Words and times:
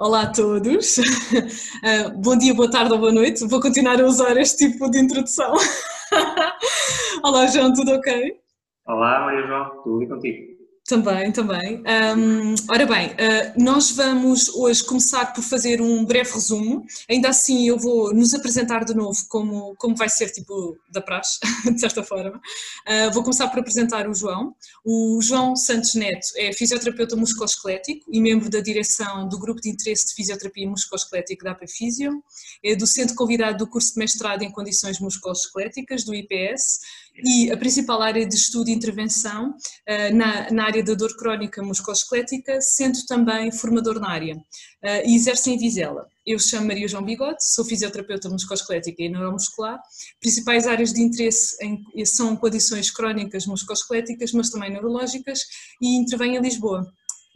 Olá 0.00 0.22
a 0.22 0.32
todos. 0.32 0.96
Uh, 0.96 2.16
bom 2.24 2.34
dia, 2.34 2.54
boa 2.54 2.70
tarde 2.70 2.90
ou 2.90 2.98
boa 2.98 3.12
noite. 3.12 3.46
Vou 3.46 3.60
continuar 3.60 4.00
a 4.00 4.06
usar 4.06 4.34
este 4.38 4.70
tipo 4.70 4.90
de 4.90 4.98
introdução. 4.98 5.52
Olá, 7.22 7.46
João, 7.48 7.70
tudo 7.74 7.92
ok? 7.92 8.40
Olá, 8.86 9.20
Maria 9.20 9.46
João, 9.46 9.82
tudo 9.82 10.02
e 10.02 10.08
contigo? 10.08 10.59
Também, 10.90 11.30
também. 11.30 11.84
Um, 12.18 12.56
ora 12.68 12.84
bem, 12.84 13.10
uh, 13.10 13.62
nós 13.62 13.92
vamos 13.92 14.48
hoje 14.48 14.82
começar 14.82 15.32
por 15.32 15.40
fazer 15.40 15.80
um 15.80 16.04
breve 16.04 16.32
resumo. 16.32 16.84
Ainda 17.08 17.28
assim, 17.28 17.68
eu 17.68 17.78
vou 17.78 18.12
nos 18.12 18.34
apresentar 18.34 18.84
de 18.84 18.92
novo 18.92 19.16
como, 19.28 19.76
como 19.76 19.94
vai 19.94 20.08
ser 20.08 20.30
tipo 20.30 20.76
da 20.90 21.00
praxe, 21.00 21.38
de 21.72 21.78
certa 21.78 22.02
forma. 22.02 22.38
Uh, 22.38 23.14
vou 23.14 23.22
começar 23.22 23.46
por 23.46 23.60
apresentar 23.60 24.08
o 24.08 24.14
João. 24.14 24.52
O 24.84 25.20
João 25.22 25.54
Santos 25.54 25.94
Neto 25.94 26.26
é 26.36 26.52
fisioterapeuta 26.52 27.14
musculoesquelético 27.14 28.10
e 28.12 28.20
membro 28.20 28.50
da 28.50 28.58
direção 28.58 29.28
do 29.28 29.38
Grupo 29.38 29.60
de 29.60 29.70
Interesse 29.70 30.08
de 30.08 30.14
Fisioterapia 30.14 30.68
Musculoesquelética 30.68 31.44
da 31.44 31.52
APFisio. 31.52 32.20
É 32.64 32.74
docente 32.74 33.14
convidado 33.14 33.58
do 33.58 33.68
curso 33.68 33.92
de 33.92 34.00
mestrado 34.00 34.42
em 34.42 34.50
Condições 34.50 34.98
Musculoesqueléticas 34.98 36.02
do 36.02 36.12
IPS 36.12 36.80
e 37.24 37.50
a 37.50 37.56
principal 37.56 38.02
área 38.02 38.26
de 38.26 38.34
estudo 38.34 38.68
e 38.68 38.72
intervenção 38.72 39.50
uh, 39.50 40.14
na, 40.14 40.50
na, 40.50 40.64
área 40.64 40.82
da 40.82 40.94
dor 40.94 41.16
crónica 41.16 41.62
musculoesquelética, 41.62 42.60
sendo 42.60 42.98
também 43.06 43.50
formador 43.52 44.00
na 44.00 44.10
área, 44.10 44.36
uh, 44.36 45.06
e 45.06 45.14
exerce 45.14 45.50
em 45.50 45.58
Vizela. 45.58 46.06
Eu 46.26 46.38
chamo 46.38 46.66
Maria 46.66 46.86
João 46.86 47.04
Bigode, 47.04 47.44
sou 47.44 47.64
fisioterapeuta 47.64 48.28
musculoesquelética 48.28 49.02
e 49.02 49.08
neuromuscular. 49.08 49.80
Principais 50.20 50.66
áreas 50.66 50.92
de 50.92 51.00
interesse 51.00 51.56
são 52.04 52.36
condições 52.36 52.90
crónicas 52.90 53.46
musculoesqueléticas, 53.46 54.32
mas 54.32 54.50
também 54.50 54.70
neurológicas, 54.70 55.40
e 55.80 55.96
intervenho 55.96 56.36
em 56.36 56.42
Lisboa. 56.42 56.86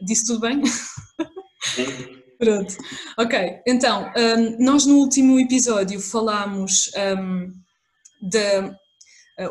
Disse 0.07 0.27
tudo 0.27 0.41
bem? 0.41 0.63
Sim. 1.75 2.25
Pronto. 2.39 2.77
Ok, 3.19 3.63
então, 3.67 4.11
um, 4.17 4.65
nós 4.65 4.87
no 4.87 4.97
último 4.97 5.39
episódio 5.39 6.01
falámos 6.01 6.91
um, 7.17 7.53
da 8.21 8.39
eh, 8.39 8.75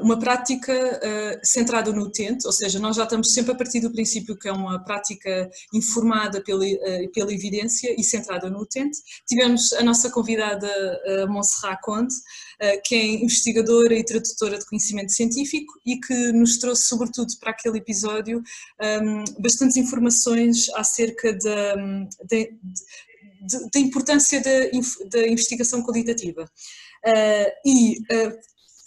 uma 0.02 0.18
prática 0.18 0.74
uh, 0.74 1.40
centrada 1.46 1.92
no 1.92 2.04
utente, 2.04 2.46
ou 2.46 2.54
seja, 2.54 2.80
nós 2.80 2.96
já 2.96 3.04
estamos 3.04 3.34
sempre 3.34 3.52
a 3.52 3.56
partir 3.56 3.82
do 3.82 3.92
princípio 3.92 4.38
que 4.38 4.48
é 4.48 4.52
uma 4.52 4.84
prática 4.84 5.50
informada 5.74 6.42
pela, 6.42 6.66
uh, 6.66 7.12
pela 7.14 7.34
evidência 7.34 7.94
e 8.00 8.04
centrada 8.04 8.50
no 8.50 8.60
utente. 8.60 8.98
Tivemos 9.28 9.74
a 9.74 9.84
nossa 9.84 10.10
convidada 10.10 10.70
Montserrat 11.28 11.80
Conde, 11.82 12.14
que 12.86 12.96
é 12.96 13.06
investigadora 13.24 13.94
e 13.94 14.04
tradutora 14.04 14.58
de 14.58 14.66
conhecimento 14.66 15.12
científico 15.12 15.74
e 15.86 16.00
que 16.00 16.32
nos 16.32 16.58
trouxe, 16.58 16.84
sobretudo 16.84 17.34
para 17.40 17.52
aquele 17.52 17.78
episódio, 17.78 18.42
ehm, 18.82 19.24
bastantes 19.40 19.78
informações 19.78 20.70
acerca 20.76 21.34
da, 21.34 21.76
da 23.74 23.80
importância 23.80 24.42
da, 24.42 24.52
da 25.10 25.28
investigação 25.28 25.84
qualitativa. 25.84 26.50
Uh, 27.06 27.52
e 27.66 27.98
uh, 28.00 28.40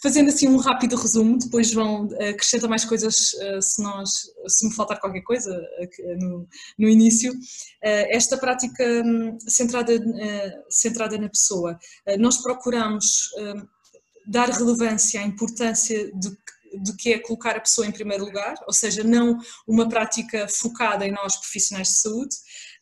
fazendo 0.03 0.29
assim 0.29 0.49
um 0.49 0.57
rápido 0.57 0.97
resumo, 0.97 1.39
depois 1.39 1.73
vão 1.73 2.09
eh, 2.19 2.31
acrescentar 2.31 2.69
mais 2.69 2.85
coisas 2.85 3.35
eh, 3.41 3.61
se, 3.61 3.83
nós, 3.83 4.11
se 4.47 4.67
me 4.67 4.75
faltar 4.75 5.01
qualquer 5.01 5.23
coisa 5.23 5.53
eh, 5.79 6.17
no, 6.17 6.47
no 6.79 6.89
início. 6.89 7.33
Esta 7.83 8.37
prática 8.37 8.85
hum, 9.05 9.39
centrada, 9.47 9.93
centrada 10.69 11.19
na 11.19 11.29
pessoa, 11.29 11.79
nós 12.19 12.43
procuramos 12.43 13.31
dar 14.27 14.49
relevância 14.51 15.21
à 15.21 15.25
importância 15.25 16.11
de 16.13 16.37
do 16.83 16.97
que 16.97 17.13
é 17.13 17.19
colocar 17.19 17.57
a 17.57 17.61
pessoa 17.61 17.87
em 17.87 17.93
primeiro 17.93 18.25
lugar, 18.25 18.55
ou 18.67 18.73
seja, 18.73 19.03
não 19.03 19.39
uma 19.67 19.89
prática 19.89 20.47
focada 20.49 21.07
em 21.07 21.13
nós 21.13 21.37
profissionais 21.37 21.89
de 21.89 22.01
saúde. 22.01 22.37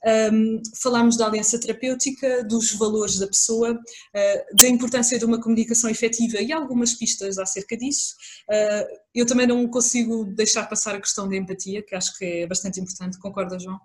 Um, 0.06 0.60
falámos 0.82 1.16
da 1.16 1.26
aliança 1.26 1.58
terapêutica, 1.58 2.44
dos 2.44 2.72
valores 2.72 3.18
da 3.18 3.26
pessoa, 3.26 3.72
uh, 3.72 4.56
da 4.56 4.68
importância 4.68 5.18
de 5.18 5.24
uma 5.24 5.40
comunicação 5.40 5.88
efetiva 5.88 6.42
e 6.42 6.52
algumas 6.52 6.94
pistas 6.94 7.38
acerca 7.38 7.76
disso. 7.76 8.14
Uh, 8.50 8.98
eu 9.14 9.24
também 9.26 9.46
não 9.46 9.66
consigo 9.68 10.24
deixar 10.24 10.68
passar 10.68 10.94
a 10.94 11.00
questão 11.00 11.28
da 11.28 11.36
empatia, 11.36 11.82
que 11.82 11.94
acho 11.94 12.16
que 12.18 12.24
é 12.24 12.46
bastante 12.46 12.80
importante, 12.80 13.18
concorda, 13.18 13.58
João? 13.58 13.80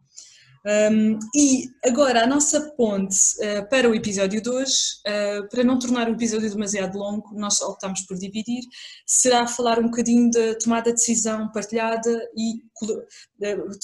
Um, 0.66 1.18
e 1.34 1.70
agora 1.86 2.24
a 2.24 2.28
nossa 2.28 2.72
ponte 2.72 3.16
uh, 3.40 3.70
para 3.70 3.90
o 3.90 3.96
episódio 3.96 4.42
de 4.42 4.50
hoje, 4.50 4.74
uh, 5.08 5.48
para 5.50 5.64
não 5.64 5.80
tornar 5.80 6.10
o 6.10 6.14
episódio 6.14 6.50
demasiado 6.50 6.98
longo, 6.98 7.34
nós 7.34 7.62
optamos 7.62 8.02
por 8.02 8.18
dividir, 8.18 8.62
será 9.06 9.48
falar 9.48 9.80
um 9.80 9.84
bocadinho 9.84 10.30
da 10.30 10.56
tomada 10.56 10.92
de 10.92 10.98
decisão 10.98 11.50
partilhada 11.52 12.12
e 12.36 12.62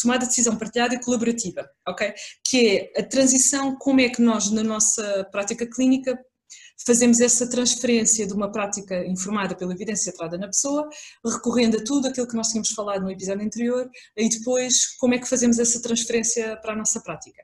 tomada 0.01 0.19
de 0.19 0.27
decisão 0.27 0.57
partilhada 0.57 0.95
e 0.95 1.01
colaborativa, 1.01 1.65
ok? 1.87 2.13
Que 2.45 2.91
é 2.95 2.99
a 2.99 3.03
transição, 3.03 3.77
como 3.77 4.01
é 4.01 4.09
que 4.09 4.21
nós 4.21 4.51
na 4.51 4.63
nossa 4.63 5.27
prática 5.31 5.65
clínica 5.65 6.19
fazemos 6.85 7.19
essa 7.19 7.49
transferência 7.49 8.25
de 8.25 8.33
uma 8.33 8.51
prática 8.51 9.05
informada 9.05 9.55
pela 9.55 9.73
evidência 9.73 10.11
centrada 10.11 10.37
na 10.37 10.47
pessoa, 10.47 10.87
recorrendo 11.23 11.77
a 11.77 11.83
tudo 11.83 12.07
aquilo 12.07 12.27
que 12.27 12.35
nós 12.35 12.49
tínhamos 12.49 12.71
falado 12.71 13.03
no 13.03 13.11
episódio 13.11 13.45
anterior, 13.45 13.89
e 14.15 14.29
depois 14.29 14.95
como 14.97 15.13
é 15.13 15.19
que 15.19 15.27
fazemos 15.27 15.59
essa 15.59 15.81
transferência 15.81 16.57
para 16.57 16.73
a 16.73 16.75
nossa 16.75 16.99
prática. 17.01 17.41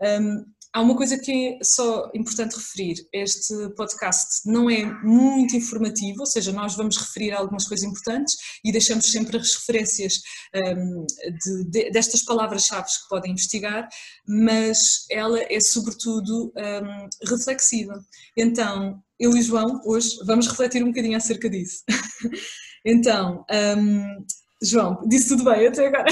Um, 0.00 0.44
Há 0.78 0.80
uma 0.80 0.94
coisa 0.94 1.18
que 1.18 1.58
é 1.60 1.64
só 1.64 2.08
importante 2.14 2.54
referir: 2.54 3.04
este 3.12 3.52
podcast 3.70 4.48
não 4.48 4.70
é 4.70 4.84
muito 5.02 5.56
informativo, 5.56 6.20
ou 6.20 6.26
seja, 6.26 6.52
nós 6.52 6.76
vamos 6.76 6.96
referir 6.96 7.32
algumas 7.32 7.66
coisas 7.66 7.84
importantes 7.84 8.36
e 8.64 8.70
deixamos 8.70 9.10
sempre 9.10 9.38
as 9.38 9.56
referências 9.56 10.20
um, 10.54 11.04
de, 11.32 11.64
de, 11.64 11.90
destas 11.90 12.22
palavras-chave 12.22 12.86
que 12.86 13.08
podem 13.08 13.32
investigar, 13.32 13.88
mas 14.24 15.04
ela 15.10 15.40
é 15.40 15.58
sobretudo 15.58 16.52
um, 16.56 17.28
reflexiva. 17.28 18.00
Então, 18.36 19.02
eu 19.18 19.36
e 19.36 19.42
João, 19.42 19.80
hoje, 19.84 20.10
vamos 20.26 20.46
refletir 20.46 20.84
um 20.84 20.92
bocadinho 20.92 21.16
acerca 21.16 21.50
disso. 21.50 21.82
então, 22.86 23.44
um, 23.76 24.24
João, 24.62 25.02
disse 25.08 25.30
tudo 25.30 25.42
bem 25.42 25.66
até 25.66 25.88
agora? 25.88 26.06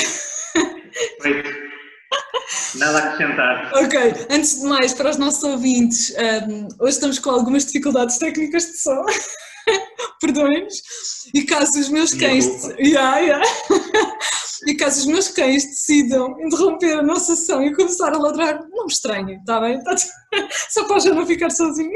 Nada 2.76 2.98
a 2.98 3.04
acrescentar. 3.08 3.72
Ok, 3.74 4.26
antes 4.30 4.60
de 4.60 4.66
mais, 4.66 4.94
para 4.94 5.10
os 5.10 5.16
nossos 5.16 5.42
ouvintes, 5.42 6.14
um, 6.48 6.68
hoje 6.80 6.94
estamos 6.94 7.18
com 7.18 7.30
algumas 7.30 7.64
dificuldades 7.64 8.18
técnicas 8.18 8.66
de 8.66 8.78
som. 8.78 9.04
Perdões. 10.20 10.82
E 11.34 11.42
caso 11.42 11.78
os 11.78 11.88
meus 11.88 12.14
cães. 12.14 12.46
Yeah, 12.78 13.18
yeah. 13.18 13.44
e 14.66 14.74
caso 14.74 15.00
os 15.00 15.06
meus 15.06 15.28
cães 15.28 15.64
decidam 15.64 16.40
interromper 16.40 16.98
a 16.98 17.02
nossa 17.02 17.34
sessão 17.34 17.62
e 17.62 17.74
começar 17.74 18.12
a 18.12 18.18
ladrar, 18.18 18.60
não 18.70 18.86
me 18.86 18.92
estranhem, 18.92 19.38
está 19.38 19.60
bem? 19.60 19.82
Tá... 19.82 19.94
Só 20.70 20.84
para 20.84 21.00
já 21.00 21.12
não 21.12 21.26
ficar 21.26 21.50
sozinho. 21.50 21.90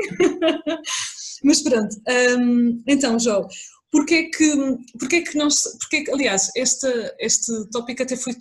Mas 1.44 1.62
pronto, 1.62 1.96
um, 2.38 2.82
então, 2.86 3.18
João, 3.18 3.46
Porquê 3.92 4.30
que, 4.30 4.54
porquê 4.98 5.22
que 5.22 5.36
nós, 5.36 5.62
porquê 5.80 6.04
que, 6.04 6.12
aliás, 6.12 6.50
este, 6.56 6.86
este 7.18 7.68
tópico 7.72 8.02
até 8.02 8.16
foi 8.16 8.34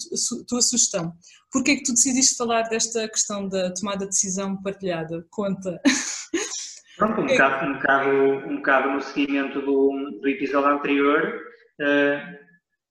tua 0.48 0.62
sugestão. 0.62 1.14
Porquê 1.52 1.78
que 1.78 1.84
tu 1.84 1.94
decidiste 1.94 2.38
falar 2.38 2.64
desta 2.64 3.08
questão 3.10 3.48
da 3.48 3.74
tomada 3.74 4.06
de 4.06 4.12
decisão 4.12 4.62
partilhada? 4.62 5.26
Conta. 5.32 5.82
Pronto, 7.00 7.22
um, 7.22 7.28
bocado, 7.28 7.66
um, 7.66 7.74
bocado, 7.74 8.09
um 8.50 8.56
bocado 8.58 8.90
no 8.92 9.02
seguimento 9.02 9.62
do, 9.62 10.20
do 10.22 10.28
episódio 10.28 10.70
anterior, 10.70 11.42
uh, 11.80 12.38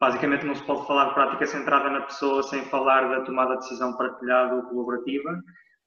basicamente 0.00 0.46
não 0.46 0.54
se 0.54 0.64
pode 0.64 0.86
falar 0.86 1.08
de 1.08 1.14
prática 1.14 1.46
centrada 1.46 1.90
na 1.90 2.00
pessoa 2.00 2.42
sem 2.44 2.64
falar 2.70 3.08
da 3.08 3.20
tomada 3.20 3.54
de 3.54 3.60
decisão 3.60 3.96
partilhada 3.98 4.54
ou 4.54 4.62
colaborativa, 4.62 5.38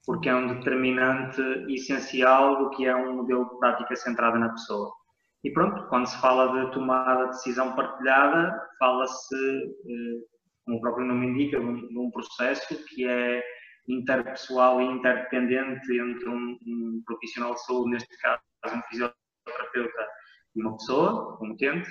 porque 0.06 0.30
é 0.30 0.36
um 0.36 0.56
determinante 0.56 1.42
essencial 1.70 2.60
do 2.60 2.70
que 2.70 2.86
é 2.86 2.96
um 2.96 3.16
modelo 3.18 3.50
de 3.50 3.58
prática 3.58 3.96
centrada 3.96 4.38
na 4.38 4.50
pessoa. 4.50 5.01
E 5.44 5.52
pronto, 5.52 5.88
quando 5.88 6.06
se 6.06 6.20
fala 6.22 6.66
de 6.66 6.72
tomada 6.72 7.26
de 7.26 7.32
decisão 7.32 7.76
partilhada, 7.76 8.62
fala-se, 8.78 9.36
eh, 9.36 10.26
como 10.66 10.78
o 10.78 10.82
próprio 10.82 11.08
nome 11.08 11.28
indica, 11.28 11.60
de 11.60 11.98
um 11.98 12.12
processo 12.12 12.76
que 12.86 13.08
é 13.08 13.44
interpessoal 13.88 14.80
e 14.80 14.86
interdependente 14.86 15.98
entre 15.98 16.30
um, 16.30 17.02
profissional 17.06 17.56
de 17.56 17.66
saúde, 17.66 17.92
neste 17.92 18.18
caso 18.20 18.42
um 18.68 18.82
fisioterapeuta 18.90 20.08
e 20.56 20.62
uma 20.62 20.78
pessoa, 20.78 21.40
um 21.42 21.52
utente, 21.52 21.90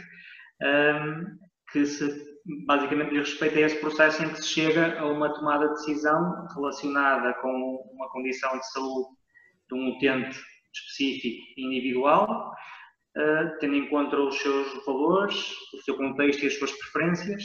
ehm, 0.62 1.24
que 1.72 1.84
se, 1.84 2.30
basicamente 2.66 3.10
diz 3.10 3.30
respeito 3.30 3.58
a 3.58 3.62
esse 3.62 3.80
processo 3.80 4.22
em 4.22 4.28
que 4.30 4.42
se 4.42 4.48
chega 4.48 5.00
a 5.00 5.06
uma 5.06 5.32
tomada 5.34 5.66
de 5.66 5.74
decisão 5.74 6.46
relacionada 6.54 7.34
com 7.34 7.90
uma 7.92 8.08
condição 8.10 8.56
de 8.56 8.70
saúde 8.70 9.08
de 9.68 9.74
um 9.74 9.96
utente 9.96 10.40
específico 10.72 11.42
individual, 11.56 12.52
uh, 13.16 13.58
tendo 13.60 13.74
em 13.74 13.88
conta 13.88 14.16
os 14.16 14.38
seus 14.40 14.84
valores, 14.84 15.52
o 15.74 15.78
seu 15.84 15.96
contexto 15.96 16.42
e 16.42 16.46
as 16.46 16.58
suas 16.58 16.72
preferências 16.72 17.44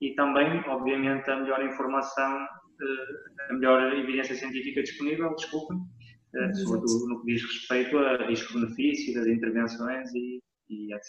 e 0.00 0.14
também, 0.14 0.60
obviamente, 0.68 1.30
a 1.30 1.36
melhor 1.36 1.64
informação, 1.64 2.44
uh, 2.44 3.50
a 3.50 3.54
melhor 3.54 3.92
evidência 3.94 4.34
científica 4.34 4.82
disponível, 4.82 5.34
desculpem, 5.34 5.76
uh, 5.78 6.54
sobretudo 6.56 7.08
no 7.08 7.20
que 7.20 7.32
diz 7.32 7.42
respeito 7.42 7.98
a 7.98 8.26
risco-benefício 8.26 9.14
das 9.14 9.26
intervenções 9.26 10.12
e, 10.14 10.40
e 10.68 10.94
etc. 10.94 11.08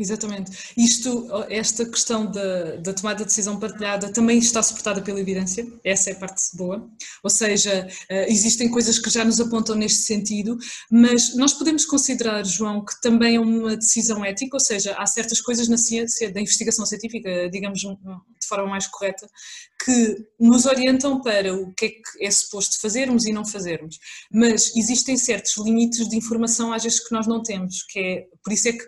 Exatamente. 0.00 0.72
Isto, 0.78 1.28
esta 1.50 1.84
questão 1.84 2.24
da, 2.24 2.76
da, 2.76 2.94
tomada 2.94 3.18
de 3.18 3.26
decisão 3.26 3.60
partilhada 3.60 4.10
também 4.10 4.38
está 4.38 4.62
suportada 4.62 5.02
pela 5.02 5.20
evidência, 5.20 5.70
essa 5.84 6.08
é 6.08 6.14
a 6.14 6.16
parte 6.16 6.40
boa, 6.54 6.90
ou 7.22 7.28
seja, 7.28 7.86
eh, 8.08 8.32
existem 8.32 8.70
coisas 8.70 8.98
que 8.98 9.10
já 9.10 9.22
nos 9.22 9.38
apontam 9.38 9.76
neste 9.76 10.04
sentido, 10.04 10.56
mas 10.90 11.36
nós 11.36 11.52
podemos 11.52 11.84
considerar, 11.84 12.42
João, 12.46 12.82
que 12.82 12.98
também 13.02 13.36
é 13.36 13.40
uma 13.40 13.76
decisão 13.76 14.24
ética, 14.24 14.56
ou 14.56 14.60
seja, 14.60 14.94
há 14.96 15.04
certas 15.04 15.42
coisas 15.42 15.68
na 15.68 15.76
ciência, 15.76 16.32
da 16.32 16.40
investigação 16.40 16.86
científica, 16.86 17.50
digamos 17.50 17.80
de 17.80 18.48
forma 18.48 18.66
mais 18.66 18.86
correta, 18.86 19.28
que 19.84 20.16
nos 20.38 20.64
orientam 20.64 21.20
para 21.20 21.54
o 21.54 21.74
que 21.74 21.84
é 21.84 21.88
que 21.90 22.24
é 22.24 22.30
suposto 22.30 22.80
fazermos 22.80 23.26
e 23.26 23.32
não 23.32 23.44
fazermos, 23.44 23.98
mas 24.32 24.74
existem 24.74 25.18
certos 25.18 25.58
limites 25.58 26.08
de 26.08 26.16
informação 26.16 26.72
às 26.72 26.84
vezes 26.84 27.06
que 27.06 27.14
nós 27.14 27.26
não 27.26 27.42
temos, 27.42 27.82
que 27.82 27.98
é, 27.98 28.26
por 28.42 28.50
isso 28.50 28.68
é 28.68 28.72
que 28.72 28.84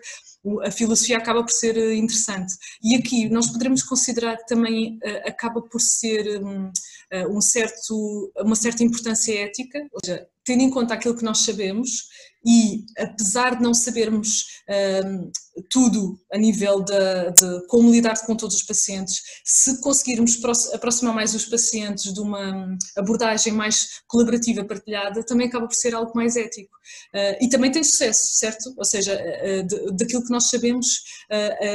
a 0.63 0.71
filosofia 0.71 1.17
acaba 1.17 1.43
por 1.43 1.51
ser 1.51 1.77
eh, 1.77 1.95
interessante. 1.95 2.53
E 2.83 2.95
aqui 2.95 3.29
nós 3.29 3.47
poderemos 3.47 3.83
considerar 3.83 4.37
que 4.37 4.45
também 4.47 4.97
uh, 4.97 5.27
acaba 5.27 5.61
por 5.61 5.79
ser 5.79 6.43
um, 6.43 6.67
uh, 6.67 7.37
um, 7.37 7.41
certo, 7.41 8.31
uma 8.39 8.55
certa 8.55 8.83
importância 8.83 9.33
ética, 9.39 9.79
ou 9.91 9.99
seja, 10.03 10.27
tendo 10.43 10.63
em 10.63 10.69
conta 10.69 10.93
aquilo 10.93 11.15
que 11.15 11.23
nós 11.23 11.39
sabemos 11.39 12.07
e 12.45 12.83
apesar 12.97 13.55
de 13.55 13.63
não 13.63 13.73
sabermos 13.73 14.45
um, 15.05 15.31
tudo 15.69 16.19
a 16.31 16.37
nível 16.37 16.81
de, 16.81 16.93
de, 16.93 17.67
como 17.67 17.91
lidar 17.91 18.25
com 18.25 18.35
todos 18.35 18.55
os 18.55 18.63
pacientes, 18.63 19.21
se 19.43 19.79
conseguirmos 19.81 20.39
aproximar 20.73 21.13
mais 21.13 21.33
os 21.35 21.45
pacientes 21.45 22.13
de 22.13 22.19
uma 22.19 22.75
abordagem 22.97 23.53
mais 23.53 24.01
colaborativa, 24.07 24.65
partilhada, 24.65 25.23
também 25.23 25.47
acaba 25.47 25.67
por 25.67 25.75
ser 25.75 25.93
algo 25.93 26.11
mais 26.15 26.35
ético. 26.35 26.73
Uh, 27.13 27.43
e 27.43 27.49
também 27.49 27.71
tem 27.71 27.83
sucesso, 27.83 28.35
certo? 28.37 28.73
Ou 28.77 28.85
seja, 28.85 29.15
uh, 29.15 29.95
daquilo 29.95 30.23
que 30.23 30.31
nós 30.31 30.49
sabemos, 30.49 31.03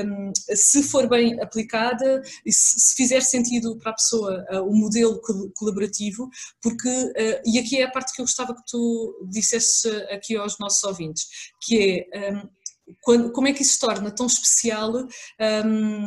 um, 0.06 0.32
se 0.54 0.82
for 0.82 1.08
bem 1.08 1.40
aplicada 1.40 2.22
e 2.44 2.52
se, 2.52 2.94
fizer 2.96 3.20
sentido 3.20 3.76
para 3.78 3.90
a 3.92 3.94
pessoa 3.94 4.44
o 4.66 4.74
modelo 4.74 5.20
colaborativo, 5.54 6.28
porque, 6.62 6.88
e 7.44 7.58
aqui 7.58 7.78
é 7.78 7.84
a 7.84 7.90
parte 7.90 8.14
que 8.14 8.20
eu 8.20 8.24
gostava 8.24 8.54
que 8.54 8.62
tu 8.66 9.26
dissesse 9.30 9.88
aqui 10.10 10.36
aos 10.36 10.58
nossos 10.58 10.82
ouvintes, 10.84 11.26
que 11.60 12.06
é 12.12 12.32
um, 12.32 12.48
quando, 13.02 13.32
como 13.32 13.48
é 13.48 13.52
que 13.52 13.62
isso 13.62 13.74
se 13.74 13.80
torna 13.80 14.10
tão 14.10 14.26
especial, 14.26 14.92
um, 15.66 16.06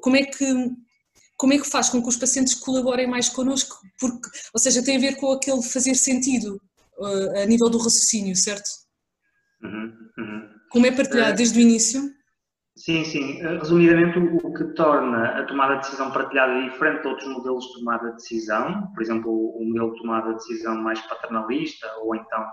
como 0.00 0.16
é 0.16 0.24
que 0.24 0.44
como 1.36 1.52
é 1.52 1.58
que 1.58 1.68
faz 1.68 1.90
com 1.90 2.00
que 2.00 2.08
os 2.08 2.16
pacientes 2.16 2.54
colaborem 2.54 3.08
mais 3.08 3.28
connosco, 3.28 3.76
porque, 3.98 4.30
ou 4.52 4.60
seja, 4.60 4.84
tem 4.84 4.96
a 4.96 5.00
ver 5.00 5.16
com 5.16 5.32
aquele 5.32 5.62
fazer 5.62 5.94
sentido 5.94 6.60
uh, 6.98 7.42
a 7.42 7.46
nível 7.46 7.68
do 7.68 7.78
raciocínio, 7.78 8.36
certo? 8.36 8.70
Uhum, 9.62 9.92
uhum. 10.16 10.48
Como 10.70 10.86
é 10.86 10.92
partilhado 10.92 11.32
uh, 11.32 11.36
desde 11.36 11.58
o 11.58 11.62
início? 11.62 12.14
Sim, 12.76 13.04
sim. 13.04 13.40
Eh, 13.40 13.58
resumidamente, 13.58 14.18
o 14.18 14.52
que 14.52 14.64
torna 14.74 15.38
a 15.38 15.44
tomada 15.44 15.76
de 15.76 15.82
decisão 15.82 16.10
partilhada 16.10 16.60
diferente 16.62 17.02
de 17.02 17.08
outros 17.08 17.28
modelos 17.28 17.64
de 17.64 17.74
tomada 17.74 18.08
de 18.10 18.16
decisão, 18.16 18.92
por 18.92 19.02
exemplo, 19.02 19.30
o 19.30 19.64
modelo 19.64 19.92
de 19.92 20.00
tomada 20.00 20.28
de 20.30 20.34
decisão 20.36 20.76
mais 20.76 21.00
paternalista 21.02 21.86
ou 22.00 22.16
então 22.16 22.44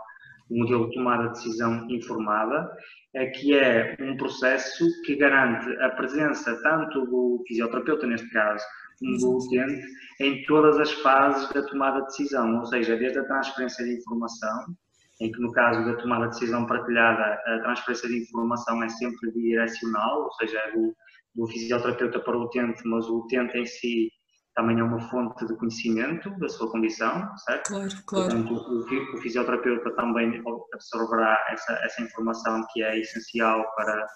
o 0.51 0.59
modelo 0.59 0.89
de 0.89 0.95
tomada 0.95 1.23
de 1.29 1.33
decisão 1.33 1.87
informada, 1.89 2.69
é 3.15 3.25
que 3.27 3.57
é 3.57 3.95
um 4.01 4.17
processo 4.17 4.85
que 5.05 5.15
garante 5.15 5.69
a 5.81 5.89
presença 5.91 6.61
tanto 6.61 7.05
do 7.05 7.41
fisioterapeuta, 7.47 8.05
neste 8.05 8.29
caso, 8.29 8.63
como 8.99 9.17
do 9.17 9.37
utente, 9.37 9.81
em 10.19 10.43
todas 10.45 10.77
as 10.77 10.91
fases 10.91 11.49
da 11.53 11.63
tomada 11.63 12.01
de 12.01 12.07
decisão, 12.07 12.59
ou 12.59 12.65
seja, 12.65 12.97
desde 12.97 13.19
a 13.19 13.23
transferência 13.23 13.85
de 13.85 13.95
informação, 13.95 14.75
em 15.21 15.31
que 15.31 15.41
no 15.41 15.51
caso 15.53 15.85
da 15.85 15.95
tomada 15.95 16.27
de 16.27 16.33
decisão 16.33 16.65
partilhada, 16.65 17.39
a 17.45 17.59
transferência 17.59 18.09
de 18.09 18.21
informação 18.21 18.83
é 18.83 18.89
sempre 18.89 19.31
direcional, 19.31 20.23
ou 20.23 20.31
seja, 20.33 20.59
é 20.59 20.71
do, 20.73 20.93
do 21.35 21.47
fisioterapeuta 21.47 22.19
para 22.19 22.37
o 22.37 22.43
utente, 22.43 22.81
mas 22.85 23.07
o 23.07 23.19
utente 23.19 23.57
em 23.57 23.65
si 23.65 24.09
também 24.55 24.79
é 24.79 24.83
uma 24.83 24.99
fonte 25.09 25.45
de 25.45 25.55
conhecimento 25.55 26.29
da 26.37 26.49
sua 26.49 26.69
condição, 26.71 27.29
certo? 27.37 27.69
Claro, 27.69 27.89
claro. 28.05 28.29
Portanto, 28.29 28.53
o, 28.53 29.15
o 29.15 29.17
fisioterapeuta 29.21 29.95
também 29.95 30.41
absorverá 30.73 31.39
essa, 31.49 31.73
essa 31.83 32.01
informação 32.01 32.65
que 32.71 32.83
é 32.83 32.99
essencial 32.99 33.65
para, 33.75 34.07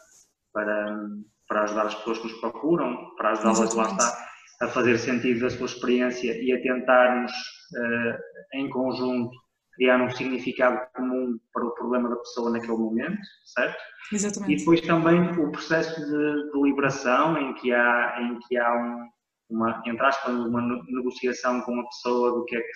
para, 0.54 1.00
para 1.48 1.64
ajudar 1.64 1.86
as 1.88 1.96
pessoas 1.96 2.20
que 2.20 2.28
nos 2.28 2.40
procuram, 2.40 3.16
para 3.18 3.32
ajudá-las 3.32 3.74
lá 3.74 3.86
está, 3.86 4.28
a 4.62 4.68
fazer 4.68 4.98
sentido 4.98 5.42
da 5.42 5.50
sua 5.50 5.66
experiência 5.66 6.38
e 6.42 6.52
a 6.52 6.62
tentarmos, 6.62 7.32
uh, 7.32 8.58
em 8.58 8.70
conjunto, 8.70 9.32
criar 9.76 10.02
um 10.02 10.10
significado 10.10 10.80
comum 10.94 11.38
para 11.54 11.66
o 11.66 11.74
problema 11.76 12.10
da 12.10 12.16
pessoa 12.16 12.50
naquele 12.50 12.78
momento, 12.78 13.20
certo? 13.46 13.78
Exatamente. 14.12 14.54
E 14.54 14.58
depois 14.58 14.82
também 14.82 15.22
o 15.38 15.52
processo 15.52 16.00
de 16.00 16.52
deliberação 16.52 17.38
em 17.38 17.54
que 17.56 17.74
há, 17.74 18.18
em 18.22 18.40
que 18.48 18.58
há 18.58 18.74
um, 18.74 19.10
uma, 19.50 19.82
entre 19.86 20.06
aspas, 20.06 20.34
uma 20.34 20.62
negociação 20.88 21.62
com 21.62 21.80
a 21.80 21.86
pessoa 21.86 22.32
do 22.32 22.46
que 22.46 22.56
é 22.56 22.62
que 22.62 22.72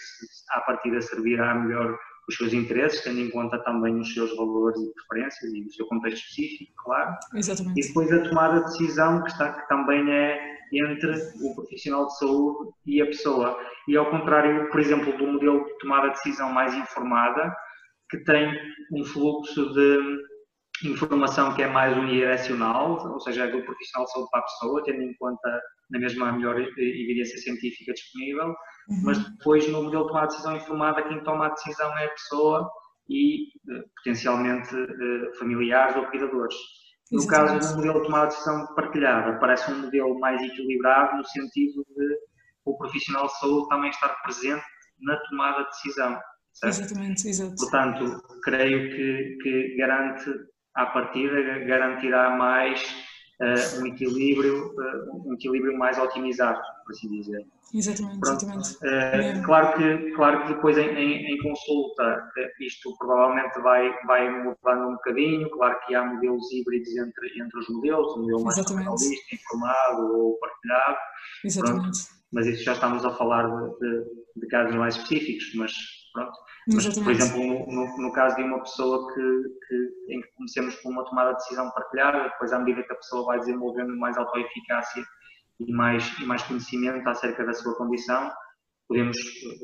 a 0.51 0.61
partir 0.61 0.91
de 0.91 1.01
servirá 1.01 1.55
melhor 1.55 1.97
os 2.27 2.35
seus 2.35 2.53
interesses, 2.53 3.03
tendo 3.03 3.19
em 3.19 3.29
conta 3.31 3.57
também 3.63 3.99
os 3.99 4.13
seus 4.13 4.35
valores 4.35 4.79
e 4.79 4.93
preferências 4.93 5.51
e 5.51 5.65
o 5.65 5.71
seu 5.71 5.87
contexto 5.87 6.23
específico, 6.25 6.71
claro. 6.83 7.15
Exatamente. 7.33 7.79
E 7.79 7.87
depois 7.87 8.11
a 8.11 8.23
tomada 8.23 8.59
de 8.59 8.65
decisão 8.65 9.23
que, 9.23 9.31
está, 9.31 9.51
que 9.51 9.67
também 9.67 10.11
é 10.11 10.59
entre 10.71 11.11
o 11.41 11.55
profissional 11.55 12.05
de 12.05 12.17
saúde 12.19 12.71
e 12.85 13.01
a 13.01 13.07
pessoa. 13.07 13.59
E 13.87 13.97
ao 13.97 14.11
contrário, 14.11 14.69
por 14.69 14.79
exemplo, 14.79 15.17
do 15.17 15.25
modelo 15.25 15.65
de 15.65 15.77
tomada 15.79 16.09
de 16.09 16.13
decisão 16.13 16.51
mais 16.51 16.75
informada, 16.75 17.51
que 18.11 18.23
tem 18.23 18.55
um 18.93 19.03
fluxo 19.03 19.73
de 19.73 19.99
informação 20.83 21.53
que 21.53 21.61
é 21.61 21.67
mais 21.67 21.97
unidirecional, 21.97 23.11
ou 23.11 23.19
seja, 23.19 23.45
é 23.45 23.51
do 23.51 23.61
profissional 23.63 24.05
de 24.05 24.11
saúde 24.11 24.29
para 24.31 24.39
a 24.39 24.43
pessoa, 24.43 24.83
tendo 24.83 25.01
em 25.01 25.13
conta 25.15 25.61
na 25.89 25.99
mesma 25.99 26.29
a 26.29 26.31
melhor 26.31 26.59
evidência 26.59 27.37
científica 27.37 27.93
disponível, 27.93 28.47
uhum. 28.47 29.01
mas 29.03 29.17
depois 29.17 29.67
no 29.67 29.83
modelo 29.83 30.03
de 30.03 30.09
tomar 30.09 30.27
decisão 30.27 30.55
informada, 30.55 31.03
quem 31.03 31.23
toma 31.23 31.47
a 31.47 31.49
decisão 31.49 31.97
é 31.97 32.05
a 32.05 32.09
pessoa 32.09 32.69
e 33.09 33.47
eh, 33.69 33.83
potencialmente 33.97 34.75
eh, 34.75 35.37
familiares 35.39 35.95
ou 35.95 36.05
cuidadores. 36.05 36.55
No 37.11 37.19
Exatamente. 37.19 37.59
caso 37.59 37.73
do 37.73 37.77
modelo 37.77 38.01
de 38.01 38.05
tomar 38.05 38.25
decisão 38.27 38.67
partilhada, 38.75 39.39
parece 39.39 39.71
um 39.71 39.81
modelo 39.81 40.19
mais 40.19 40.41
equilibrado 40.41 41.17
no 41.17 41.25
sentido 41.25 41.83
de 41.97 42.19
o 42.65 42.77
profissional 42.77 43.25
de 43.25 43.39
saúde 43.39 43.67
também 43.67 43.89
estar 43.89 44.09
presente 44.21 44.63
na 44.99 45.17
tomada 45.29 45.63
de 45.63 45.69
decisão. 45.69 46.19
Certo? 46.53 46.81
Exatamente, 46.81 47.27
exato. 47.27 47.55
Portanto, 47.55 48.21
creio 48.43 48.89
que, 48.91 49.37
que 49.41 49.77
garante, 49.77 50.29
à 50.75 50.85
partida, 50.85 51.59
garantirá 51.65 52.29
mais 52.31 52.81
uh, 53.41 53.81
um, 53.81 53.87
equilíbrio, 53.87 54.73
uh, 54.73 55.29
um 55.29 55.33
equilíbrio 55.33 55.77
mais 55.77 55.97
otimizado, 55.97 56.59
por 56.85 56.91
assim 56.91 57.09
dizer. 57.09 57.45
Exatamente, 57.73 58.19
Pronto. 58.19 58.45
exatamente. 58.45 58.69
Uh, 58.77 59.45
claro, 59.45 59.77
que, 59.77 60.11
claro 60.11 60.41
que 60.41 60.53
depois 60.53 60.77
em, 60.77 60.89
em, 60.89 61.33
em, 61.33 61.37
consulta 61.37 62.31
isto 62.59 62.95
provavelmente 62.97 63.59
vai, 63.61 63.93
vai 64.05 64.29
mudando 64.29 64.89
um 64.89 64.93
bocadinho, 64.93 65.49
claro 65.51 65.79
que 65.85 65.93
há 65.93 66.03
modelos 66.03 66.51
híbridos 66.51 66.89
entre, 66.97 67.39
entre 67.39 67.59
os 67.59 67.69
modelos, 67.69 68.17
um 68.17 68.21
modelo 68.21 68.43
mais 68.43 68.55
personalista, 68.55 69.35
informado 69.35 70.17
ou 70.17 70.39
partilhado. 70.39 70.97
Exatamente. 71.45 71.81
Pronto. 71.81 72.19
Mas 72.31 72.47
isso 72.47 72.63
já 72.63 72.73
estamos 72.73 73.05
a 73.05 73.11
falar 73.11 73.47
de, 73.47 73.79
de, 73.79 74.05
de 74.37 74.47
casos 74.47 74.75
mais 74.75 74.95
específicos, 74.95 75.51
mas 75.55 75.73
pronto. 76.13 76.33
Mas, 76.71 76.99
por 76.99 77.11
exemplo, 77.11 77.39
no, 77.39 77.65
no, 77.65 77.97
no, 77.97 78.11
caso 78.11 78.35
de 78.35 78.43
uma 78.43 78.59
pessoa 78.59 79.11
que, 79.11 79.43
que, 79.67 80.13
em 80.13 80.21
que 80.21 80.27
comecemos 80.35 80.75
com 80.75 80.89
uma 80.89 81.03
tomada 81.05 81.31
de 81.31 81.37
decisão 81.37 81.69
partilhada, 81.71 82.23
depois 82.23 82.53
à 82.53 82.59
medida 82.59 82.83
que 82.83 82.93
a 82.93 82.95
pessoa 82.95 83.25
vai 83.25 83.39
desenvolvendo 83.39 83.97
mais 83.97 84.15
autoeficácia 84.17 85.03
e 85.59 85.73
mais, 85.73 86.07
e 86.19 86.25
mais 86.25 86.43
conhecimento 86.43 87.07
acerca 87.09 87.43
da 87.43 87.53
sua 87.53 87.75
condição, 87.75 88.31
podemos 88.89 89.15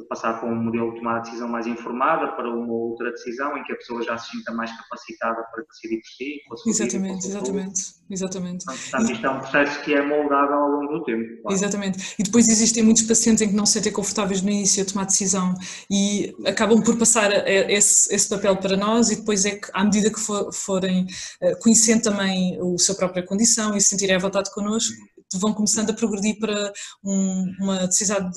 passar 0.08 0.40
para 0.40 0.48
um 0.48 0.56
modelo 0.56 0.92
de 0.92 0.98
tomar 1.00 1.18
a 1.18 1.20
decisão 1.20 1.48
mais 1.48 1.66
informada 1.66 2.28
para 2.34 2.48
uma 2.48 2.72
outra 2.72 3.10
decisão 3.10 3.58
em 3.58 3.64
que 3.64 3.74
a 3.74 3.76
pessoa 3.76 4.04
já 4.04 4.16
se 4.20 4.30
sinta 4.30 4.54
mais 4.54 4.72
capacitada 4.78 5.44
para 5.52 5.64
decidir 5.64 6.00
por 6.48 6.58
si. 6.60 6.70
Exatamente, 6.70 7.28
exatamente, 7.28 7.82
exatamente. 8.08 8.66
Portanto, 8.66 9.12
isto 9.12 9.26
é 9.26 9.30
um 9.32 9.40
processo 9.40 9.82
que 9.82 9.96
é 9.96 10.06
moldado 10.06 10.54
ao 10.54 10.70
longo 10.70 11.00
do 11.00 11.04
tempo. 11.04 11.42
Claro. 11.42 11.58
Exatamente. 11.58 12.16
E 12.20 12.24
depois 12.24 12.48
existem 12.48 12.84
muitos 12.84 13.02
pacientes 13.02 13.42
em 13.42 13.50
que 13.50 13.56
não 13.56 13.66
se 13.66 13.74
sentem 13.74 13.92
confortáveis 13.92 14.44
no 14.44 14.50
início 14.52 14.84
a 14.84 14.86
tomar 14.86 15.06
decisão 15.06 15.56
e 15.90 16.36
acabam 16.46 16.84
por 16.84 16.96
passar 16.96 17.32
esse, 17.48 18.14
esse 18.14 18.30
papel 18.30 18.56
para 18.58 18.78
nós 18.78 19.10
e 19.10 19.16
depois 19.16 19.44
é 19.44 19.56
que, 19.56 19.68
à 19.74 19.84
medida 19.84 20.12
que 20.12 20.20
for, 20.20 20.54
forem 20.54 21.08
eh, 21.42 21.56
conhecendo 21.56 22.04
também 22.04 22.60
a 22.60 22.78
sua 22.78 22.94
própria 22.94 23.26
condição 23.26 23.76
e 23.76 23.82
se 23.82 23.90
sentirem 23.90 24.16
à 24.16 24.20
vontade 24.20 24.54
connosco, 24.54 24.96
vão 25.40 25.54
começando 25.54 25.90
a 25.90 25.94
progredir 25.94 26.38
para 26.40 26.72
um, 27.04 27.56
uma, 27.60 27.88
decisão, 27.88 28.32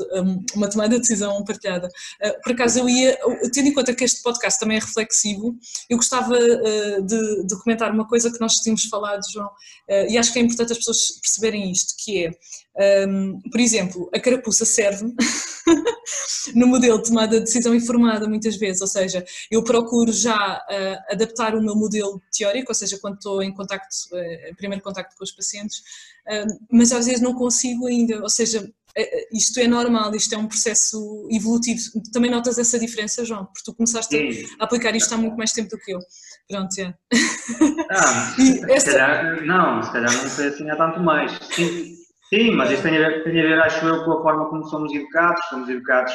uma 0.54 0.68
tomada 0.68 0.94
de 0.94 1.00
decisão 1.00 1.42
partilhada. 1.44 1.88
Ah, 2.22 2.32
por 2.42 2.52
acaso, 2.52 2.80
eu 2.80 2.88
ia, 2.88 3.18
tendo 3.52 3.68
em 3.68 3.74
conta 3.74 3.94
que 3.94 4.04
este 4.04 4.22
podcast 4.22 4.58
também 4.58 4.76
é 4.76 4.80
reflexivo, 4.80 5.56
eu 5.88 5.96
gostava 5.96 6.34
ah, 6.34 7.00
de, 7.00 7.46
de 7.46 7.58
comentar 7.62 7.92
uma 7.92 8.06
coisa 8.06 8.30
que 8.30 8.40
nós 8.40 8.54
tínhamos 8.54 8.84
falado, 8.84 9.20
João, 9.32 9.50
ah, 9.90 10.06
e 10.08 10.18
acho 10.18 10.32
que 10.32 10.38
é 10.38 10.42
importante 10.42 10.72
as 10.72 10.78
pessoas 10.78 11.20
perceberem 11.20 11.70
isto, 11.70 11.94
que 11.98 12.26
é 12.26 12.30
Um, 12.78 13.40
por 13.50 13.60
exemplo, 13.60 14.08
a 14.14 14.20
carapuça 14.20 14.64
serve 14.64 15.12
no 16.54 16.68
modelo 16.68 16.98
de 16.98 17.08
tomada 17.08 17.38
de 17.38 17.44
decisão 17.44 17.74
informada 17.74 18.28
muitas 18.28 18.56
vezes, 18.56 18.80
ou 18.80 18.86
seja, 18.86 19.24
eu 19.50 19.64
procuro 19.64 20.12
já 20.12 20.58
uh, 20.58 21.12
adaptar 21.12 21.56
o 21.56 21.62
meu 21.62 21.74
modelo 21.74 22.22
teórico, 22.32 22.70
ou 22.70 22.74
seja, 22.74 22.96
quando 23.00 23.16
estou 23.16 23.42
em 23.42 23.52
contacto, 23.52 23.88
uh, 24.12 24.56
primeiro 24.56 24.82
contacto 24.82 25.16
com 25.16 25.24
os 25.24 25.32
pacientes, 25.32 25.78
uh, 26.28 26.58
mas 26.70 26.92
às 26.92 27.06
vezes 27.06 27.20
não 27.20 27.34
consigo 27.34 27.88
ainda, 27.88 28.22
ou 28.22 28.30
seja, 28.30 28.70
isto 29.32 29.60
é 29.60 29.68
normal, 29.68 30.12
isto 30.14 30.34
é 30.34 30.38
um 30.38 30.48
processo 30.48 31.28
evolutivo. 31.30 31.80
Também 32.12 32.28
notas 32.28 32.58
essa 32.58 32.80
diferença, 32.80 33.24
João? 33.24 33.44
Porque 33.44 33.62
tu 33.64 33.72
começaste 33.72 34.16
Sim. 34.16 34.46
a 34.58 34.64
aplicar 34.64 34.96
isto 34.96 35.14
há 35.14 35.16
muito 35.16 35.36
mais 35.36 35.52
tempo 35.52 35.68
do 35.70 35.78
que 35.78 35.92
eu. 35.92 36.00
Pronto, 36.48 36.80
é. 36.80 36.92
Ah, 37.90 38.34
se 38.34 38.72
essa... 38.72 38.90
calhar, 38.90 39.46
não, 39.46 39.82
se 39.84 39.92
calhar 39.92 40.12
não 40.12 40.30
foi 40.30 40.48
assim 40.48 40.68
há 40.68 40.74
tanto 40.74 40.98
mais. 40.98 41.30
Sim, 41.54 41.97
sim 42.28 42.50
mas 42.52 42.70
isto 42.70 42.82
tem 42.82 42.96
a, 42.96 43.08
ver, 43.08 43.24
tem 43.24 43.40
a 43.40 43.42
ver, 43.42 43.60
acho 43.60 43.86
eu, 43.86 44.04
com 44.04 44.12
a 44.12 44.22
forma 44.22 44.48
como 44.48 44.64
somos 44.64 44.92
educados. 44.94 45.44
Somos 45.48 45.68
educados, 45.68 46.12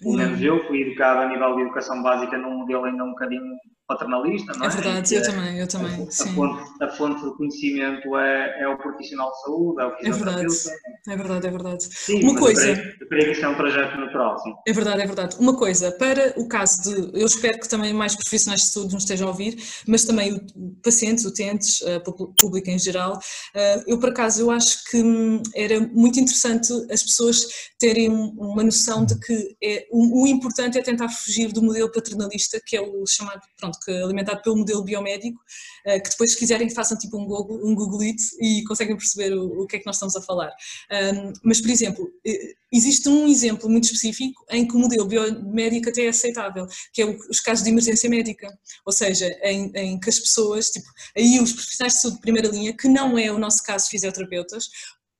pelo 0.00 0.16
menos 0.16 0.42
eu 0.42 0.64
fui 0.66 0.82
educado 0.82 1.20
a 1.20 1.28
nível 1.28 1.56
de 1.56 1.62
educação 1.62 2.02
básica 2.02 2.36
num 2.36 2.58
modelo 2.58 2.84
ainda 2.84 3.04
um 3.04 3.10
bocadinho 3.10 3.56
paternalista, 3.88 4.52
não 4.52 4.64
é? 4.64 4.66
É 4.66 4.70
verdade, 4.70 5.14
eu 5.14 5.22
também, 5.22 5.58
eu 5.58 5.66
também. 5.66 6.06
A, 6.06 6.10
sim. 6.10 6.34
Fonte, 6.34 6.82
a 6.82 6.88
fonte 6.88 7.24
de 7.24 7.36
conhecimento 7.36 8.16
é, 8.18 8.62
é 8.62 8.68
o 8.68 8.76
profissional 8.76 9.32
de 9.32 9.40
saúde, 9.40 9.80
é 9.80 9.86
o 9.86 9.92
É 9.98 10.10
verdade, 10.12 10.46
é 11.08 11.16
verdade, 11.16 11.46
é 11.46 11.50
verdade. 11.50 11.84
Sim, 11.84 12.22
Uma 12.22 12.38
coisa. 12.38 12.70
Eu 12.70 13.08
creio, 13.08 13.24
que 13.24 13.32
isso 13.32 13.44
é 13.44 13.48
um 13.48 13.54
trajeto 13.56 13.96
natural, 13.96 14.38
sim. 14.40 14.52
É 14.66 14.72
verdade, 14.72 15.02
é 15.02 15.06
verdade. 15.06 15.36
Uma 15.40 15.56
coisa, 15.56 15.90
para 15.92 16.34
o 16.36 16.46
caso 16.46 16.82
de. 16.82 17.18
Eu 17.18 17.26
espero 17.26 17.58
que 17.58 17.68
também 17.68 17.94
mais 17.94 18.14
profissionais 18.14 18.60
de 18.60 18.66
saúde 18.68 18.92
nos 18.92 19.04
estejam 19.04 19.26
a 19.26 19.30
ouvir, 19.30 19.56
mas 19.86 20.04
também 20.04 20.34
o, 20.34 20.76
pacientes, 20.84 21.24
utentes, 21.24 21.80
o 21.80 22.34
público 22.38 22.68
em 22.68 22.78
geral. 22.78 23.18
Eh, 23.54 23.84
eu, 23.86 23.98
por 23.98 24.10
acaso, 24.10 24.42
eu 24.42 24.50
acho 24.50 24.84
que 24.90 25.02
hum, 25.02 25.42
era 25.54 25.80
muito 25.80 26.20
interessante 26.20 26.72
as 26.92 27.02
pessoas 27.02 27.46
terem 27.78 28.08
uma 28.10 28.62
noção 28.62 29.04
de 29.04 29.18
que 29.18 29.56
é, 29.62 29.86
o, 29.90 30.24
o 30.24 30.26
importante 30.26 30.78
é 30.78 30.82
tentar 30.82 31.08
fugir 31.08 31.52
do 31.52 31.62
modelo 31.62 31.90
paternalista, 31.90 32.60
que 32.64 32.76
é 32.76 32.80
o 32.80 33.06
chamado, 33.06 33.40
pronto, 33.56 33.77
que 33.84 33.90
alimentado 33.90 34.42
pelo 34.42 34.56
modelo 34.56 34.82
biomédico, 34.82 35.40
eh, 35.84 36.00
que 36.00 36.10
depois 36.10 36.32
se 36.32 36.38
quiserem 36.38 36.68
façam 36.70 36.96
tipo 36.98 37.18
um 37.18 37.26
Google, 37.26 37.60
um 37.64 37.74
Google 37.74 38.00
It 38.00 38.22
e 38.40 38.64
conseguem 38.64 38.96
perceber 38.96 39.34
o, 39.34 39.62
o 39.62 39.66
que 39.66 39.76
é 39.76 39.78
que 39.78 39.86
nós 39.86 39.96
estamos 39.96 40.16
a 40.16 40.22
falar. 40.22 40.52
mas, 41.42 41.60
por 41.60 41.70
exemplo, 41.70 42.08
eh, 42.26 42.54
existe 42.72 43.08
um 43.08 43.26
exemplo 43.26 43.68
muito 43.68 43.84
específico 43.84 44.44
em 44.50 44.66
que 44.66 44.74
o 44.76 44.78
modelo 44.78 45.06
biomédico 45.06 45.88
até 45.88 46.04
é 46.06 46.08
aceitável, 46.08 46.66
que 46.92 47.02
é 47.02 47.06
os 47.06 47.40
casos 47.40 47.64
de 47.64 47.70
emergência 47.70 48.08
médica, 48.10 48.48
ou 48.84 48.92
seja, 48.92 49.26
em, 49.42 49.70
em 49.74 50.00
que 50.00 50.10
as 50.10 50.18
pessoas, 50.18 50.70
tipo, 50.70 50.86
aí 51.16 51.40
os 51.40 51.52
profissionais 51.52 51.94
de 51.94 52.00
saúde 52.00 52.16
de 52.16 52.22
primeira 52.22 52.48
linha, 52.48 52.76
que 52.76 52.88
não 52.88 53.18
é 53.18 53.32
o 53.32 53.38
nosso 53.38 53.62
caso 53.62 53.88
fisioterapeutas, 53.88 54.68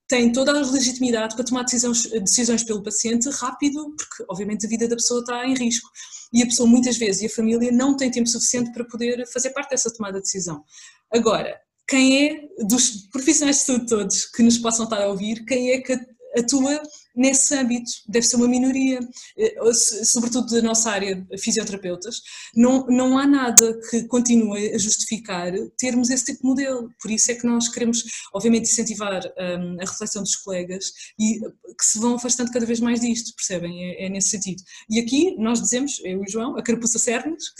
têm 0.08 0.32
toda 0.32 0.52
a 0.52 0.70
legitimidade 0.70 1.34
para 1.36 1.44
tomar 1.44 1.64
decisões, 1.64 2.04
decisões 2.04 2.64
pelo 2.64 2.82
paciente 2.82 3.28
rápido, 3.30 3.94
porque 3.94 4.24
obviamente 4.28 4.64
a 4.64 4.68
vida 4.68 4.88
da 4.88 4.96
pessoa 4.96 5.20
está 5.20 5.46
em 5.46 5.54
risco 5.54 5.88
e 6.32 6.42
a 6.42 6.46
pessoa 6.46 6.68
muitas 6.68 6.96
vezes 6.96 7.22
e 7.22 7.26
a 7.26 7.30
família 7.30 7.70
não 7.70 7.96
tem 7.96 8.10
tempo 8.10 8.28
suficiente 8.28 8.72
para 8.72 8.84
poder 8.84 9.26
fazer 9.26 9.50
parte 9.50 9.70
dessa 9.70 9.92
tomada 9.92 10.18
de 10.18 10.22
decisão. 10.22 10.64
Agora, 11.12 11.60
quem 11.86 12.26
é, 12.26 12.48
dos 12.64 13.08
profissionais 13.10 13.58
de 13.58 13.62
saúde 13.62 13.86
todos 13.86 14.24
que 14.26 14.42
nos 14.42 14.58
possam 14.58 14.84
estar 14.84 15.02
a 15.02 15.08
ouvir, 15.08 15.44
quem 15.44 15.70
é 15.70 15.80
que 15.80 15.98
atua 16.36 16.82
nesse 17.18 17.54
âmbito, 17.54 17.90
deve 18.08 18.24
ser 18.24 18.36
uma 18.36 18.48
minoria, 18.48 19.00
eh, 19.36 19.72
sobretudo 19.72 20.46
da 20.54 20.62
nossa 20.62 20.90
área, 20.90 21.26
fisioterapeutas, 21.38 22.20
não, 22.54 22.86
não 22.86 23.18
há 23.18 23.26
nada 23.26 23.78
que 23.90 24.04
continue 24.04 24.72
a 24.72 24.78
justificar 24.78 25.52
termos 25.76 26.10
esse 26.10 26.26
tipo 26.26 26.42
de 26.42 26.48
modelo, 26.48 26.90
por 27.00 27.10
isso 27.10 27.30
é 27.32 27.34
que 27.34 27.46
nós 27.46 27.68
queremos, 27.68 28.04
obviamente, 28.32 28.70
incentivar 28.70 29.20
um, 29.26 29.76
a 29.80 29.84
reflexão 29.84 30.22
dos 30.22 30.36
colegas 30.36 30.92
e 31.18 31.40
que 31.40 31.84
se 31.84 31.98
vão 31.98 32.14
afastando 32.14 32.52
cada 32.52 32.64
vez 32.64 32.80
mais 32.80 33.00
disto, 33.00 33.34
percebem? 33.34 33.84
É, 33.84 34.06
é 34.06 34.08
nesse 34.08 34.30
sentido. 34.30 34.62
E 34.88 35.00
aqui 35.00 35.36
nós 35.38 35.60
dizemos, 35.60 36.00
eu 36.04 36.20
e 36.20 36.24
o 36.24 36.30
João, 36.30 36.56
a 36.56 36.62
carapuça 36.62 36.98
serve-nos. 36.98 37.52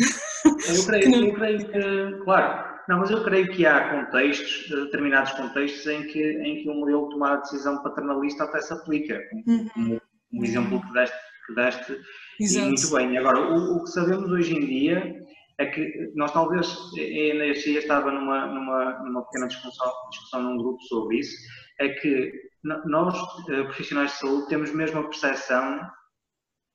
Eu 0.68 0.84
creio, 0.84 1.02
que 1.10 1.16
eu 1.16 1.34
creio 1.34 1.58
que, 1.58 2.24
claro, 2.24 2.67
não, 2.88 3.00
mas 3.00 3.10
eu 3.10 3.22
creio 3.22 3.52
que 3.52 3.66
há 3.66 3.90
contextos, 3.90 4.68
determinados 4.70 5.32
contextos, 5.32 5.86
em 5.86 6.06
que, 6.06 6.22
em 6.22 6.62
que 6.62 6.70
o 6.70 6.74
modelo 6.74 7.04
de 7.04 7.10
tomar 7.10 7.34
a 7.34 7.40
decisão 7.40 7.82
paternalista 7.82 8.44
até 8.44 8.62
se 8.62 8.72
aplica, 8.72 9.20
como, 9.28 9.44
uhum. 9.46 10.00
um 10.32 10.44
exemplo 10.44 10.80
que 10.80 10.92
deste, 10.94 11.18
que 11.46 11.54
deste 11.54 12.00
e 12.40 12.58
muito 12.60 12.90
bem. 12.90 13.18
Agora, 13.18 13.40
o, 13.40 13.76
o, 13.76 13.84
que 13.84 13.90
sabemos 13.90 14.30
hoje 14.30 14.56
em 14.56 14.64
dia 14.64 15.22
é 15.58 15.66
que 15.66 16.12
nós 16.14 16.32
talvez, 16.32 16.66
este 16.96 17.70
dia 17.70 17.80
estava 17.80 18.10
numa, 18.10 18.46
numa, 18.46 18.98
numa 19.00 19.22
pequena 19.24 19.48
discussão, 19.48 19.92
discussão 20.10 20.42
num 20.42 20.56
grupo 20.56 20.80
sobre 20.84 21.18
isso, 21.18 21.36
é 21.80 21.90
que 21.90 22.32
nós, 22.64 23.18
eh, 23.50 23.64
profissionais 23.64 24.12
de 24.12 24.18
saúde, 24.18 24.48
temos 24.48 24.72
mesmo 24.72 25.00
a 25.00 25.04
percepção 25.04 25.80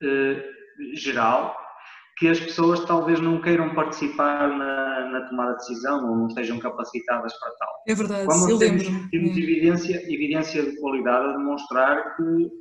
eh, 0.03 0.43
geral 0.93 1.62
que 2.17 2.27
as 2.27 2.39
pessoas 2.39 2.85
talvez 2.85 3.19
não 3.19 3.41
queiram 3.41 3.73
participar 3.73 4.47
na, 4.47 5.09
na, 5.11 5.21
tomada 5.29 5.51
de 5.53 5.57
decisão 5.57 6.09
ou 6.09 6.15
não 6.15 6.27
estejam 6.27 6.59
capacitadas 6.59 7.33
para 7.39 7.51
tal. 7.51 7.69
É 7.87 7.95
verdade, 7.95 8.27
Como 8.27 8.49
eu 8.49 8.59
temos, 8.59 8.83
lembro. 8.83 9.09
Temos 9.09 9.37
evidência, 9.37 10.13
evidência 10.13 10.63
de 10.63 10.79
qualidade 10.79 11.25
a 11.25 11.37
demonstrar 11.37 12.15
que, 12.15 12.51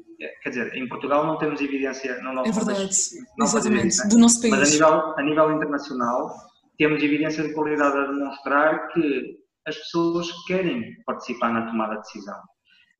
quer 0.43 0.49
dizer, 0.49 0.75
em 0.75 0.89
Portugal 0.89 1.27
não 1.27 1.39
temos 1.39 1.61
evidência 1.61 2.21
no 2.23 2.33
nosso 2.33 2.51
É 2.51 2.53
verdade, 2.53 2.79
país, 2.81 3.13
exatamente, 3.41 4.09
do 4.09 4.19
nosso 4.19 4.41
país. 4.41 4.51
Mas 4.51 4.69
a 4.69 4.73
nível, 4.73 5.15
a 5.17 5.23
nível 5.23 5.53
internacional 5.53 6.35
temos 6.79 7.03
evidência 7.03 7.47
de 7.47 7.53
qualidade 7.53 7.97
a 7.97 8.07
demonstrar 8.07 8.89
que 8.89 9.43
as 9.67 9.77
pessoas 9.77 10.29
querem 10.47 10.97
participar 11.05 11.53
na 11.53 11.67
tomada 11.67 11.97
de 11.97 12.01
decisão 12.01 12.41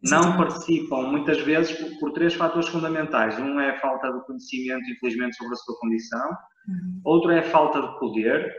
não 0.03 0.37
participam 0.37 1.03
muitas 1.03 1.41
vezes 1.41 1.73
por, 1.79 1.99
por, 1.99 2.13
três 2.13 2.35
fatores 2.35 2.69
fundamentais. 2.69 3.39
Um 3.39 3.61
é 3.61 3.71
a 3.71 3.81
falta 3.81 4.13
de 4.13 4.25
conhecimento, 4.27 4.91
infelizmente, 4.91 5.37
sobre 5.37 5.55
a 5.55 5.57
sua 5.57 5.79
condição. 5.79 6.31
Uhum. 6.69 7.01
Outro 7.05 7.31
é 7.31 7.39
a 7.39 7.51
falta 7.51 7.81
de 7.81 7.99
poder, 7.99 8.53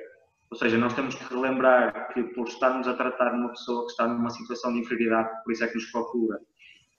ou 0.49 0.57
seja, 0.57 0.77
nós 0.77 0.93
temos 0.93 1.15
que 1.15 1.33
relembrar 1.33 2.13
que 2.13 2.23
por 2.35 2.47
estarmos 2.47 2.87
a 2.87 2.93
tratar 2.93 3.33
uma 3.33 3.49
pessoa 3.49 3.85
que 3.85 3.91
está 3.91 4.07
numa 4.07 4.29
situação 4.29 4.73
de 4.73 4.79
inferioridade, 4.79 5.29
por 5.43 5.51
isso 5.51 5.63
é 5.63 5.67
que 5.67 5.75
nos 5.75 5.91
procura, 5.91 6.39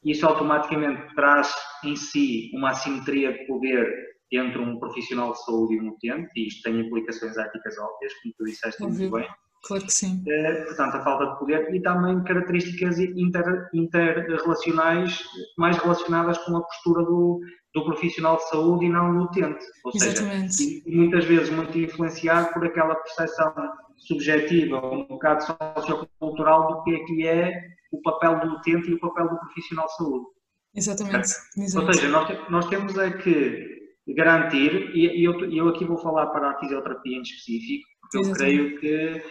isso 0.04 0.26
automaticamente 0.26 1.14
traz 1.14 1.54
em 1.82 1.96
si 1.96 2.50
uma 2.54 2.70
assimetria 2.70 3.32
de 3.32 3.46
poder 3.46 4.14
entre 4.32 4.58
um 4.58 4.78
profissional 4.78 5.32
de 5.32 5.44
saúde 5.44 5.74
e 5.74 5.80
um 5.80 5.90
utente, 5.90 6.28
e 6.36 6.48
isto 6.48 6.62
tem 6.62 6.80
implicações 6.80 7.36
éticas 7.36 7.78
óbvias, 7.78 8.12
como 8.22 8.34
tu 8.36 8.44
disseste 8.44 8.82
muito 8.82 9.10
bem. 9.10 9.28
Claro 9.66 9.84
que 9.84 9.92
sim. 9.92 10.22
Uh, 10.26 10.64
portanto, 10.66 10.96
a 10.96 11.02
falta 11.02 11.26
de 11.26 11.38
poder 11.38 11.74
e 11.74 11.80
também 11.80 12.22
características 12.24 12.98
inter, 12.98 13.68
interrelacionais 13.72 15.24
mais 15.56 15.76
relacionadas 15.78 16.38
com 16.38 16.56
a 16.56 16.62
postura 16.62 17.02
do, 17.02 17.40
do 17.74 17.84
profissional 17.84 18.36
de 18.36 18.48
saúde 18.48 18.84
e 18.84 18.88
não 18.90 19.16
do 19.16 19.22
utente. 19.24 19.64
Ou 19.84 19.92
Exatamente. 19.94 20.54
seja, 20.54 20.82
e, 20.86 20.96
muitas 20.96 21.24
vezes 21.24 21.50
muito 21.50 21.78
influenciado 21.78 22.52
por 22.52 22.66
aquela 22.66 22.94
percepção 22.94 23.54
subjetiva, 23.96 24.84
um 24.84 25.06
bocado 25.06 25.44
sociocultural 25.44 26.68
do 26.68 26.82
que 26.82 26.94
é 26.94 26.98
que 27.04 27.26
é 27.26 27.62
o 27.90 28.02
papel 28.02 28.40
do 28.40 28.56
utente 28.56 28.90
e 28.90 28.94
o 28.94 29.00
papel 29.00 29.28
do 29.28 29.38
profissional 29.38 29.86
de 29.86 29.96
saúde. 29.96 30.26
Exatamente. 30.74 31.28
Ou 31.76 31.92
seja, 31.92 32.08
nós, 32.08 32.50
nós 32.50 32.66
temos 32.66 32.98
é 32.98 33.10
que 33.10 33.74
garantir, 34.08 34.90
e 34.94 35.24
eu, 35.24 35.50
eu 35.50 35.68
aqui 35.68 35.84
vou 35.84 35.96
falar 35.96 36.26
para 36.26 36.50
a 36.50 36.58
fisioterapia 36.58 37.16
em 37.16 37.22
específico, 37.22 37.88
porque 38.00 38.18
eu 38.18 38.32
creio 38.32 38.78
que 38.78 39.22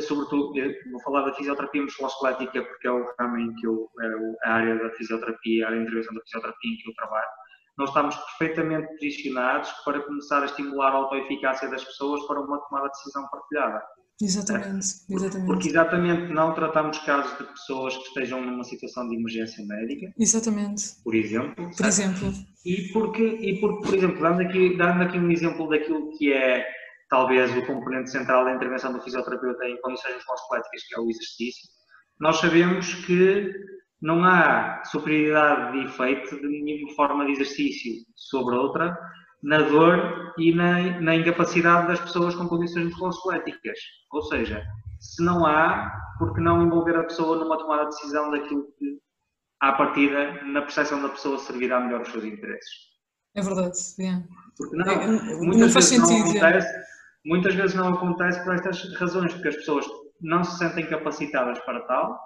sobretudo, 0.00 0.52
vou 0.90 1.00
falar 1.02 1.22
da 1.22 1.34
fisioterapia 1.34 1.82
musculoesquelética 1.82 2.62
porque 2.62 2.86
é 2.86 2.90
o 2.90 3.04
ramo 3.18 3.38
em 3.38 3.54
que 3.54 3.66
eu, 3.66 3.88
é 4.00 4.48
a 4.48 4.52
área 4.54 4.78
da 4.78 4.90
fisioterapia, 4.90 5.64
a 5.64 5.68
área 5.68 5.78
de 5.78 5.84
intervenção 5.84 6.14
da 6.14 6.20
fisioterapia 6.22 6.72
em 6.72 6.76
que 6.76 6.90
eu 6.90 6.94
trabalho. 6.94 7.28
Nós 7.76 7.88
estamos 7.88 8.16
perfeitamente 8.38 8.86
posicionados 8.88 9.70
para 9.84 10.00
começar 10.00 10.42
a 10.42 10.44
estimular 10.44 10.90
a 10.90 10.96
autoeficácia 10.96 11.68
das 11.68 11.84
pessoas 11.84 12.24
para 12.26 12.40
uma 12.40 12.58
tomada 12.58 12.86
de 12.86 12.92
decisão 12.92 13.26
partilhada. 13.28 13.82
Exatamente, 14.22 14.86
exatamente. 15.10 15.46
Porque 15.46 15.68
exatamente 15.68 16.32
não 16.32 16.54
tratamos 16.54 16.98
casos 16.98 17.36
de 17.36 17.44
pessoas 17.44 17.96
que 17.96 18.04
estejam 18.04 18.40
numa 18.40 18.62
situação 18.62 19.08
de 19.08 19.16
emergência 19.16 19.64
médica. 19.66 20.12
Exatamente. 20.16 21.02
Por 21.02 21.16
exemplo. 21.16 21.68
Por 21.76 21.86
exemplo. 21.86 22.32
E 22.64 22.92
porque, 22.92 23.24
e 23.24 23.60
porque, 23.60 23.88
por 23.88 23.94
exemplo, 23.94 24.20
dando 24.20 24.42
aqui, 24.42 24.76
dando 24.76 25.02
aqui 25.02 25.18
um 25.18 25.30
exemplo 25.32 25.68
daquilo 25.68 26.16
que 26.16 26.32
é 26.32 26.64
talvez 27.08 27.54
o 27.56 27.66
componente 27.66 28.10
central 28.10 28.44
da 28.44 28.52
intervenção 28.52 28.92
do 28.92 29.00
fisioterapeuta 29.00 29.64
em 29.66 29.80
condições 29.80 30.14
musculoesqueléticas, 30.14 30.82
que 30.84 30.94
é 30.96 31.00
o 31.00 31.10
exercício, 31.10 31.68
nós 32.20 32.36
sabemos 32.36 32.94
que 33.06 33.52
não 34.00 34.24
há 34.24 34.82
superioridade 34.84 35.72
de 35.72 35.86
efeito 35.86 36.36
de 36.36 36.46
nenhuma 36.46 36.94
forma 36.94 37.26
de 37.26 37.32
exercício 37.32 37.92
sobre 38.14 38.54
outra 38.54 38.96
na 39.42 39.58
dor 39.58 40.32
e 40.38 40.54
na, 40.54 41.00
na 41.00 41.16
incapacidade 41.16 41.88
das 41.88 42.00
pessoas 42.00 42.34
com 42.34 42.48
condições 42.48 42.86
musculoesqueléticas. 42.86 43.78
Ou 44.10 44.22
seja, 44.22 44.64
se 44.98 45.22
não 45.22 45.44
há, 45.44 45.92
por 46.18 46.34
que 46.34 46.40
não 46.40 46.62
envolver 46.62 46.96
a 46.96 47.04
pessoa 47.04 47.36
numa 47.36 47.58
tomada 47.58 47.84
de 47.84 47.90
decisão 47.90 48.30
daquilo 48.30 48.66
que, 48.78 48.98
à 49.60 49.72
partida, 49.72 50.42
na 50.44 50.62
percepção 50.62 51.02
da 51.02 51.10
pessoa 51.10 51.38
servirá 51.38 51.80
melhor 51.80 52.02
os 52.02 52.08
seus 52.08 52.24
interesses? 52.24 52.94
É 53.34 53.42
verdade, 53.42 53.76
é. 54.00 54.22
Porque 54.56 54.76
não, 54.76 54.86
é, 54.86 55.06
muitas 55.36 55.60
não 55.60 55.68
faz 55.70 55.84
sentido. 55.86 56.10
Não 56.10 56.48
acontece, 56.48 56.72
Muitas 57.24 57.54
vezes 57.54 57.74
não 57.74 57.94
acontece 57.94 58.42
por 58.44 58.54
estas 58.54 58.94
razões, 58.98 59.32
porque 59.32 59.48
as 59.48 59.56
pessoas 59.56 59.86
não 60.20 60.44
se 60.44 60.58
sentem 60.58 60.86
capacitadas 60.86 61.58
para 61.60 61.80
tal 61.82 62.18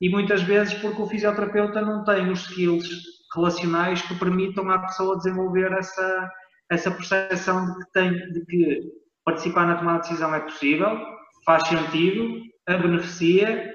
e 0.00 0.08
muitas 0.08 0.42
vezes 0.42 0.74
porque 0.74 1.02
o 1.02 1.06
fisioterapeuta 1.06 1.80
não 1.80 2.04
tem 2.04 2.30
os 2.30 2.48
skills 2.48 2.88
relacionais 3.34 4.00
que 4.02 4.14
permitam 4.14 4.70
à 4.70 4.78
pessoa 4.78 5.16
desenvolver 5.16 5.72
essa, 5.72 6.30
essa 6.70 6.90
percepção 6.90 7.66
de 7.66 7.84
que, 7.84 7.92
tem, 7.92 8.12
de 8.32 8.44
que 8.46 8.80
participar 9.24 9.66
na 9.66 9.76
tomada 9.76 10.00
de 10.00 10.08
decisão 10.08 10.34
é 10.34 10.40
possível, 10.40 10.98
faz 11.44 11.66
sentido, 11.66 12.42
a 12.66 12.76
beneficia 12.76 13.74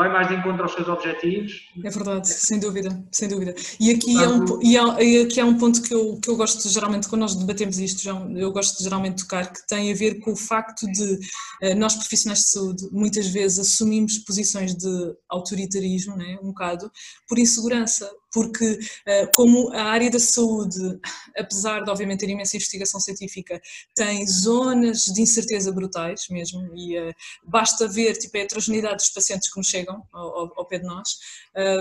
vai 0.00 0.10
mais 0.10 0.28
de 0.28 0.34
encontro 0.34 0.62
aos 0.62 0.72
seus 0.72 0.88
objetivos. 0.88 1.68
É 1.84 1.90
verdade, 1.90 2.26
sem 2.26 2.58
dúvida, 2.58 3.04
sem 3.12 3.28
dúvida. 3.28 3.54
E 3.78 3.90
aqui, 3.90 4.16
é 4.16 4.26
um, 4.26 4.62
e, 4.62 4.78
há, 4.78 5.02
e 5.02 5.20
aqui 5.20 5.38
há 5.38 5.44
um 5.44 5.58
ponto 5.58 5.82
que 5.82 5.92
eu, 5.92 6.18
que 6.18 6.30
eu 6.30 6.36
gosto 6.36 6.66
geralmente, 6.70 7.06
quando 7.06 7.20
nós 7.20 7.34
debatemos 7.34 7.78
isto, 7.78 8.02
João, 8.02 8.34
eu 8.34 8.50
gosto 8.50 8.78
de 8.78 8.84
geralmente 8.84 9.22
tocar, 9.22 9.52
que 9.52 9.60
tem 9.68 9.92
a 9.92 9.94
ver 9.94 10.18
com 10.20 10.32
o 10.32 10.36
facto 10.36 10.86
de 10.86 11.18
uh, 11.62 11.76
nós 11.76 11.96
profissionais 11.96 12.40
de 12.40 12.48
saúde 12.48 12.88
muitas 12.90 13.26
vezes 13.26 13.58
assumimos 13.58 14.16
posições 14.20 14.74
de 14.74 15.14
autoritarismo, 15.28 16.16
né, 16.16 16.38
um 16.42 16.46
bocado, 16.46 16.90
por 17.28 17.38
insegurança, 17.38 18.10
porque 18.32 18.78
eh, 19.06 19.26
como 19.34 19.72
a 19.72 19.82
área 19.82 20.10
da 20.10 20.18
saúde, 20.18 20.98
apesar 21.36 21.80
de 21.82 21.90
obviamente 21.90 22.20
ter 22.20 22.28
imensa 22.28 22.56
investigação 22.56 23.00
científica, 23.00 23.60
tem 23.94 24.26
zonas 24.26 25.04
de 25.04 25.20
incerteza 25.20 25.72
brutais 25.72 26.26
mesmo, 26.30 26.70
e 26.74 26.98
uh, 26.98 27.12
basta 27.44 27.88
ver 27.88 28.16
tipo, 28.16 28.36
a 28.36 28.40
heterogeneidade 28.40 28.96
dos 28.96 29.10
pacientes 29.10 29.50
que 29.52 29.58
nos 29.58 29.66
chegam 29.66 30.02
ao, 30.12 30.52
ao 30.58 30.66
pé 30.66 30.78
de 30.78 30.86
nós, 30.86 31.16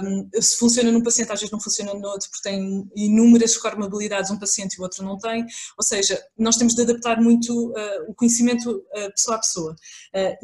um, 0.04 0.30
se 0.42 0.58
funciona 0.58 0.92
num 0.92 1.04
paciente 1.04 1.32
às 1.32 1.40
vezes 1.40 1.52
não 1.52 1.60
funciona 1.60 1.94
no 1.94 2.08
outro, 2.08 2.30
porque 2.30 2.50
tem 2.50 2.90
inúmeras 2.96 3.56
comorbilidades 3.58 4.32
um 4.32 4.40
paciente 4.40 4.76
e 4.76 4.80
o 4.80 4.84
outro 4.84 5.04
não 5.04 5.18
tem, 5.18 5.46
ou 5.78 5.84
seja, 5.84 6.22
nós 6.38 6.58
temos 6.58 6.74
de 6.74 6.82
adaptar 6.82 7.22
muito 7.22 7.70
uh, 7.70 8.10
o 8.10 8.14
conhecimento 8.14 8.84
pessoa 9.16 9.38
a 9.38 9.40
pessoa, 9.40 9.76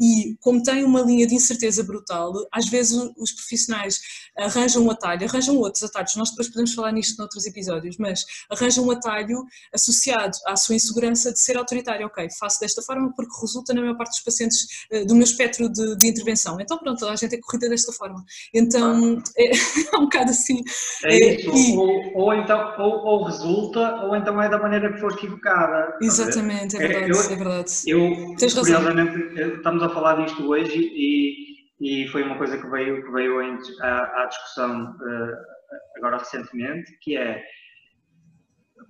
e 0.00 0.36
como 0.40 0.62
tem 0.62 0.84
uma 0.84 1.00
linha 1.00 1.26
de 1.26 1.34
incerteza 1.34 1.82
brutal, 1.82 2.32
às 2.52 2.68
vezes 2.68 2.92
os 3.16 3.32
profissionais 3.32 4.00
arranjam 4.36 4.84
um 4.84 4.90
atalho, 4.90 5.26
arranjam 5.26 5.56
outros 5.56 5.82
atalhos, 5.82 5.95
atalhos, 5.96 6.16
nós 6.16 6.30
depois 6.30 6.48
podemos 6.48 6.74
falar 6.74 6.92
nisto 6.92 7.18
noutros 7.18 7.46
episódios, 7.46 7.96
mas 7.98 8.24
arranja 8.50 8.80
um 8.80 8.90
atalho 8.90 9.44
associado 9.74 10.36
à 10.46 10.56
sua 10.56 10.74
insegurança 10.74 11.32
de 11.32 11.40
ser 11.40 11.56
autoritário. 11.56 12.06
Ok, 12.06 12.28
faço 12.38 12.60
desta 12.60 12.82
forma 12.82 13.12
porque 13.14 13.32
resulta 13.40 13.72
na 13.72 13.80
maior 13.80 13.96
parte 13.96 14.10
dos 14.10 14.20
pacientes 14.20 14.86
eh, 14.90 15.04
do 15.04 15.14
meu 15.14 15.24
espectro 15.24 15.68
de, 15.68 15.96
de 15.96 16.06
intervenção. 16.06 16.60
Então 16.60 16.78
pronto, 16.78 17.06
a 17.06 17.16
gente 17.16 17.34
é 17.34 17.40
corrida 17.40 17.68
desta 17.68 17.92
forma. 17.92 18.24
Então 18.54 19.22
é, 19.36 19.50
é 19.50 19.96
um 19.96 20.04
bocado 20.04 20.30
assim. 20.30 20.62
É 21.04 21.16
eh, 21.16 21.40
isso, 21.40 21.56
e, 21.56 21.76
ou, 21.76 22.24
ou, 22.24 22.34
então 22.34 22.74
ou, 22.78 23.04
ou, 23.04 23.24
resulta, 23.24 24.04
ou 24.04 24.14
então 24.16 24.40
é 24.40 24.48
da 24.48 24.58
maneira 24.58 24.92
que 24.92 25.00
foste 25.00 25.26
educada. 25.26 25.96
Exatamente, 26.00 26.76
é 26.76 26.78
verdade, 26.78 27.10
eu, 27.10 27.20
é 27.20 27.36
verdade. 27.36 27.72
Eu, 27.86 28.36
Tens 28.36 28.54
curiosamente, 28.54 29.40
estamos 29.56 29.82
a 29.82 29.88
falar 29.88 30.24
disto 30.24 30.46
hoje 30.46 30.78
e 30.78 31.56
e 31.80 32.08
foi 32.08 32.22
uma 32.22 32.38
coisa 32.38 32.56
que 32.56 32.66
veio, 32.68 33.04
que 33.04 33.10
veio 33.10 33.38
à, 33.80 34.26
discussão 34.26 34.92
uh, 34.92 35.55
agora 35.96 36.18
recentemente, 36.18 36.96
que 37.00 37.16
é 37.16 37.42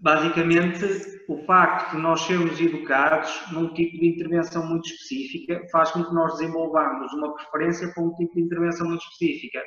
basicamente 0.00 0.85
o 1.28 1.38
facto 1.45 1.97
de 1.97 2.02
nós 2.02 2.21
sermos 2.23 2.61
educados 2.61 3.30
num 3.52 3.73
tipo 3.73 3.99
de 3.99 4.09
intervenção 4.09 4.66
muito 4.66 4.88
específica 4.88 5.61
faz 5.73 5.90
com 5.90 6.04
que 6.04 6.14
nós 6.14 6.33
desenvolvamos 6.35 7.12
uma 7.14 7.35
preferência 7.35 7.92
para 7.92 8.04
um 8.04 8.14
tipo 8.14 8.35
de 8.35 8.42
intervenção 8.42 8.87
muito 8.87 9.02
específica. 9.02 9.62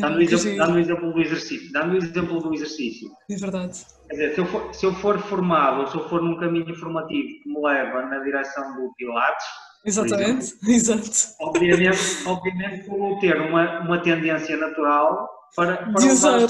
Dando, 0.00 0.18
o 0.18 0.22
exemplo, 0.22 0.58
dando 0.58 0.74
o 0.74 0.78
exemplo 0.78 1.12
do 1.12 1.20
exercício. 1.20 1.72
Dando 1.72 1.94
o 1.94 1.96
exemplo 1.96 2.40
do 2.40 2.54
exercício. 2.54 3.10
É 3.30 3.36
verdade. 3.36 3.84
Quer 4.08 4.14
dizer, 4.14 4.34
se 4.34 4.40
eu, 4.40 4.46
for, 4.46 4.74
se 4.74 4.86
eu 4.86 4.94
for 4.94 5.18
formado 5.18 5.80
ou 5.80 5.86
se 5.86 5.96
eu 5.96 6.08
for 6.08 6.22
num 6.22 6.38
caminho 6.38 6.74
formativo 6.76 7.28
que 7.42 7.48
me 7.48 7.60
leva 7.60 8.02
na 8.02 8.18
direção 8.20 8.74
do 8.76 8.92
Pilates, 8.96 9.46
Exatamente, 9.84 10.54
exato. 10.66 11.10
Obviamente, 11.40 11.98
obviamente 12.26 12.88
vou 12.88 13.18
ter 13.18 13.40
uma, 13.40 13.80
uma 13.80 14.02
tendência 14.02 14.56
natural 14.56 15.28
para, 15.56 15.76
para 15.76 15.92
de 15.92 16.08
usar. 16.08 16.40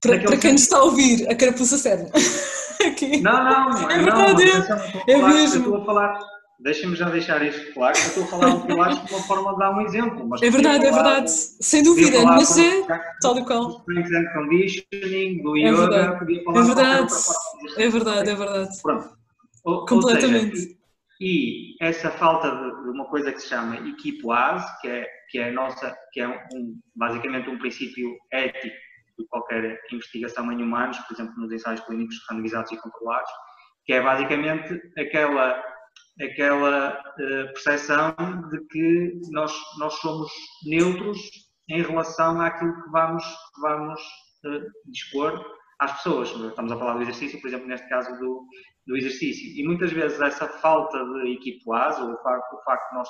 Para, 0.00 0.18
para 0.18 0.36
quem 0.38 0.52
nos 0.52 0.62
está 0.62 0.78
a 0.78 0.84
ouvir, 0.84 1.28
a 1.30 1.34
carapuça 1.34 1.76
serve. 1.76 2.10
Aqui. 2.86 3.20
Não, 3.20 3.44
não, 3.44 3.90
é 3.90 3.98
verdade. 3.98 4.44
Não, 5.06 5.28
é, 5.28 5.34
mesmo. 5.34 5.64
Estou 5.64 5.82
a 5.82 5.84
falar, 5.84 6.20
deixem-me 6.60 6.96
já 6.96 7.10
deixar 7.10 7.46
isto 7.46 7.74
claro, 7.74 7.98
eu 7.98 8.06
estou 8.06 8.24
a 8.24 8.26
falar 8.26 8.54
do 8.54 8.66
de 8.66 8.72
uma 8.72 9.22
forma 9.24 9.52
de 9.52 9.58
dar 9.58 9.76
um 9.76 9.80
exemplo. 9.82 10.26
Mas 10.26 10.42
é 10.42 10.48
verdade, 10.48 10.86
é 10.86 10.90
verdade, 10.90 11.30
sem 11.30 11.82
dúvida, 11.82 12.22
mas 12.24 12.58
é 12.58 12.82
tal 13.20 13.38
e 13.38 13.44
qual. 13.44 13.68
Do 13.68 13.78
strength 13.78 14.14
and 14.14 14.32
conditioning, 14.32 15.42
do 15.42 15.56
é 15.56 15.60
yoga, 15.60 15.76
verdade. 15.76 16.18
podia 16.18 16.44
falar 16.44 16.60
é 16.60 16.64
verdade, 16.64 17.12
é 17.76 17.88
verdade, 17.88 18.30
é 18.30 18.34
verdade. 18.34 18.82
Pronto. 18.82 19.10
Ou, 19.64 19.84
Completamente. 19.84 20.56
Ou 20.56 20.56
seja, 20.56 20.79
e 21.20 21.76
essa 21.80 22.10
falta 22.10 22.50
de, 22.50 22.88
uma 22.88 23.04
coisa 23.04 23.30
que 23.30 23.40
se 23.40 23.48
chama 23.48 23.76
equipoase, 23.76 24.66
que 24.80 24.88
é, 24.88 25.06
que 25.30 25.38
é, 25.38 25.50
nossa, 25.50 25.94
que 26.12 26.20
é 26.20 26.28
um, 26.28 26.80
basicamente 26.96 27.50
um 27.50 27.58
princípio 27.58 28.16
ético 28.32 28.74
de 29.18 29.26
qualquer 29.28 29.78
investigação 29.92 30.50
em 30.50 30.62
humanos, 30.62 30.96
por 31.00 31.14
exemplo, 31.14 31.34
nos 31.36 31.52
ensaios 31.52 31.82
clínicos 31.82 32.16
randomizados 32.28 32.72
e 32.72 32.76
controlados, 32.78 33.30
que 33.84 33.92
é 33.92 34.00
basicamente 34.00 34.80
aquela, 34.98 35.62
aquela 36.22 36.98
uh, 36.98 37.52
percepção 37.52 38.14
de 38.50 38.66
que 38.68 39.20
nós, 39.30 39.54
nós 39.78 39.92
somos 39.94 40.32
neutros 40.64 41.18
em 41.68 41.82
relação 41.82 42.40
àquilo 42.40 42.82
que 42.82 42.90
vamos, 42.90 43.24
vamos 43.60 44.00
uh, 44.46 44.90
dispor 44.90 45.38
às 45.80 45.92
pessoas. 45.98 46.30
Estamos 46.30 46.72
a 46.72 46.78
falar 46.78 46.94
do 46.94 47.02
exercício, 47.02 47.38
por 47.42 47.48
exemplo, 47.48 47.66
neste 47.66 47.88
caso 47.90 48.10
do, 48.18 48.46
do 48.90 48.96
exercício. 48.96 49.46
E 49.56 49.64
muitas 49.64 49.92
vezes 49.92 50.20
essa 50.20 50.48
falta 50.48 50.98
de 50.98 51.32
equipoase, 51.34 52.02
ou 52.02 52.12
o 52.12 52.18
facto, 52.18 52.54
o 52.54 52.62
facto 52.64 52.90
de 52.90 52.96
nós, 52.96 53.08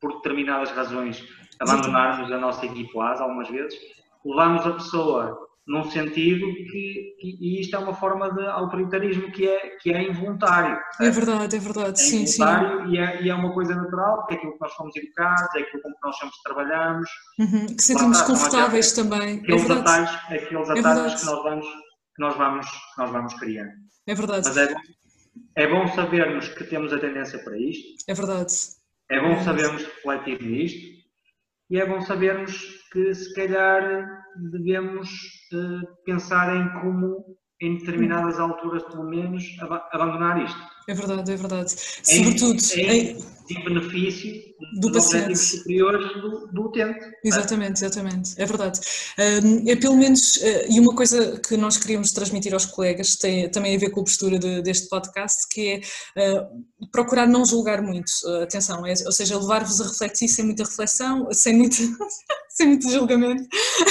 por 0.00 0.14
determinadas 0.14 0.70
razões, 0.70 1.20
abandonarmos 1.58 2.30
a 2.30 2.38
nossa 2.38 2.64
equipoase, 2.64 3.20
algumas 3.20 3.48
vezes, 3.48 3.76
levamos 4.24 4.64
a 4.64 4.72
pessoa 4.74 5.36
num 5.66 5.84
sentido 5.90 6.46
que, 6.46 7.16
e 7.22 7.60
isto 7.60 7.74
é 7.76 7.78
uma 7.78 7.92
forma 7.92 8.32
de 8.32 8.46
autoritarismo 8.46 9.30
que 9.32 9.48
é, 9.48 9.76
que 9.80 9.92
é 9.92 10.08
involuntário. 10.08 10.76
Certo? 10.96 11.02
É 11.02 11.10
verdade, 11.10 11.56
é 11.56 11.58
verdade, 11.58 12.00
é 12.00 12.04
sim, 12.04 12.26
sim. 12.26 12.42
E 12.88 12.98
é, 12.98 13.22
e 13.22 13.30
é 13.30 13.34
uma 13.34 13.52
coisa 13.52 13.74
natural, 13.74 14.18
porque 14.18 14.34
é 14.34 14.36
aquilo 14.36 14.52
que 14.52 14.60
nós 14.60 14.72
fomos 14.74 14.96
educados, 14.96 15.54
é 15.56 15.58
aquilo 15.60 15.82
com 15.82 15.90
que 15.90 15.98
nós 16.04 16.16
sempre 16.18 16.36
trabalhamos. 16.44 17.10
Uhum, 17.38 17.66
que 17.66 17.82
sentimos 17.82 18.22
confortáveis 18.22 18.92
também. 18.92 19.38
É 19.38 19.40
aqueles 19.40 19.70
é 19.70 19.72
atalhos, 19.72 20.10
aqueles 20.10 20.70
é 20.70 20.78
atalhos 20.78 21.20
que 21.20 21.26
nós 21.26 21.42
vamos, 21.42 21.66
que 21.66 22.22
nós 22.22 22.36
vamos, 22.36 22.66
que 22.70 22.98
nós 22.98 23.10
vamos 23.10 23.34
criando. 23.34 23.90
É 24.06 24.14
verdade. 24.14 24.48
Mas 24.48 24.56
é, 24.56 24.74
é 25.56 25.66
bom 25.66 25.86
sabermos 25.88 26.48
que 26.48 26.64
temos 26.64 26.92
a 26.92 26.98
tendência 26.98 27.38
para 27.42 27.58
isto. 27.58 28.04
É 28.08 28.14
verdade. 28.14 28.52
É 29.10 29.20
bom 29.20 29.32
é 29.32 29.44
sabermos 29.44 29.82
refletir 29.84 30.42
nisto. 30.42 31.00
E 31.68 31.78
é 31.78 31.86
bom 31.86 32.00
sabermos 32.00 32.80
que, 32.92 33.14
se 33.14 33.32
calhar, 33.34 34.24
devemos 34.50 35.08
uh, 35.52 36.04
pensar 36.04 36.56
em 36.56 36.80
como, 36.80 37.36
em 37.60 37.76
determinadas 37.76 38.38
alturas, 38.38 38.82
pelo 38.84 39.04
menos, 39.04 39.56
ab 39.60 39.80
abandonar 39.92 40.42
isto. 40.42 40.58
É 40.88 40.94
verdade, 40.94 41.32
é 41.32 41.36
verdade. 41.36 41.74
Sobretudo 42.02 42.58
em, 42.74 42.90
em, 42.90 43.18
em 43.50 43.64
benefício 43.64 44.50
do 44.80 44.92
paciente 44.92 45.36
superiores 45.36 46.12
do, 46.20 46.46
do 46.48 46.62
utente. 46.62 46.98
Exatamente, 47.24 47.84
exatamente, 47.84 48.34
é 48.40 48.46
verdade. 48.46 48.80
É 49.66 49.76
pelo 49.76 49.96
menos, 49.96 50.42
eh, 50.42 50.66
e 50.70 50.80
uma 50.80 50.94
coisa 50.94 51.38
que 51.40 51.56
nós 51.56 51.76
queríamos 51.76 52.12
transmitir 52.12 52.52
aos 52.54 52.66
colegas 52.66 53.16
tem 53.16 53.50
também 53.50 53.76
a 53.76 53.78
ver 53.78 53.90
com 53.90 54.00
a 54.00 54.04
postura 54.04 54.38
de, 54.38 54.62
deste 54.62 54.88
podcast, 54.88 55.46
que 55.48 55.68
é 55.68 55.80
eh, 56.16 56.46
procurar 56.92 57.26
não 57.26 57.44
julgar 57.44 57.82
muito, 57.82 58.10
eh, 58.26 58.42
atenção, 58.44 58.86
é, 58.86 58.94
ou 59.06 59.12
seja, 59.12 59.38
levar-vos 59.38 59.80
a 59.80 59.84
refletir 59.84 60.28
sem 60.28 60.44
muita 60.44 60.64
reflexão, 60.64 61.28
sem 61.32 61.56
muito, 61.56 61.76
sem 62.54 62.68
muito 62.68 62.90
julgamento, 62.90 63.46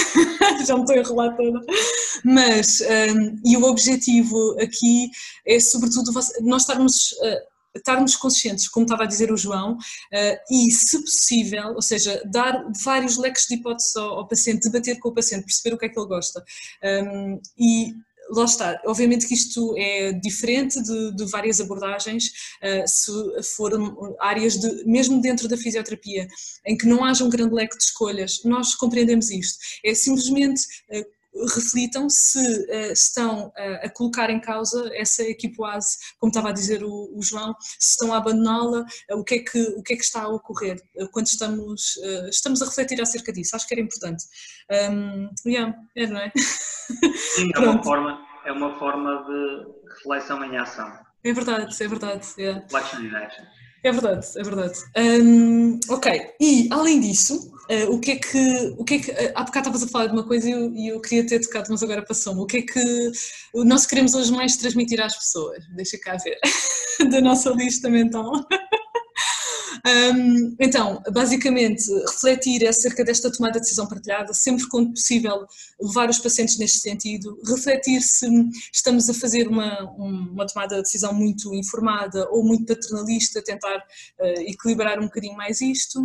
já 0.65 0.75
me 0.75 0.81
estou 0.81 0.95
a 0.95 0.99
enrolar 0.99 1.35
toda, 1.35 1.59
mas, 2.23 2.81
e 3.45 3.57
o 3.57 3.63
objetivo 3.63 4.57
aqui 4.59 5.09
é 5.45 5.59
sobretudo 5.59 6.11
nós 6.41 6.63
estarmos 6.63 7.13
estarmos 7.75 8.15
conscientes, 8.15 8.67
como 8.67 8.85
estava 8.85 9.03
a 9.03 9.07
dizer 9.07 9.31
o 9.31 9.37
João, 9.37 9.73
uh, 9.73 10.37
e, 10.51 10.71
se 10.71 10.99
possível, 11.01 11.73
ou 11.75 11.81
seja, 11.81 12.21
dar 12.25 12.65
vários 12.83 13.17
leques 13.17 13.45
de 13.47 13.55
hipóteses 13.55 13.95
ao, 13.95 14.27
paciente, 14.27 14.69
debater 14.69 14.99
com 14.99 15.09
o 15.09 15.13
paciente, 15.13 15.45
perceber 15.45 15.75
o 15.75 15.77
que 15.77 15.85
é 15.85 15.89
que 15.89 15.99
ele 15.99 16.07
gosta. 16.07 16.43
Um, 16.83 17.39
e 17.57 17.93
lá 18.29 18.45
está, 18.45 18.79
obviamente 18.85 19.27
que 19.27 19.33
isto 19.33 19.75
é 19.77 20.13
diferente 20.13 20.81
de, 20.81 21.15
de 21.15 21.25
várias 21.25 21.59
abordagens, 21.59 22.25
uh, 22.63 22.87
se 22.87 23.53
for 23.55 23.71
áreas 24.19 24.57
de, 24.57 24.85
mesmo 24.85 25.21
dentro 25.21 25.47
da 25.47 25.57
fisioterapia, 25.57 26.27
em 26.65 26.77
que 26.77 26.85
não 26.85 27.03
haja 27.03 27.23
um 27.23 27.29
grande 27.29 27.53
leque 27.53 27.77
de 27.77 27.83
escolhas, 27.83 28.41
nós 28.45 28.75
compreendemos 28.75 29.29
isto. 29.29 29.57
É 29.83 29.93
simplesmente 29.93 30.61
uh, 30.91 31.18
reflitam 31.53 32.09
se 32.09 32.39
uh, 32.39 32.91
estão 32.91 33.47
uh, 33.47 33.85
a 33.85 33.89
colocar 33.89 34.29
em 34.29 34.39
causa 34.39 34.89
essa 34.93 35.23
equipoase, 35.23 35.97
como 36.17 36.29
estava 36.29 36.49
a 36.49 36.53
dizer 36.53 36.83
o, 36.83 37.11
o 37.13 37.21
João, 37.21 37.55
se 37.59 37.91
estão 37.91 38.13
a 38.13 38.17
abandoná-la, 38.17 38.81
uh, 39.11 39.19
o, 39.19 39.23
que 39.23 39.35
é 39.35 39.39
que, 39.39 39.61
o 39.77 39.83
que 39.83 39.93
é 39.93 39.97
que 39.97 40.03
está 40.03 40.23
a 40.23 40.29
ocorrer 40.29 40.81
quando 41.11 41.27
estamos, 41.27 41.97
estamos 42.29 42.61
a 42.61 42.65
refletir 42.65 43.01
acerca 43.01 43.31
disso, 43.31 43.55
acho 43.55 43.67
que 43.67 43.73
era 43.73 43.81
importante. 43.81 44.23
Um, 44.91 45.29
yeah, 45.45 45.73
é, 45.95 46.07
não 46.07 46.19
é? 46.19 46.31
Sim, 46.35 47.51
é 47.55 47.59
uma, 47.59 47.83
forma, 47.83 48.27
é 48.45 48.51
uma 48.51 48.79
forma 48.79 49.23
de 49.23 49.89
reflexão 49.95 50.43
em 50.43 50.57
ação. 50.57 50.91
É 51.23 51.33
verdade, 51.33 51.83
é 51.83 51.87
verdade. 51.87 52.27
Yeah. 52.37 52.61
Reflection 52.61 53.01
in 53.01 53.15
action. 53.15 53.45
É 53.83 53.91
verdade, 53.91 54.27
é 54.35 54.43
verdade. 54.43 54.79
Um, 54.97 55.79
ok, 55.89 56.33
e 56.39 56.67
além 56.71 56.99
disso, 56.99 57.51
uh, 57.69 57.93
o 57.93 57.99
que 57.99 58.11
é 58.11 58.15
que. 58.17 58.75
O 58.77 58.83
que, 58.83 58.95
é 58.95 58.99
que 58.99 59.11
uh, 59.11 59.31
há 59.35 59.43
bocado 59.43 59.69
estavas 59.69 59.83
a 59.83 59.87
falar 59.87 60.07
de 60.07 60.13
uma 60.13 60.27
coisa 60.27 60.49
e 60.49 60.51
eu, 60.51 60.95
eu, 60.95 61.01
queria 61.01 61.25
ter 61.25 61.39
tocado, 61.39 61.67
mas 61.69 61.81
agora 61.81 62.03
passou-me. 62.03 62.41
O 62.41 62.45
que 62.45 62.57
é 62.57 62.61
que 62.61 63.11
nós 63.53 63.85
queremos 63.85 64.13
hoje 64.13 64.31
mais 64.31 64.57
transmitir 64.57 65.01
às 65.01 65.15
pessoas? 65.15 65.63
Deixa 65.75 65.97
cá 65.97 66.17
ver. 66.17 66.37
da 67.09 67.21
nossa 67.21 67.51
lista 67.51 67.89
mental. 67.89 68.33
Um, 69.85 70.55
então, 70.59 71.01
basicamente, 71.11 71.83
refletir 72.07 72.67
acerca 72.67 73.03
desta 73.03 73.31
tomada 73.31 73.53
de 73.53 73.61
decisão 73.61 73.87
partilhada, 73.87 74.33
sempre 74.33 74.67
quando 74.67 74.91
possível 74.91 75.45
levar 75.79 76.09
os 76.09 76.19
pacientes 76.19 76.57
neste 76.57 76.79
sentido, 76.79 77.37
refletir 77.47 78.01
se 78.01 78.27
estamos 78.73 79.09
a 79.09 79.13
fazer 79.13 79.47
uma, 79.47 79.81
uma 79.91 80.45
tomada 80.45 80.77
de 80.77 80.83
decisão 80.83 81.13
muito 81.13 81.53
informada 81.53 82.27
ou 82.31 82.43
muito 82.43 82.65
paternalista, 82.65 83.41
tentar 83.41 83.77
uh, 83.77 84.41
equilibrar 84.41 84.99
um 84.99 85.05
bocadinho 85.05 85.35
mais 85.35 85.61
isto. 85.61 85.99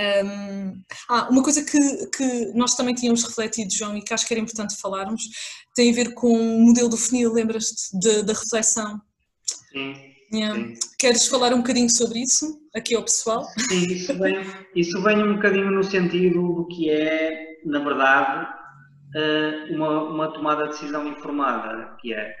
Um, 0.00 0.82
ah, 1.10 1.28
uma 1.30 1.42
coisa 1.42 1.62
que, 1.62 2.06
que 2.06 2.52
nós 2.54 2.74
também 2.74 2.94
tínhamos 2.94 3.22
refletido, 3.22 3.74
João, 3.74 3.96
e 3.96 4.02
que 4.02 4.14
acho 4.14 4.26
que 4.26 4.32
era 4.32 4.40
importante 4.40 4.76
falarmos, 4.76 5.22
tem 5.74 5.90
a 5.90 5.94
ver 5.94 6.14
com 6.14 6.32
o 6.32 6.60
modelo 6.60 6.88
do 6.88 6.96
funil, 6.96 7.32
lembras-te 7.32 7.98
da 8.24 8.32
reflexão? 8.32 9.00
Sim. 9.72 10.09
Yeah. 10.32 10.74
Queres 10.98 11.26
falar 11.26 11.52
um 11.52 11.58
bocadinho 11.58 11.90
sobre 11.90 12.20
isso 12.20 12.60
aqui 12.74 12.94
ao 12.94 13.02
pessoal? 13.02 13.44
Sim, 13.68 13.86
isso 13.86 14.16
vem, 14.16 14.36
isso 14.76 15.02
vem 15.02 15.22
um 15.22 15.34
bocadinho 15.34 15.70
no 15.72 15.82
sentido 15.82 16.54
do 16.54 16.68
que 16.68 16.88
é, 16.88 17.58
na 17.64 17.80
verdade, 17.80 18.48
eh, 19.16 19.66
uma, 19.70 20.04
uma 20.04 20.32
tomada 20.32 20.64
de 20.64 20.70
decisão 20.70 21.06
informada, 21.08 21.96
que 22.00 22.14
é, 22.14 22.32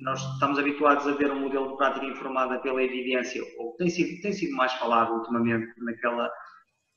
nós 0.00 0.20
estamos 0.32 0.58
habituados 0.58 1.06
a 1.06 1.12
ver 1.12 1.30
um 1.30 1.40
modelo 1.40 1.70
de 1.70 1.76
prática 1.76 2.06
informada 2.06 2.58
pela 2.58 2.82
evidência, 2.82 3.42
ou 3.58 3.76
tem 3.76 3.88
sido, 3.88 4.20
tem 4.22 4.32
sido 4.32 4.56
mais 4.56 4.72
falado 4.72 5.12
ultimamente 5.12 5.72
naquela, 5.78 6.28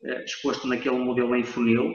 eh, 0.04 0.24
exposto 0.24 0.68
naquele 0.68 0.98
modelo 0.98 1.36
em 1.36 1.44
funil, 1.44 1.94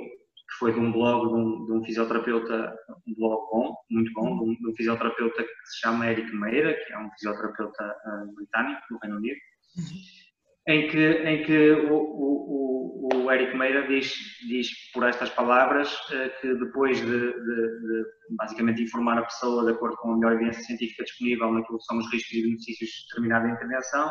que 0.49 0.59
foi 0.59 0.73
de 0.73 0.81
um 0.81 0.91
blog 0.91 1.29
de 1.29 1.35
um, 1.35 1.67
de 1.67 1.73
um 1.73 1.85
fisioterapeuta, 1.85 2.75
um 3.07 3.15
blog 3.15 3.51
bom, 3.51 3.77
muito 3.91 4.13
bom, 4.15 4.39
de 4.39 4.45
um, 4.45 4.55
de 4.55 4.69
um, 4.71 4.75
fisioterapeuta 4.75 5.43
que 5.43 5.67
se 5.67 5.81
chama 5.81 6.11
Eric 6.11 6.35
Meira, 6.35 6.75
que 6.75 6.93
é 6.93 6.99
um 6.99 7.11
fisioterapeuta 7.11 7.85
uh, 7.85 8.35
britânico 8.35 8.81
no 8.91 8.99
Reino 8.99 9.17
Unido, 9.19 9.37
uhum. 9.77 10.75
em 10.75 10.89
que, 10.89 10.99
em 10.99 11.45
que 11.45 11.71
o, 11.73 11.95
o, 11.95 13.09
o, 13.13 13.31
Eric 13.31 13.55
Meira 13.57 13.87
diz, 13.87 14.15
diz 14.49 14.71
por 14.93 15.07
estas 15.07 15.29
palavras 15.31 15.93
uh, 15.93 16.41
que 16.41 16.55
depois 16.55 16.99
de, 16.99 17.07
de, 17.07 17.35
de, 17.35 18.05
basicamente 18.31 18.83
informar 18.83 19.19
a 19.19 19.25
pessoa 19.25 19.67
de 19.67 19.73
acordo 19.73 19.97
com 19.99 20.13
a 20.13 20.17
melhor 20.17 20.33
evidência 20.33 20.63
científica 20.63 21.05
disponível 21.05 21.53
naquilo 21.53 21.79
que 21.79 21.85
são 21.85 21.99
os 21.99 22.11
riscos 22.11 22.33
e 22.33 22.43
benefícios 22.43 22.91
de 22.91 23.09
determinada 23.09 23.49
intervenção, 23.51 24.11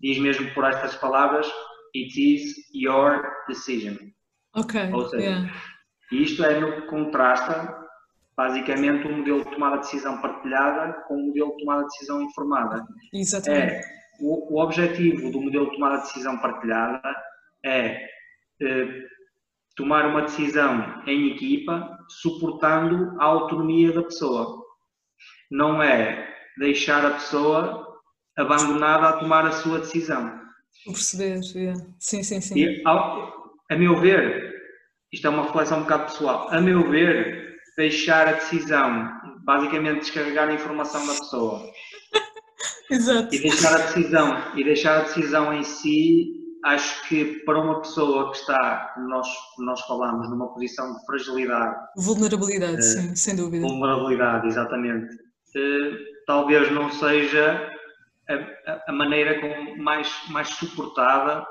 diz 0.00 0.18
mesmo 0.18 0.50
por 0.54 0.64
estas 0.64 0.94
palavras, 0.94 1.46
it 1.94 2.18
is 2.18 2.54
your 2.72 3.22
decision. 3.46 3.96
Ok. 4.54 4.92
Ou 4.92 5.08
seja, 5.08 5.24
yeah. 5.24 5.52
isto 6.12 6.44
é 6.44 6.60
no 6.60 6.72
que 6.72 6.82
contrasta 6.88 7.86
basicamente 8.36 9.06
o 9.06 9.16
modelo 9.16 9.44
de 9.44 9.50
tomada 9.50 9.76
de 9.76 9.82
decisão 9.82 10.20
partilhada 10.20 10.92
com 11.08 11.14
o 11.14 11.26
modelo 11.26 11.50
de 11.52 11.58
tomada 11.58 11.82
de 11.82 11.88
decisão 11.88 12.22
informada. 12.22 12.86
Exatamente. 13.12 13.72
É, 13.74 13.80
o, 14.20 14.54
o 14.54 14.62
objetivo 14.62 15.30
do 15.30 15.40
modelo 15.40 15.66
de 15.66 15.72
tomada 15.72 15.96
de 15.96 16.02
decisão 16.02 16.38
partilhada 16.38 17.16
é 17.64 18.08
eh, 18.60 19.02
tomar 19.76 20.06
uma 20.06 20.22
decisão 20.22 21.02
em 21.06 21.32
equipa 21.32 21.98
suportando 22.08 23.20
a 23.20 23.24
autonomia 23.24 23.92
da 23.92 24.02
pessoa. 24.02 24.64
Não 25.50 25.82
é 25.82 26.28
deixar 26.58 27.04
a 27.04 27.12
pessoa 27.12 27.86
abandonada 28.36 29.08
a 29.08 29.12
tomar 29.14 29.46
a 29.46 29.52
sua 29.52 29.80
decisão. 29.80 30.38
Perceber, 30.84 31.40
yeah. 31.54 31.80
sim, 31.98 32.22
sim, 32.22 32.40
sim. 32.40 32.58
E, 32.58 32.82
ao, 32.84 33.37
a 33.70 33.76
meu 33.76 34.00
ver, 34.00 34.54
isto 35.12 35.26
é 35.26 35.30
uma 35.30 35.44
reflexão 35.44 35.78
um 35.78 35.82
bocado 35.82 36.04
pessoal, 36.04 36.48
a 36.50 36.60
meu 36.60 36.88
ver, 36.90 37.56
deixar 37.76 38.28
a 38.28 38.32
decisão, 38.32 39.10
basicamente 39.44 40.00
descarregar 40.00 40.48
a 40.48 40.54
informação 40.54 41.06
da 41.06 41.14
pessoa. 41.14 41.62
Exato. 42.90 43.34
E 43.34 43.38
deixar 43.40 43.74
a 43.74 43.78
decisão, 43.78 44.56
e 44.56 44.64
deixar 44.64 44.98
a 44.98 45.02
decisão 45.02 45.52
em 45.52 45.62
si, 45.62 46.38
acho 46.64 47.06
que 47.08 47.42
para 47.44 47.60
uma 47.60 47.80
pessoa 47.80 48.30
que 48.30 48.38
está, 48.38 48.92
como 48.94 49.08
nós, 49.08 49.28
nós 49.58 49.80
falamos, 49.82 50.28
numa 50.30 50.52
posição 50.52 50.94
de 50.94 51.04
fragilidade. 51.04 51.76
Vulnerabilidade, 51.96 52.78
uh, 52.78 52.82
sim, 52.82 53.14
sem 53.14 53.36
dúvida. 53.36 53.66
Vulnerabilidade, 53.66 54.46
exatamente. 54.46 55.14
Uh, 55.54 55.96
talvez 56.26 56.70
não 56.72 56.90
seja 56.90 57.70
a, 58.28 58.90
a 58.90 58.92
maneira 58.92 59.38
mais, 59.76 60.10
mais 60.30 60.48
suportada 60.48 61.46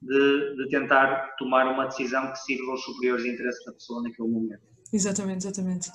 de, 0.00 0.56
de, 0.56 0.68
tentar 0.70 1.34
tomar 1.38 1.66
uma 1.66 1.86
decisão 1.86 2.30
que 2.30 2.38
sirva 2.38 2.70
aos 2.70 2.82
superiores 2.84 3.24
interesses 3.24 3.64
da 3.64 3.72
pessoa 3.72 4.02
naquele 4.02 4.28
momento. 4.28 4.62
Exatamente, 4.92 5.46
exatamente. 5.46 5.90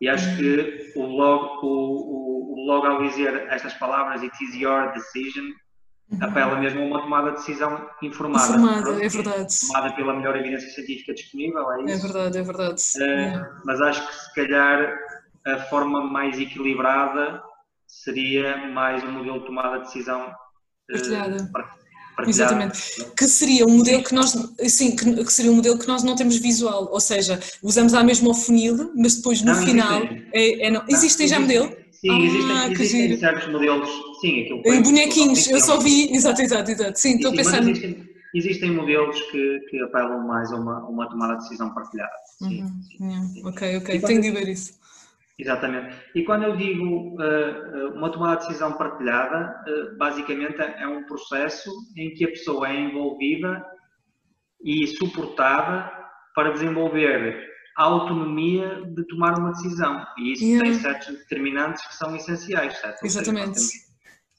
E 0.00 0.08
acho 0.08 0.36
que 0.36 0.92
o 0.96 1.06
blog, 1.08 1.58
o, 1.62 1.66
o, 1.66 2.52
o 2.52 2.66
blog 2.66 2.86
ao 2.86 3.02
dizer 3.02 3.48
estas 3.48 3.74
palavras, 3.74 4.22
it 4.22 4.32
is 4.44 4.54
your 4.54 4.92
decision, 4.92 5.46
uhum. 6.12 6.18
apela 6.22 6.58
mesmo 6.58 6.82
a 6.82 6.84
uma 6.84 7.02
tomada 7.02 7.30
de 7.32 7.38
decisão 7.38 7.88
informada. 8.00 8.56
Informada, 8.56 9.04
é 9.04 9.08
verdade. 9.08 9.54
Tomada 9.66 9.96
pela 9.96 10.14
melhor 10.14 10.36
evidência 10.36 10.70
científica 10.70 11.14
disponível, 11.14 11.72
é, 11.72 11.80
é 11.80 11.84
isso? 11.84 12.06
É 12.06 12.08
verdade, 12.08 12.38
é 12.38 12.42
verdade. 12.42 12.82
Uh, 12.96 13.02
é. 13.02 13.50
Mas 13.64 13.80
acho 13.80 14.06
que 14.06 14.14
se 14.14 14.34
calhar 14.34 14.98
a 15.44 15.58
forma 15.64 16.04
mais 16.04 16.38
equilibrada 16.38 17.42
seria 17.88 18.68
mais 18.68 19.02
um 19.02 19.10
modelo 19.10 19.40
de 19.40 19.46
tomada 19.46 19.78
de 19.78 19.86
decisão 19.86 20.28
uh, 20.28 20.92
partilhada 20.92 21.50
Exatamente. 22.26 22.78
Que 23.16 23.24
seria 23.28 23.66
um 23.66 23.76
modelo 23.76 24.02
que 24.02 24.14
nós, 24.14 24.36
sim, 24.66 24.96
que, 24.96 25.24
que, 25.24 25.32
seria 25.32 25.50
um 25.52 25.56
modelo 25.56 25.78
que 25.78 25.86
nós 25.86 26.02
não 26.02 26.16
temos 26.16 26.38
visual, 26.38 26.88
ou 26.90 27.00
seja, 27.00 27.38
usamos 27.62 27.94
a 27.94 28.02
mesma 28.02 28.34
funil, 28.34 28.92
mas 28.96 29.16
depois 29.16 29.42
no 29.42 29.52
não, 29.52 29.62
final 29.62 30.02
é, 30.32 30.66
é 30.66 30.70
não. 30.70 30.82
existem 30.88 31.28
já 31.28 31.38
modelo? 31.38 31.70
Sim, 32.00 32.10
ah, 32.10 32.68
existem, 32.68 32.72
existem 32.72 33.18
certos 33.18 33.48
modelos, 33.52 33.88
sim, 34.20 34.42
aquilo 34.42 34.62
que 34.62 34.80
bonequinhos, 34.82 35.48
eu 35.48 35.58
só 35.58 35.78
vi, 35.78 36.14
exato, 36.14 36.40
exato, 36.42 36.70
exato. 36.70 36.98
Sim, 36.98 37.16
estou 37.16 37.32
pensando. 37.32 37.70
Existem, 37.70 38.08
existem, 38.34 38.70
modelos 38.70 39.20
que, 39.32 39.60
que 39.68 39.82
apelam 39.82 40.24
mais 40.24 40.52
a 40.52 40.56
uma, 40.56 40.78
uma 40.88 41.08
tomada 41.08 41.34
de 41.34 41.42
decisão 41.42 41.74
partilhada. 41.74 42.12
Sim, 42.38 42.62
uhum, 43.00 43.28
sim. 43.34 43.46
Ok, 43.46 43.76
ok, 43.78 44.00
tenho 44.00 44.22
de 44.22 44.30
ver 44.30 44.48
isso. 44.48 44.74
Exatamente. 45.38 45.96
E 46.14 46.24
quando 46.24 46.42
eu 46.42 46.56
digo 46.56 47.14
uh, 47.14 47.94
uma 47.94 48.10
tomada 48.10 48.40
de 48.40 48.48
decisão 48.48 48.72
partilhada, 48.72 49.62
uh, 49.68 49.96
basicamente 49.96 50.60
é 50.60 50.86
um 50.86 51.04
processo 51.04 51.70
em 51.96 52.12
que 52.14 52.24
a 52.24 52.28
pessoa 52.28 52.68
é 52.68 52.74
envolvida 52.74 53.64
e 54.64 54.86
suportada 54.88 55.92
para 56.34 56.50
desenvolver 56.50 57.46
a 57.76 57.84
autonomia 57.84 58.82
de 58.86 59.06
tomar 59.06 59.38
uma 59.38 59.52
decisão. 59.52 60.04
E 60.18 60.32
isso 60.32 60.44
yeah. 60.44 60.68
tem 60.68 60.80
certos 60.80 61.16
determinantes 61.16 61.86
que 61.86 61.94
são 61.94 62.16
essenciais, 62.16 62.76
certo? 62.78 63.04
Exatamente. 63.04 63.60
Seja, 63.60 63.84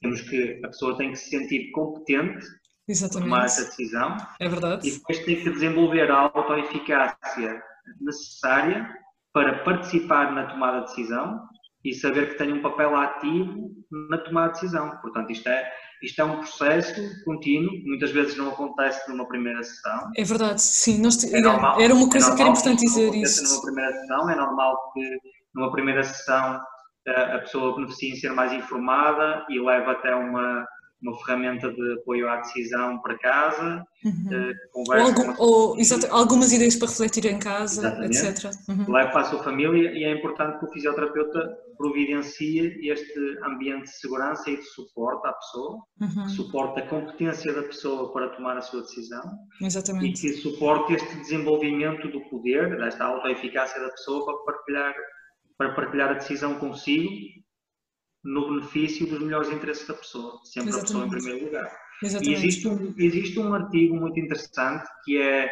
temos, 0.01 0.19
temos, 0.19 0.29
que, 0.29 0.61
a 0.65 0.67
pessoa 0.67 0.97
tem 0.97 1.11
que 1.11 1.15
se 1.17 1.29
sentir 1.29 1.71
competente 1.71 2.45
Exatamente. 2.85 3.29
para 3.29 3.37
tomar 3.37 3.45
essa 3.45 3.63
decisão. 3.63 4.17
É 4.41 4.49
verdade. 4.49 4.89
E 4.89 4.91
depois 4.91 5.19
tem 5.19 5.41
que 5.41 5.49
desenvolver 5.49 6.11
a 6.11 6.29
autoeficácia 6.35 7.63
necessária 8.01 8.93
para 9.33 9.63
participar 9.63 10.31
na 10.31 10.47
tomada 10.47 10.81
de 10.81 10.87
decisão 10.87 11.39
e 11.83 11.93
saber 11.93 12.29
que 12.29 12.37
tem 12.37 12.51
um 12.51 12.61
papel 12.61 12.95
ativo 12.95 13.71
na 14.09 14.17
tomada 14.17 14.53
de 14.53 14.53
decisão. 14.53 14.89
Portanto, 15.01 15.31
isto 15.31 15.47
é, 15.47 15.71
isto 16.03 16.21
é 16.21 16.23
um 16.23 16.37
processo 16.37 17.01
contínuo, 17.23 17.71
muitas 17.85 18.11
vezes 18.11 18.35
não 18.37 18.49
acontece 18.49 19.09
numa 19.09 19.27
primeira 19.27 19.63
sessão. 19.63 20.11
É 20.15 20.23
verdade, 20.23 20.61
sim. 20.61 21.01
Nós, 21.01 21.23
é 21.23 21.41
normal, 21.41 21.79
era 21.79 21.93
uma 21.93 22.09
coisa 22.09 22.31
é 22.31 22.35
que 22.35 22.41
era 22.41 22.49
importante 22.49 22.81
dizer 22.81 23.13
isso. 23.15 23.43
Numa 23.43 23.61
primeira 23.61 23.93
sessão, 23.93 24.29
é 24.29 24.35
normal 24.35 24.91
que 24.93 25.17
numa 25.55 25.71
primeira 25.71 26.03
sessão 26.03 26.61
eh, 27.07 27.35
a 27.35 27.39
pessoa 27.39 27.75
beneficie 27.75 28.11
em 28.11 28.15
ser 28.15 28.33
mais 28.33 28.51
informada 28.51 29.45
e 29.49 29.59
leve 29.59 29.89
até 29.89 30.13
uma 30.13 30.65
uma 31.01 31.17
ferramenta 31.19 31.71
de 31.71 31.93
apoio 31.93 32.27
à 32.29 32.37
decisão 32.37 32.99
para 33.01 33.17
casa, 33.17 33.85
uhum. 34.03 34.53
ou, 34.73 34.93
algum, 34.93 35.35
ou 35.37 35.79
exato, 35.79 36.07
algumas 36.11 36.51
ideias 36.51 36.75
para 36.75 36.89
refletir 36.89 37.25
em 37.25 37.39
casa, 37.39 37.81
Exatamente. 37.81 38.17
etc. 38.17 38.51
Uhum. 38.67 38.91
Leve 38.91 39.11
para 39.11 39.21
a 39.21 39.23
sua 39.25 39.43
família 39.43 39.91
e 39.91 40.03
é 40.03 40.11
importante 40.11 40.59
que 40.59 40.65
o 40.65 40.71
fisioterapeuta 40.71 41.57
providencie 41.77 42.89
este 42.89 43.39
ambiente 43.45 43.83
de 43.83 43.99
segurança 43.99 44.49
e 44.49 44.57
de 44.57 44.63
suporte 44.63 45.25
à 45.25 45.31
pessoa, 45.31 45.79
uhum. 46.01 46.25
que 46.25 46.31
suporte 46.31 46.79
a 46.81 46.87
competência 46.87 47.53
da 47.53 47.63
pessoa 47.63 48.11
para 48.11 48.29
tomar 48.29 48.57
a 48.57 48.61
sua 48.61 48.81
decisão 48.81 49.23
Exatamente. 49.61 50.05
e 50.05 50.13
que 50.13 50.33
suporte 50.41 50.93
este 50.93 51.15
desenvolvimento 51.15 52.09
do 52.09 52.21
poder, 52.29 52.77
desta 52.77 53.05
autoeficácia 53.05 53.81
da 53.81 53.89
pessoa 53.89 54.25
para 54.25 54.53
partilhar, 54.53 54.95
para 55.57 55.73
partilhar 55.75 56.09
a 56.09 56.13
decisão 56.15 56.55
consigo 56.55 57.09
no 58.23 58.49
benefício 58.49 59.07
dos 59.07 59.19
melhores 59.19 59.49
interesses 59.49 59.87
da 59.87 59.93
pessoa, 59.93 60.39
sempre 60.43 60.69
Exatamente. 60.69 60.75
a 60.75 60.81
pessoa 60.81 61.05
em 61.05 61.09
primeiro 61.09 61.45
lugar. 61.45 61.77
Exatamente. 62.03 62.29
E 62.29 62.33
existe 62.33 62.67
um, 62.67 62.95
existe 62.97 63.39
um 63.39 63.53
artigo 63.53 63.95
muito 63.95 64.19
interessante 64.19 64.87
que 65.03 65.21
é, 65.21 65.49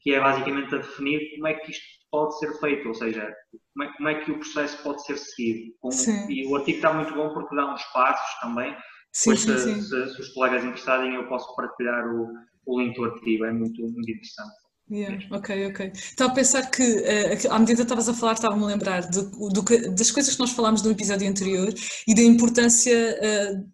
que 0.00 0.14
é 0.14 0.20
basicamente 0.20 0.74
a 0.74 0.78
definir 0.78 1.34
como 1.34 1.46
é 1.46 1.54
que 1.54 1.70
isto 1.70 1.84
pode 2.10 2.38
ser 2.38 2.52
feito, 2.60 2.88
ou 2.88 2.94
seja, 2.94 3.34
como 3.74 3.84
é, 3.84 3.92
como 3.96 4.08
é 4.08 4.14
que 4.16 4.30
o 4.30 4.38
processo 4.38 4.82
pode 4.82 5.04
ser 5.04 5.18
seguido. 5.18 5.74
Como, 5.80 5.94
e 6.30 6.46
o 6.46 6.56
artigo 6.56 6.78
está 6.78 6.92
muito 6.92 7.14
bom 7.14 7.32
porque 7.32 7.54
dá 7.54 7.72
uns 7.72 7.84
passos 7.92 8.40
também 8.40 8.74
Sim, 9.12 9.36
sim, 9.36 9.58
sim. 9.58 9.82
Se, 9.82 10.14
se, 10.14 10.20
os 10.20 10.28
colegas 10.28 10.64
interessarem, 10.64 11.14
eu 11.14 11.26
posso 11.28 11.54
partilhar 11.56 12.06
o, 12.06 12.28
o 12.66 12.80
link 12.80 12.94
do 12.94 13.04
artigo, 13.04 13.44
é 13.44 13.52
muito, 13.52 13.82
muito 13.82 14.10
interessante. 14.10 14.54
Yeah, 14.90 15.22
ok, 15.30 15.66
ok. 15.66 15.92
Estava 15.94 16.32
a 16.32 16.34
pensar 16.34 16.70
que, 16.70 16.82
uh, 16.82 17.52
à 17.52 17.58
medida 17.58 17.76
que 17.76 17.82
estavas 17.82 18.08
a 18.08 18.14
falar, 18.14 18.32
estava-me 18.32 18.64
a 18.64 18.66
lembrar 18.66 19.06
do, 19.08 19.22
do, 19.50 19.62
das 19.94 20.10
coisas 20.10 20.34
que 20.34 20.40
nós 20.40 20.50
falámos 20.52 20.82
no 20.82 20.90
episódio 20.90 21.28
anterior 21.28 21.72
e 22.06 22.14
da 22.14 22.22
importância 22.22 23.18
uh, 23.20 23.66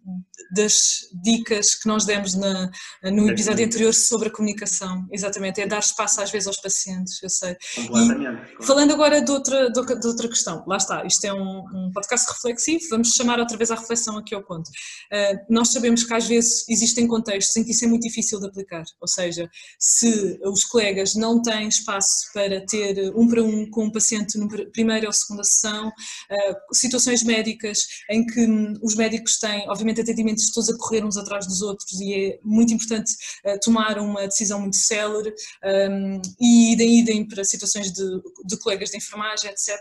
das 0.53 1.07
dicas 1.23 1.75
que 1.75 1.87
nós 1.87 2.05
demos 2.05 2.33
na, 2.35 2.69
no 3.03 3.29
episódio 3.29 3.65
anterior 3.65 3.93
sobre 3.93 4.27
a 4.27 4.31
comunicação. 4.31 5.07
Exatamente, 5.11 5.61
é 5.61 5.67
dar 5.67 5.79
espaço 5.79 6.21
às 6.21 6.29
vezes 6.29 6.47
aos 6.47 6.57
pacientes, 6.57 7.21
eu 7.23 7.29
sei. 7.29 7.55
E, 7.77 8.65
falando 8.65 8.91
agora 8.91 9.21
de 9.21 9.31
outra, 9.31 9.69
de 9.71 10.07
outra 10.07 10.27
questão, 10.27 10.65
lá 10.67 10.77
está, 10.77 11.05
isto 11.05 11.23
é 11.25 11.33
um, 11.33 11.59
um, 11.59 11.91
podcast 11.93 12.29
reflexivo, 12.29 12.83
vamos 12.89 13.13
chamar 13.13 13.39
outra 13.39 13.57
vez 13.57 13.71
a 13.71 13.75
reflexão 13.75 14.17
aqui 14.17 14.35
ao 14.35 14.43
ponto. 14.43 14.67
Uh, 14.67 15.37
nós 15.49 15.69
sabemos 15.69 16.03
que 16.03 16.13
às 16.13 16.27
vezes 16.27 16.67
existem 16.69 17.07
contextos 17.07 17.55
em 17.55 17.63
que 17.63 17.71
isso 17.71 17.85
é 17.85 17.87
muito 17.87 18.03
difícil 18.03 18.39
de 18.39 18.47
aplicar, 18.47 18.83
ou 18.99 19.07
seja, 19.07 19.49
se 19.79 20.39
os 20.43 20.65
colegas 20.65 21.04
não 21.15 21.41
têm 21.41 21.67
espaço 21.67 22.31
para 22.33 22.65
ter 22.65 23.11
um 23.15 23.27
para 23.27 23.43
um 23.43 23.69
com 23.69 23.85
um 23.85 23.91
paciente 23.91 24.37
no 24.37 24.47
primeira 24.71 25.07
ou 25.07 25.13
segunda 25.13 25.43
sessão, 25.43 25.87
uh, 25.87 26.75
situações 26.75 27.23
médicas 27.23 27.79
em 28.09 28.25
que 28.25 28.41
hum, 28.41 28.73
os 28.81 28.95
médicos 28.95 29.37
têm, 29.37 29.69
obviamente, 29.69 30.01
atendimento 30.01 30.35
momentos 30.35 30.51
todos 30.51 30.69
a 30.69 30.77
correr 30.77 31.03
uns 31.03 31.17
atrás 31.17 31.47
dos 31.47 31.61
outros 31.61 31.99
e 31.99 32.13
é 32.13 32.39
muito 32.43 32.73
importante 32.73 33.11
uh, 33.45 33.59
tomar 33.61 33.97
uma 33.97 34.27
decisão 34.27 34.59
muito 34.59 34.75
célere 34.75 35.33
um, 35.63 36.21
e 36.39 36.73
idem, 36.73 36.99
idem 36.99 37.27
para 37.27 37.43
situações 37.43 37.91
de, 37.91 38.03
de 38.45 38.57
colegas 38.57 38.89
de 38.89 38.97
enfermagem, 38.97 39.49
etc. 39.49 39.75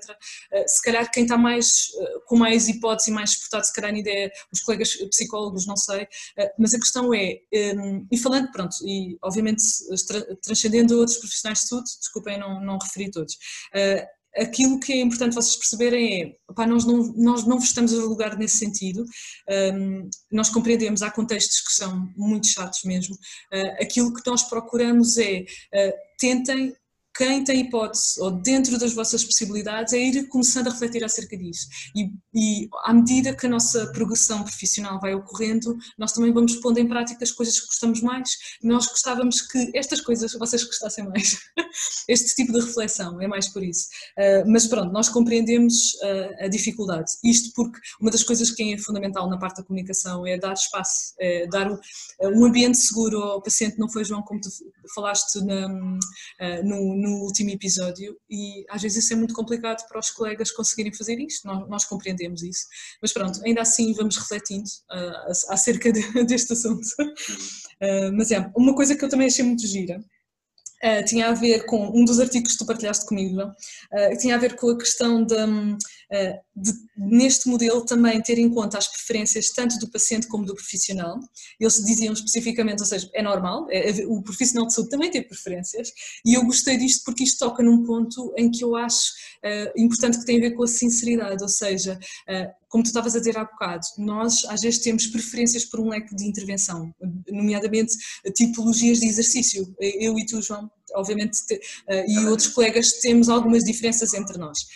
Eh, 0.53 0.69
se 0.69 0.83
calhar 0.83 1.11
quem 1.11 1.25
está 1.25 1.37
mais, 1.37 1.91
com 2.27 2.37
mais 2.37 2.69
hipótese 2.69 3.11
e 3.11 3.15
mais 3.15 3.31
exportado, 3.31 3.67
se 3.67 3.73
calhar 3.73 3.93
ainda 3.93 4.11
é 4.11 4.31
os 4.53 4.61
colegas 4.61 4.95
psicólogos, 5.11 5.67
não 5.67 5.77
sei, 5.77 6.07
mas 6.59 6.75
a 6.75 6.79
questão 6.79 7.13
é, 7.15 7.41
um, 7.77 8.07
e 8.11 8.19
falando, 8.19 8.51
pronto, 8.53 8.77
e 8.85 9.17
obviamente 9.23 9.63
transcendendo 10.43 10.99
outros 10.99 11.14
profissionais 11.17 11.61
de 11.61 11.69
saúde, 11.69 11.91
desculpem 11.99 12.39
não, 12.39 12.61
não 12.61 12.79
referi 12.79 13.11
todos, 13.11 13.37
aquilo 14.37 14.81
que 14.81 14.93
é 14.93 15.01
importante 15.01 15.35
vocês 15.35 15.57
perceberem 15.57 16.23
é, 16.23 16.37
opá, 16.49 16.67
nós, 16.67 16.85
não, 16.85 17.13
nós 17.17 17.45
não 17.45 17.59
estamos 17.59 17.93
a 17.93 18.03
lugar 18.03 18.37
nesse 18.37 18.59
sentido, 18.59 19.05
um, 19.75 20.09
nós 20.31 20.51
compreendemos, 20.51 21.03
há 21.03 21.11
contextos 21.11 21.61
que 21.61 21.73
são 21.73 22.13
muito 22.17 22.49
chatos 22.49 22.81
mesmo, 22.85 23.15
uh, 23.15 23.83
aquilo 23.83 24.13
que 24.13 24.29
nós 24.29 24.43
procuramos 24.45 25.17
é, 25.19 25.41
uh, 25.43 25.93
tentem 26.19 26.75
quem 27.17 27.45
tem 27.45 27.61
hipótese, 27.61 28.21
ou 28.21 28.31
dentro 28.31 28.77
das 28.77 28.93
vossas 28.93 29.25
possibilidades, 29.25 29.93
é 29.93 29.99
ir 29.99 30.27
começando 30.29 30.67
a 30.67 30.71
refletir 30.71 31.05
acerca 31.05 31.37
disso. 31.37 31.69
E, 31.95 32.11
e, 32.35 32.69
à 32.83 32.93
medida 32.93 33.35
que 33.35 33.47
a 33.47 33.49
nossa 33.49 33.87
progressão 33.93 34.43
profissional 34.43 35.01
vai 35.01 35.15
ocorrendo, 35.15 35.77
nós 35.97 36.13
também 36.13 36.33
vamos 36.33 36.57
pondo 36.57 36.79
em 36.79 36.89
prática 36.89 37.23
as 37.23 37.31
coisas 37.31 37.61
que 37.61 37.67
gostamos 37.67 38.01
mais. 38.01 38.31
Nós 38.63 38.87
gostávamos 38.87 39.43
que 39.43 39.71
estas 39.75 40.01
coisas 40.01 40.33
vocês 40.33 40.65
gostassem 40.65 41.07
mais. 41.07 41.39
este 42.09 42.35
tipo 42.35 42.53
de 42.53 42.61
reflexão, 42.61 43.21
é 43.21 43.29
mais 43.29 43.49
por 43.49 43.63
isso. 43.63 43.87
Uh, 44.19 44.51
mas 44.51 44.67
pronto, 44.67 44.93
nós 44.93 45.09
compreendemos 45.09 45.95
uh, 46.03 46.45
a 46.45 46.49
dificuldade. 46.49 47.13
Isto 47.25 47.53
porque 47.55 47.79
uma 48.01 48.11
das 48.11 48.25
coisas 48.25 48.51
que 48.51 48.73
é 48.73 48.79
fundamental 48.79 49.29
na 49.31 49.39
parte 49.39 49.59
da 49.59 49.63
comunicação 49.63 50.27
é 50.27 50.37
dar 50.37 50.55
espaço, 50.55 51.15
é 51.21 51.47
dar 51.47 51.71
um, 51.71 51.79
um 52.23 52.45
ambiente 52.45 52.79
seguro 52.79 53.23
ao 53.23 53.41
paciente. 53.41 53.79
Não 53.79 53.89
foi, 53.89 54.05
João, 54.05 54.23
como 54.23 54.41
tu 54.41 54.49
falaste 54.95 55.41
na, 55.45 55.67
uh, 55.69 56.65
no 56.65 57.04
no 57.05 57.23
último 57.23 57.51
episódio 57.51 58.19
e 58.29 58.65
às 58.71 58.83
vezes 58.83 59.05
isso 59.05 59.13
é 59.13 59.17
muito 59.17 59.35
complicado 59.35 59.87
para 59.89 60.01
os 60.01 60.11
colegas 60.11 60.51
conseguirem 60.51 60.93
fazer 60.93 61.19
isto, 61.21 61.47
nós, 61.47 61.69
nós 61.69 61.85
compreendemos 61.85 62.43
isso. 62.43 62.67
Mas 63.01 63.13
pronto, 63.13 63.41
ainda 63.45 63.63
assim 63.63 63.93
vamos 63.95 64.17
refletindo 64.17 64.69
uh, 64.91 65.31
acerca 65.51 65.93
de, 65.93 66.01
deste 66.25 66.53
assunto. 66.53 66.87
Uh, 67.01 68.13
mas 68.17 68.31
é, 68.31 68.51
uma 68.57 68.75
coisa 68.75 68.97
que 68.97 69.05
eu 69.05 69.09
também 69.09 69.27
achei 69.27 69.45
muito 69.45 69.67
gira 69.67 70.03
Uh, 70.85 71.03
tinha 71.07 71.29
a 71.29 71.33
ver 71.33 71.65
com 71.65 71.99
um 71.99 72.05
dos 72.05 72.21
artigos 72.21 72.53
que 72.53 72.59
tu 72.59 72.67
partilhaste 72.67 73.07
comigo, 73.07 73.41
uh, 73.41 74.19
tinha 74.19 74.35
a 74.35 74.39
ver 74.39 74.55
com 74.55 74.69
a 74.69 74.77
questão 74.77 75.25
de, 75.25 75.35
uh, 75.35 75.79
de, 76.55 76.73
neste 76.97 77.49
modelo, 77.49 77.85
também 77.85 78.21
ter 78.23 78.39
em 78.39 78.49
conta 78.49 78.79
as 78.79 78.89
preferências 78.89 79.51
tanto 79.51 79.79
do 79.79 79.91
paciente 79.91 80.27
como 80.29 80.45
do 80.45 80.55
profissional. 80.55 81.19
Eles 81.59 81.83
diziam 81.85 82.13
especificamente, 82.13 82.81
ou 82.81 82.87
seja, 82.87 83.11
é 83.13 83.23
normal, 83.23 83.67
é, 83.71 83.91
é, 83.91 84.07
o 84.07 84.23
profissional 84.23 84.67
de 84.67 84.75
saúde 84.75 84.91
também 84.91 85.11
tem 85.11 85.23
preferências, 85.23 85.91
e 86.25 86.35
eu 86.35 86.45
gostei 86.45 86.77
disto 86.77 87.05
porque 87.05 87.25
isto 87.25 87.39
toca 87.39 87.63
num 87.63 87.85
ponto 87.85 88.33
em 88.37 88.51
que 88.51 88.65
eu 88.65 88.77
acho 88.77 89.13
importante 89.77 90.19
que 90.19 90.25
tem 90.25 90.39
a 90.39 90.41
ver 90.41 90.53
com 90.53 90.63
a 90.63 90.67
sinceridade, 90.67 91.43
ou 91.43 91.49
seja, 91.49 91.99
como 92.69 92.83
tu 92.83 92.89
estavas 92.89 93.15
a 93.15 93.19
dizer 93.19 93.39
há 93.39 93.45
bocado, 93.45 93.87
nós 93.99 94.45
às 94.47 94.63
vezes 94.63 94.81
temos 94.81 95.07
preferências 95.07 95.65
por 95.65 95.81
um 95.81 95.91
leque 95.91 96.15
de 96.17 96.27
intervenção, 96.27 96.93
nomeadamente 97.31 97.95
tipologias 98.35 98.99
de 98.99 99.07
exercício. 99.07 99.75
Eu 99.79 100.19
e 100.19 100.27
tu, 100.27 100.43
João, 100.43 100.69
obviamente, 100.95 101.39
eh, 101.89 102.05
e 102.09 102.27
outros 102.27 102.49
colegas 102.49 102.95
temos 102.95 103.29
algumas 103.29 103.63
diferenças 103.63 104.13
entre 104.15 104.39
nós. 104.39 104.67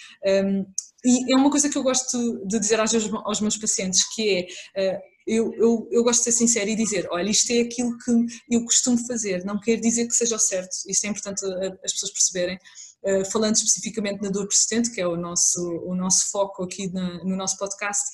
E 1.04 1.32
é 1.32 1.36
uma 1.36 1.50
coisa 1.50 1.68
que 1.68 1.78
eu 1.78 1.82
gosto 1.82 2.44
de 2.46 2.58
dizer 2.58 2.80
às 2.80 2.92
aos 2.94 3.40
meus 3.40 3.56
pacientes, 3.56 4.02
que 4.14 4.30
é 4.30 4.46
eh, 4.76 5.00
eu, 5.26 5.52
eu, 5.54 5.88
eu, 5.90 6.02
gosto 6.02 6.20
de 6.20 6.24
ser 6.24 6.32
sincera 6.32 6.70
e 6.70 6.74
dizer, 6.74 7.06
olha, 7.10 7.30
isto 7.30 7.52
é 7.52 7.60
aquilo 7.60 7.96
que 7.98 8.10
eu 8.50 8.64
costumo 8.64 8.96
fazer, 9.06 9.44
não 9.44 9.60
quer 9.60 9.76
dizer 9.76 10.06
que 10.08 10.14
seja 10.14 10.36
o 10.36 10.38
certo, 10.38 10.74
isto 10.88 11.04
é 11.04 11.10
importante 11.10 11.44
eh, 11.44 11.78
as 11.84 11.92
pessoas 11.92 12.12
perceberem, 12.12 12.58
eh, 13.04 13.24
falando 13.26 13.56
especificamente 13.56 14.22
na 14.22 14.30
dor 14.30 14.48
persistente, 14.48 14.90
que 14.90 15.00
é 15.00 15.06
o 15.06 15.16
nosso, 15.16 15.60
o 15.86 15.94
nosso 15.94 16.30
foco 16.30 16.64
aqui 16.64 16.88
no 16.88 17.36
nosso 17.36 17.58
podcast, 17.58 18.04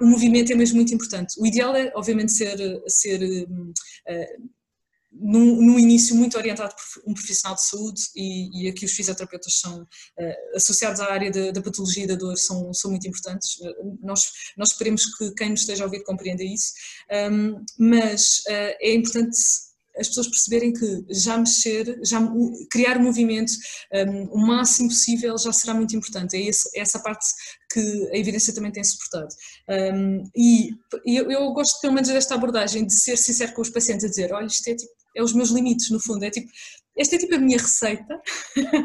o 0.00 0.06
movimento 0.06 0.52
é 0.52 0.54
mesmo 0.54 0.76
muito 0.76 0.94
importante. 0.94 1.34
O 1.38 1.46
ideal 1.46 1.74
é, 1.74 1.92
obviamente, 1.94 2.32
ser, 2.32 2.56
ser 2.86 3.20
uh, 3.44 4.50
no, 5.20 5.78
início 5.78 6.16
muito 6.16 6.36
orientado 6.36 6.74
por 6.74 7.10
um 7.10 7.14
profissional 7.14 7.54
de 7.54 7.64
saúde 7.64 8.02
e, 8.14 8.64
e 8.64 8.68
aqui 8.68 8.84
os 8.84 8.92
fisioterapeutas 8.92 9.58
são 9.58 9.82
uh, 9.82 10.56
associados 10.56 11.00
à 11.00 11.12
área 11.12 11.30
da, 11.30 11.62
patologia 11.62 12.06
da 12.06 12.14
dor 12.14 12.36
são, 12.36 12.72
são 12.72 12.90
muito 12.90 13.06
importantes. 13.06 13.56
Uh, 13.56 13.98
nós, 14.02 14.30
nós 14.56 14.70
esperemos 14.70 15.04
que 15.16 15.32
quem 15.34 15.50
nos 15.50 15.60
esteja 15.60 15.84
a 15.84 15.86
ouvir 15.86 16.02
compreenda 16.04 16.42
isso, 16.42 16.72
um, 17.30 17.64
mas 17.78 18.38
uh, 18.48 18.76
é 18.80 18.94
importante 18.94 19.36
as 19.96 20.08
pessoas 20.08 20.28
perceberem 20.28 20.72
que 20.72 21.04
já 21.08 21.38
mexer, 21.38 22.00
já 22.04 22.20
criar 22.70 22.98
movimento 22.98 23.52
um, 23.92 24.24
o 24.32 24.46
máximo 24.46 24.88
possível 24.88 25.38
já 25.38 25.52
será 25.52 25.72
muito 25.74 25.94
importante. 25.96 26.36
É, 26.36 26.40
esse, 26.40 26.68
é 26.76 26.80
essa 26.80 26.98
parte 26.98 27.26
que 27.72 28.10
a 28.12 28.18
evidência 28.18 28.54
também 28.54 28.72
tem 28.72 28.82
suportado. 28.82 29.28
Um, 29.68 30.24
e 30.36 30.70
eu, 31.06 31.30
eu, 31.30 31.52
gosto 31.52 31.80
pelo 31.80 31.92
menos 31.92 32.08
desta 32.08 32.34
abordagem 32.34 32.84
de 32.86 32.94
ser 32.94 33.16
sincero 33.16 33.52
com 33.52 33.62
os 33.62 33.70
pacientes, 33.70 34.04
a 34.04 34.08
dizer, 34.08 34.32
olha, 34.32 34.46
isto 34.46 34.68
é, 34.68 34.74
tipo, 34.74 34.92
é 35.14 35.22
os 35.22 35.32
meus 35.32 35.50
limites, 35.50 35.90
no 35.90 36.00
fundo, 36.00 36.24
é 36.24 36.30
tipo, 36.30 36.48
esta 36.96 37.16
é 37.16 37.18
tipo 37.18 37.34
a 37.34 37.38
minha 37.38 37.58
receita. 37.58 38.20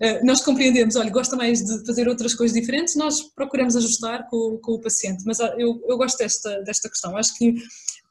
Eh, 0.00 0.20
nós 0.24 0.40
compreendemos, 0.40 0.96
olha, 0.96 1.10
gosta 1.10 1.36
mais 1.36 1.62
de 1.62 1.86
fazer 1.86 2.08
outras 2.08 2.34
coisas 2.34 2.58
diferentes, 2.58 2.96
nós 2.96 3.22
procuramos 3.36 3.76
ajustar 3.76 4.26
com, 4.28 4.58
com 4.60 4.72
o 4.72 4.80
paciente, 4.80 5.22
mas 5.24 5.38
ah, 5.38 5.54
eu, 5.56 5.80
eu 5.86 5.96
gosto 5.96 6.18
desta, 6.18 6.60
desta 6.62 6.88
questão. 6.88 7.16
Acho 7.16 7.32
que 7.36 7.54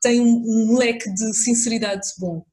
tem 0.02 0.22
um, 0.22 0.78
leque 0.78 1.14
de 1.14 1.34
sinceridade 1.34 2.08
bom. 2.18 2.46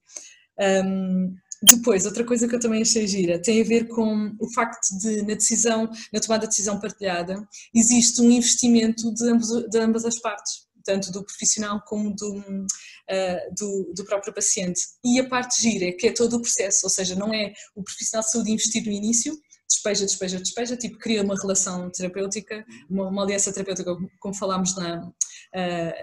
Um, 0.58 1.36
depois, 1.62 2.04
outra 2.04 2.24
coisa 2.24 2.48
que 2.48 2.54
eu 2.54 2.60
também 2.60 2.82
achei 2.82 3.06
gira 3.06 3.40
tem 3.40 3.60
a 3.60 3.64
ver 3.64 3.88
com 3.88 4.32
o 4.40 4.52
facto 4.52 4.96
de, 4.98 5.22
na 5.22 5.34
decisão, 5.34 5.90
na 6.12 6.20
tomada 6.20 6.42
de 6.42 6.48
decisão 6.48 6.80
partilhada, 6.80 7.46
existe 7.74 8.20
um 8.20 8.30
investimento 8.30 9.12
de, 9.12 9.30
ambos, 9.30 9.48
de 9.68 9.78
ambas 9.78 10.04
as 10.04 10.20
partes, 10.20 10.67
tanto 10.84 11.10
do 11.12 11.24
profissional 11.24 11.82
como 11.86 12.14
do, 12.14 12.38
uh, 12.38 13.54
do, 13.56 13.92
do, 13.94 14.04
próprio 14.04 14.32
paciente. 14.32 14.80
E 15.04 15.18
a 15.20 15.28
parte 15.28 15.60
gira 15.60 15.92
que 15.92 16.08
é 16.08 16.12
todo 16.12 16.36
o 16.36 16.42
processo, 16.42 16.80
ou 16.84 16.90
seja, 16.90 17.14
não 17.14 17.32
é 17.32 17.52
o 17.74 17.82
profissional 17.82 18.24
de 18.24 18.30
saúde 18.30 18.52
investir 18.52 18.84
no 18.84 18.92
início, 18.92 19.38
despeja, 19.68 20.06
despeja, 20.06 20.38
despeja, 20.38 20.76
tipo 20.76 20.98
cria 20.98 21.22
uma 21.22 21.34
relação 21.34 21.90
terapêutica, 21.90 22.64
uma, 22.88 23.08
uma 23.08 23.22
aliança 23.22 23.52
terapêutica, 23.52 23.94
como 24.18 24.34
falámos 24.34 24.74
na, 24.76 25.06
uh, 25.06 25.12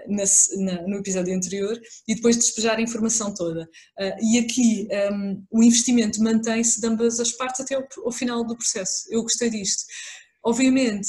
na, 0.08 0.24
na, 0.58 0.82
no 0.82 0.96
episódio 0.98 1.34
anterior, 1.34 1.78
e 2.06 2.14
depois 2.14 2.36
despejar 2.36 2.78
a 2.78 2.82
informação 2.82 3.34
toda. 3.34 3.68
Uh, 3.98 4.16
e 4.22 4.38
aqui 4.38 4.88
um, 5.12 5.44
o 5.50 5.62
investimento 5.62 6.22
mantém-se 6.22 6.80
de 6.80 6.86
ambas 6.86 7.18
as 7.18 7.32
partes 7.32 7.60
até 7.60 7.76
o, 7.78 7.86
o 8.04 8.12
final 8.12 8.44
do 8.44 8.56
processo. 8.56 9.04
Eu 9.10 9.22
gostei 9.22 9.50
disto. 9.50 9.84
Obviamente, 10.44 11.08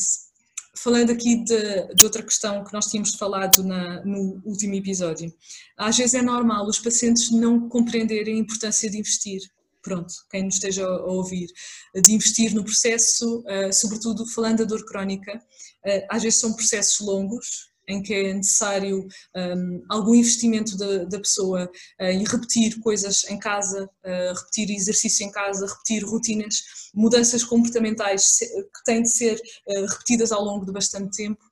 falando 0.88 1.10
aqui 1.10 1.44
de, 1.44 1.94
de, 1.96 2.06
outra 2.06 2.24
questão 2.24 2.64
que 2.64 2.72
nós 2.72 2.86
tínhamos 2.86 3.14
falado 3.16 3.62
na, 3.62 4.02
no 4.06 4.42
último 4.46 4.74
episódio, 4.74 5.30
às 5.76 5.98
vezes 5.98 6.14
é 6.14 6.22
normal 6.22 6.66
os 6.66 6.80
pacientes 6.80 7.30
não 7.30 7.68
compreenderem 7.68 8.36
a 8.36 8.40
importância 8.40 8.90
de 8.90 8.98
investir. 8.98 9.42
Pronto, 9.82 10.14
quem 10.32 10.44
nos 10.44 10.54
esteja 10.54 10.86
a 10.86 11.06
ouvir, 11.08 11.48
de 11.94 12.14
investir 12.14 12.56
no 12.56 12.64
processo, 12.64 13.40
uh, 13.40 13.74
sobretudo 13.74 14.26
falando 14.28 14.60
da 14.60 14.64
dor 14.64 14.86
crónica, 14.86 15.36
uh, 15.36 16.08
às 16.10 16.24
vezes 16.24 16.40
são 16.40 16.54
processos 16.54 17.06
longos, 17.06 17.70
em 17.88 18.02
que 18.02 18.14
é 18.14 18.34
necessário 18.34 19.08
um, 19.36 19.84
algum 19.90 20.14
investimento 20.14 20.78
da, 20.78 21.06
da 21.06 21.20
pessoa 21.20 21.70
uh, 22.00 22.04
em 22.04 22.24
repetir 22.24 22.80
coisas 22.80 23.24
em 23.30 23.40
casa, 23.40 23.86
uh, 23.86 24.34
repetir 24.36 24.70
exercício 24.72 25.26
em 25.26 25.32
casa, 25.32 25.66
repetir 25.66 26.04
rotinas, 26.04 26.64
mudanças 26.94 27.44
comportamentais 27.44 28.38
que 28.40 28.84
têm 28.86 29.02
de 29.02 29.10
ser 29.10 29.36
uh, 29.36 29.86
repetidas 29.86 30.32
ao 30.32 30.44
longo 30.44 30.66
de 30.66 30.74
bastante 30.74 31.16
tempo. 31.16 31.44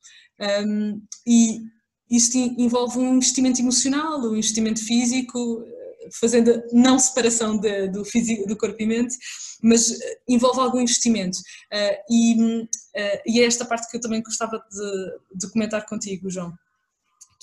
Um, 0.68 1.02
e 1.26 1.62
isto 2.10 2.38
envolve 2.38 3.00
um 3.00 3.16
investimento 3.16 3.62
emocional, 3.62 4.20
um 4.20 4.36
investimento 4.36 4.84
físico, 4.84 5.64
fazendo 6.14 6.62
não 6.72 7.00
separação 7.00 7.58
de, 7.58 7.88
do, 7.90 8.04
físico, 8.06 8.48
do 8.48 8.58
corpo 8.58 8.76
e 8.80 8.86
mente, 8.86 9.16
mas 9.62 10.00
eh, 10.00 10.18
envolve 10.28 10.60
algum 10.60 10.80
investimento. 10.80 11.38
Uh, 11.74 11.98
e, 12.10 12.62
uh, 12.62 13.22
e, 13.26 13.42
é 13.42 13.46
esta 13.46 13.66
parte 13.66 13.90
que 13.90 13.98
eu 13.98 14.02
também 14.02 14.22
gostava 14.22 14.58
de, 14.58 15.38
de 15.38 15.52
comentar 15.52 15.86
contigo, 15.86 16.30
João, 16.30 16.54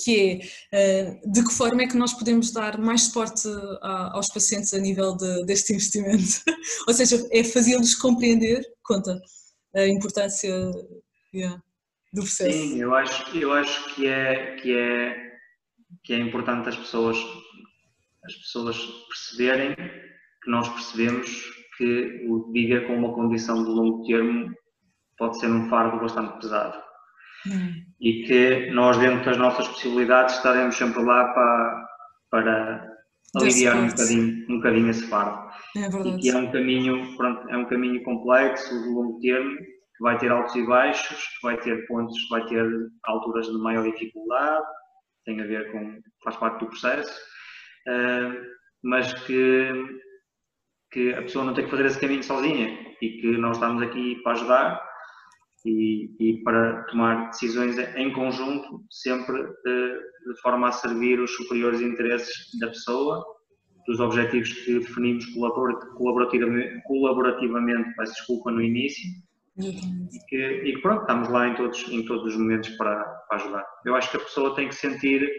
que 0.03 0.41
é 0.73 1.21
de 1.27 1.45
que 1.45 1.53
forma 1.53 1.83
é 1.83 1.87
que 1.87 1.97
nós 1.97 2.13
podemos 2.15 2.51
dar 2.51 2.79
mais 2.79 3.03
suporte 3.03 3.47
aos 3.81 4.29
pacientes 4.29 4.73
a 4.75 4.79
nível 4.79 5.17
de, 5.17 5.45
deste 5.45 5.73
investimento. 5.73 6.43
Ou 6.89 6.95
seja, 6.95 7.25
é 7.31 7.45
fazê-los 7.45 7.95
compreender, 7.95 8.65
conta, 8.83 9.21
a 9.75 9.87
importância 9.87 10.51
yeah, 11.35 11.63
do 12.13 12.23
processo. 12.23 12.53
Sim, 12.53 12.81
eu 12.81 12.95
acho, 12.95 13.37
eu 13.37 13.53
acho 13.53 13.95
que, 13.95 14.07
é, 14.07 14.57
que, 14.57 14.77
é, 14.77 15.33
que 16.05 16.13
é 16.13 16.19
importante 16.19 16.69
as 16.69 16.77
pessoas 16.77 17.17
as 18.25 18.35
pessoas 18.35 18.77
perceberem 19.09 19.75
que 19.75 20.51
nós 20.51 20.69
percebemos 20.69 21.29
que 21.77 22.27
o 22.29 22.51
viver 22.53 22.87
com 22.87 22.97
uma 22.97 23.15
condição 23.15 23.65
de 23.65 23.71
longo 23.71 24.05
termo 24.07 24.53
pode 25.17 25.39
ser 25.39 25.51
um 25.51 25.69
fardo 25.69 26.01
bastante 26.01 26.41
pesado. 26.41 26.79
Hum. 27.47 27.85
E 28.01 28.25
que 28.25 28.71
nós, 28.71 28.99
dentro 28.99 29.25
das 29.25 29.37
nossas 29.37 29.67
possibilidades, 29.69 30.37
estaremos 30.37 30.77
sempre 30.77 31.03
lá 31.03 31.33
para, 31.33 31.89
para 32.31 32.93
aliviar 33.37 33.77
um 33.77 33.89
bocadinho, 33.89 34.47
um 34.49 34.57
bocadinho 34.57 34.91
esse 34.91 35.07
fardo. 35.09 35.51
É 35.77 35.87
e 35.87 36.19
que 36.19 36.31
é 36.31 36.37
um 36.37 36.53
caminho, 36.53 37.17
pronto, 37.17 37.49
é 37.49 37.57
um 37.57 37.67
caminho 37.67 38.03
complexo, 38.05 38.83
de 38.83 38.89
longo 38.89 39.19
termo, 39.21 39.57
que 39.57 40.03
vai 40.03 40.19
ter 40.19 40.31
altos 40.31 40.55
e 40.55 40.67
baixos, 40.67 41.17
que 41.17 41.43
vai 41.43 41.57
ter 41.59 41.87
pontos, 41.87 42.21
que 42.21 42.29
vai 42.29 42.47
ter 42.47 42.65
alturas 43.05 43.47
de 43.47 43.59
maior 43.59 43.85
dificuldade, 43.85 44.65
tem 45.25 45.41
a 45.41 45.47
ver 45.47 45.71
com, 45.73 46.01
faz 46.23 46.37
parte 46.37 46.61
do 46.61 46.67
processo, 46.67 47.13
mas 48.83 49.13
que, 49.25 49.73
que 50.91 51.13
a 51.15 51.23
pessoa 51.23 51.45
não 51.45 51.55
tem 51.55 51.65
que 51.65 51.71
fazer 51.71 51.87
esse 51.87 52.01
caminho 52.01 52.23
sozinha 52.23 52.95
e 53.01 53.21
que 53.21 53.37
nós 53.39 53.57
estamos 53.57 53.83
aqui 53.83 54.21
para 54.23 54.33
ajudar 54.33 54.93
e, 55.65 56.11
e 56.19 56.43
para 56.43 56.83
tomar 56.85 57.29
decisões 57.29 57.79
em 57.79 58.13
conjunto, 58.13 58.85
sempre 58.91 59.41
uh, 59.41 60.33
de 60.33 60.41
forma 60.41 60.69
a 60.69 60.73
servir 60.73 61.21
os 61.21 61.35
superiores 61.37 61.81
interesses 61.81 62.49
da 62.59 62.69
pessoa, 62.69 63.25
dos 63.87 64.01
objetivos 64.01 64.53
que 64.53 64.79
definimos 64.79 65.27
colaborativamente, 65.97 66.83
colaborativamente 66.85 67.95
peço 67.97 68.15
desculpa, 68.15 68.51
no 68.51 68.63
início. 68.63 69.03
E 69.59 70.19
que, 70.29 70.37
e 70.37 70.75
que, 70.75 70.81
pronto, 70.81 71.03
estamos 71.03 71.29
lá 71.29 71.49
em 71.49 71.55
todos, 71.55 71.87
em 71.89 72.05
todos 72.07 72.33
os 72.33 72.37
momentos 72.39 72.71
para, 72.71 73.05
para 73.29 73.37
ajudar. 73.37 73.67
Eu 73.85 73.95
acho 73.95 74.11
que 74.11 74.17
a 74.17 74.21
pessoa 74.21 74.55
tem 74.55 74.69
que 74.69 74.75
sentir 74.75 75.31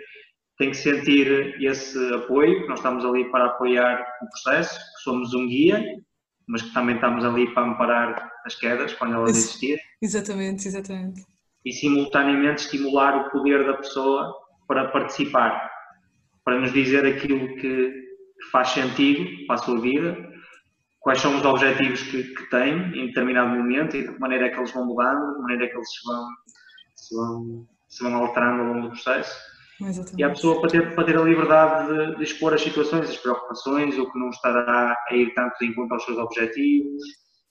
tem 0.63 0.71
que 0.71 0.77
sentir 0.77 1.61
esse 1.61 2.13
apoio, 2.13 2.65
nós 2.69 2.79
estamos 2.79 3.03
ali 3.03 3.29
para 3.29 3.47
apoiar 3.47 4.01
o 4.21 4.29
processo, 4.29 4.79
que 4.79 5.01
somos 5.03 5.33
um 5.33 5.45
guia, 5.45 5.83
mas 6.47 6.61
que 6.61 6.73
também 6.73 6.95
estamos 6.95 7.25
ali 7.25 7.53
para 7.53 7.67
amparar 7.67 8.31
as 8.45 8.55
quedas 8.55 8.93
quando 8.93 9.15
elas 9.15 9.31
existirem. 9.31 9.83
Exatamente, 10.01 10.69
exatamente. 10.69 11.25
E 11.65 11.73
simultaneamente 11.73 12.63
estimular 12.63 13.27
o 13.27 13.29
poder 13.29 13.65
da 13.65 13.73
pessoa 13.73 14.33
para 14.65 14.87
participar, 14.87 15.69
para 16.45 16.61
nos 16.61 16.71
dizer 16.71 17.05
aquilo 17.05 17.57
que 17.57 17.91
faz 18.49 18.69
sentido 18.69 19.45
para 19.45 19.55
a 19.55 19.59
sua 19.59 19.81
vida, 19.81 20.15
quais 21.01 21.19
são 21.19 21.35
os 21.35 21.43
objetivos 21.43 22.03
que, 22.03 22.23
que 22.23 22.49
tem 22.49 22.73
em 22.97 23.07
determinado 23.07 23.49
momento 23.49 23.97
e 23.97 24.03
de 24.03 24.13
que 24.13 24.19
maneira 24.19 24.45
é 24.45 24.49
que 24.49 24.57
eles 24.57 24.71
vão 24.71 24.85
mudando, 24.85 25.35
de 25.35 25.41
maneira 25.41 25.65
é 25.65 25.67
que 25.67 25.75
eles 25.75 25.89
se 25.89 26.07
vão, 26.07 26.27
se 26.95 27.15
vão, 27.15 27.67
se 27.89 28.03
vão 28.03 28.15
alterando 28.15 28.61
ao 28.61 28.67
longo 28.67 28.81
do 28.83 28.89
processo 28.91 29.52
Exatamente. 29.87 30.19
E 30.19 30.23
a 30.23 30.29
pessoa 30.29 30.61
para 30.61 30.69
ter, 30.69 30.95
para 30.95 31.03
ter 31.03 31.17
a 31.17 31.21
liberdade 31.21 31.87
de, 31.87 32.17
de, 32.17 32.23
expor 32.23 32.53
as 32.53 32.61
situações, 32.61 33.09
as 33.09 33.17
preocupações, 33.17 33.97
o 33.97 34.11
que 34.11 34.19
não 34.19 34.29
estará 34.29 34.97
a 35.09 35.15
ir 35.15 35.33
tanto 35.33 35.63
em 35.63 35.73
conta 35.73 35.95
aos 35.95 36.05
seus 36.05 36.17
objetivos, 36.17 37.01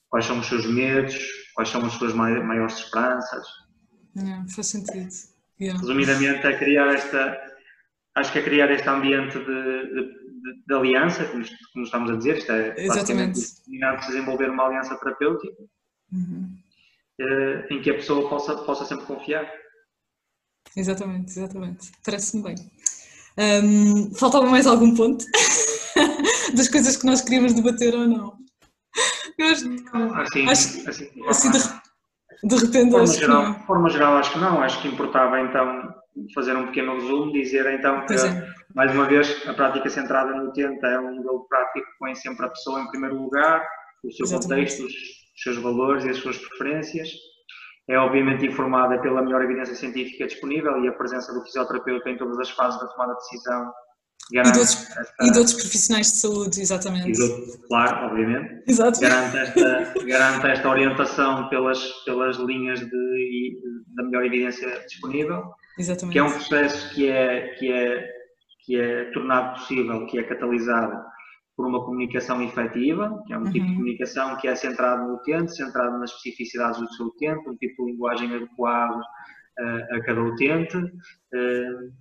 quais 0.09 0.25
são 0.25 0.39
os 0.39 0.47
seus 0.47 0.67
medos, 0.67 1.19
quais 1.55 1.69
são 1.69 1.85
as 1.85 1.93
suas 1.95 2.15
maiores 2.15 2.79
esperanças. 2.79 3.47
Yeah, 4.17 4.45
faz 4.55 4.67
sentido. 4.67 5.09
Yeah. 5.61 5.81
Resumidamente, 5.81 6.47
é 6.47 6.59
criar 6.59 6.89
esta, 6.95 7.39
acho 8.17 8.33
que 8.33 8.39
é 8.39 8.43
criar 8.43 8.71
este 8.71 8.89
ambiente 8.89 9.39
de, 9.39 9.45
de, 9.45 10.65
de 10.67 10.75
aliança, 10.75 11.25
como, 11.27 11.45
como, 11.73 11.85
estamos 11.85 12.11
a 12.11 12.17
dizer, 12.17 12.39
isto 12.39 12.53
é 12.53 12.75
Exatamente. 12.77 13.41
desenvolver 14.07 14.51
uma 14.51 14.67
aliança 14.67 14.99
terapêutica 14.99 15.63
uhum. 16.13 16.63
Eh, 17.21 17.67
em 17.71 17.83
que 17.83 17.91
a 17.91 17.95
pessoa 17.95 18.29
possa, 18.29 18.57
possa 18.65 18.85
sempre 18.85 19.07
confiar. 19.07 19.47
Exatamente, 20.77 21.31
exatamente. 21.31 21.93
Parece-me 22.05 22.43
bem. 22.43 22.55
Um, 23.39 24.15
faltava 24.15 24.47
mais 24.47 24.67
algum 24.67 24.95
ponto 24.95 25.25
das 26.55 26.69
coisas 26.69 26.97
que 26.97 27.07
nós 27.07 27.23
queríamos 27.23 27.55
debater 27.55 27.95
ou 27.95 28.07
não? 28.07 28.37
Eu 29.39 29.47
acho, 29.47 29.69
não, 29.69 30.15
assim, 30.21 30.49
acho, 30.49 30.89
assim, 30.89 31.11
assim 31.27 31.51
de, 31.51 31.59
de 32.45 32.57
repente 32.57 32.91
forma 32.91 33.05
acho 33.05 33.19
geral, 33.19 33.43
que 33.43 33.49
não. 33.49 33.59
De 33.59 33.67
forma 33.67 33.91
geral 33.91 34.17
acho 34.19 34.33
que 34.33 34.39
não, 34.39 34.63
acho 34.63 34.83
que 34.83 34.89
importava 34.89 35.41
então 35.41 35.95
fazer 36.35 36.55
um 36.57 36.67
pequeno 36.67 36.95
resumo, 36.95 37.33
dizer 37.33 37.67
então 37.73 38.05
que, 38.05 38.15
é. 38.15 38.47
mais 38.75 38.93
uma 38.93 39.07
vez, 39.07 39.43
a 39.47 39.55
prática 39.55 39.89
centrada 39.89 40.35
no 40.35 40.51
utente 40.51 40.85
é 40.85 41.01
um 41.01 41.17
modelo 41.17 41.47
prático 41.49 41.87
que 41.87 41.99
põe 41.99 42.15
sempre 42.15 42.45
a 42.45 42.51
pessoa 42.51 42.81
em 42.81 42.91
primeiro 42.91 43.17
lugar, 43.17 43.67
o 44.05 44.11
seu 44.13 44.27
Exatamente. 44.27 44.73
contexto, 44.73 44.85
os 44.85 45.43
seus 45.43 45.57
valores 45.57 46.05
e 46.05 46.11
as 46.11 46.19
suas 46.19 46.37
preferências, 46.37 47.09
é 47.89 47.99
obviamente 47.99 48.47
informada 48.47 49.01
pela 49.01 49.23
melhor 49.23 49.43
evidência 49.43 49.75
científica 49.75 50.27
disponível 50.27 50.83
e 50.85 50.89
a 50.89 50.93
presença 50.93 51.33
do 51.33 51.43
fisioterapeuta 51.43 52.11
em 52.11 52.17
todas 52.17 52.39
as 52.39 52.51
fases 52.51 52.81
da 52.81 52.87
tomada 52.87 53.15
de 53.15 53.19
decisão. 53.19 53.73
E 54.31 54.41
de, 54.41 54.49
outros, 54.49 54.89
esta, 54.97 55.15
e 55.21 55.31
de 55.33 55.39
outros 55.39 55.57
profissionais 55.57 56.13
de 56.13 56.19
saúde, 56.19 56.61
exatamente. 56.61 57.21
Outros, 57.21 57.57
claro, 57.67 58.07
obviamente. 58.07 58.63
Exato. 58.69 59.01
Garante 59.01 59.37
esta, 59.37 59.95
garante 60.07 60.47
esta 60.47 60.69
orientação 60.69 61.49
pelas, 61.49 61.91
pelas 62.05 62.37
linhas 62.37 62.81
de, 62.81 63.61
da 63.97 64.05
melhor 64.05 64.25
evidência 64.25 64.69
disponível. 64.87 65.43
Exatamente. 65.77 66.13
Que 66.13 66.19
é 66.21 66.23
um 66.23 66.31
processo 66.31 66.95
que 66.95 67.11
é, 67.11 67.49
que 67.59 67.73
é, 67.73 68.09
que 68.65 68.81
é 68.81 69.11
tornado 69.11 69.59
possível, 69.59 70.07
que 70.07 70.19
é 70.19 70.23
catalisado 70.23 71.12
por 71.57 71.67
uma 71.67 71.85
comunicação 71.85 72.43
efetiva, 72.43 73.23
que 73.27 73.33
é 73.33 73.39
um 73.39 73.43
uhum. 73.43 73.53
tipo 73.53 73.65
de 73.67 73.71
uhum. 73.73 73.79
comunicação 73.79 74.37
que 74.37 74.49
é 74.49 74.55
centrado 74.55 75.07
no 75.07 75.15
utente, 75.15 75.55
centrado 75.55 75.99
nas 75.99 76.11
especificidades 76.11 76.81
do 76.81 76.93
seu 76.95 77.07
utente, 77.07 77.49
um 77.49 77.57
tipo 77.57 77.85
de 77.85 77.93
linguagem 77.93 78.35
adequado 78.35 79.01
uh, 79.01 79.97
a 79.97 80.01
cada 80.05 80.23
utente 80.23 80.77
uh, 80.77 81.93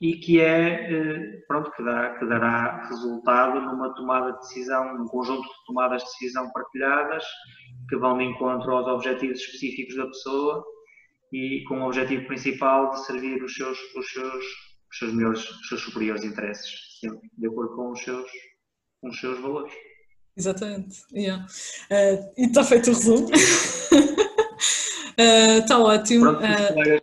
e 0.00 0.16
que 0.16 0.40
é, 0.40 0.88
uh, 0.90 1.46
pronto, 1.46 1.70
que, 1.72 1.84
dá, 1.84 2.18
que 2.18 2.26
dará 2.26 2.88
resultado 2.88 3.60
numa 3.60 3.94
tomada 3.94 4.32
de 4.32 4.38
decisão, 4.40 4.98
num 4.98 5.06
conjunto 5.06 5.42
de 5.42 5.66
tomadas 5.66 6.02
de 6.02 6.08
decisão 6.08 6.50
partilhadas 6.50 7.24
que 7.88 7.96
vão 7.96 8.18
de 8.18 8.24
encontro 8.24 8.72
aos 8.72 8.86
objetivos 8.88 9.40
específicos 9.40 9.96
da 9.96 10.06
pessoa 10.06 10.64
e 11.32 11.62
com 11.68 11.80
o 11.80 11.86
objetivo 11.86 12.26
principal 12.26 12.90
de 12.90 13.04
servir 13.04 13.42
os 13.42 13.54
seus, 13.54 13.78
os 13.94 14.12
seus, 14.12 14.44
os 14.90 14.98
seus 14.98 15.12
melhores, 15.12 15.48
os 15.48 15.68
seus 15.68 15.82
superiores 15.82 16.24
interesses, 16.24 16.98
sempre 16.98 17.30
de 17.38 17.46
acordo 17.46 17.76
com 17.76 17.92
os 17.92 18.02
seus 18.02 18.28
com 19.00 19.08
os 19.08 19.18
seus 19.18 19.40
valores. 19.40 19.72
Exatamente. 20.36 21.02
Yeah. 21.12 21.44
Uh, 21.90 22.32
e 22.38 22.46
está 22.46 22.64
feito 22.64 22.90
o 22.90 22.94
resumo. 22.94 23.28
Está 25.18 25.78
uh, 25.78 25.82
ótimo. 25.82 26.22
Pronto, 26.22 26.42
uh, 26.42 27.02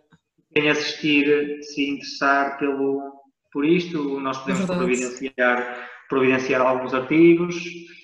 quem 0.52 0.70
assistir 0.70 1.62
se 1.62 1.90
interessar 1.90 2.58
pelo, 2.58 3.12
por 3.52 3.64
isto, 3.64 4.18
nós 4.18 4.38
podemos 4.38 4.62
é 4.62 4.66
providenciar, 4.66 5.88
providenciar 6.08 6.60
alguns 6.60 6.94
artigos. 6.94 7.54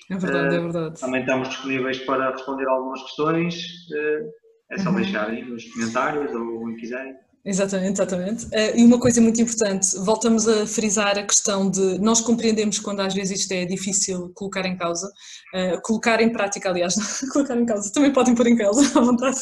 É 0.09 0.15
verdade, 0.15 0.55
é 0.55 0.59
verdade. 0.59 1.01
Também 1.01 1.19
estamos 1.19 1.49
disponíveis 1.49 1.99
para 1.99 2.31
responder 2.31 2.65
algumas 2.67 3.01
questões. 3.01 3.61
é 4.71 4.77
só 4.77 4.89
uhum. 4.89 4.95
deixarem 4.95 5.43
nos 5.49 5.65
comentários 5.73 6.33
ou 6.33 6.63
onde 6.63 6.79
quiserem. 6.79 7.13
Exatamente, 7.45 8.01
exatamente. 8.01 8.45
Uh, 8.45 8.75
e 8.75 8.83
uma 8.83 8.99
coisa 8.99 9.21
muito 9.21 9.39
importante, 9.39 9.95
voltamos 9.97 10.47
a 10.47 10.65
frisar 10.65 11.15
a 11.15 11.21
questão 11.21 11.69
de 11.69 11.99
nós 11.99 12.19
compreendemos 12.19 12.79
quando 12.79 13.01
às 13.01 13.13
vezes 13.13 13.41
isto 13.41 13.51
é 13.51 13.65
difícil 13.65 14.31
colocar 14.33 14.65
em 14.65 14.75
causa, 14.75 15.07
uh, 15.53 15.79
colocar 15.83 16.19
em 16.21 16.31
prática, 16.31 16.69
aliás, 16.69 16.95
colocar 17.31 17.55
em 17.55 17.65
causa, 17.67 17.93
também 17.93 18.11
podem 18.11 18.33
pôr 18.33 18.47
em 18.47 18.55
causa 18.57 18.81
à 18.97 19.01
vontade, 19.03 19.37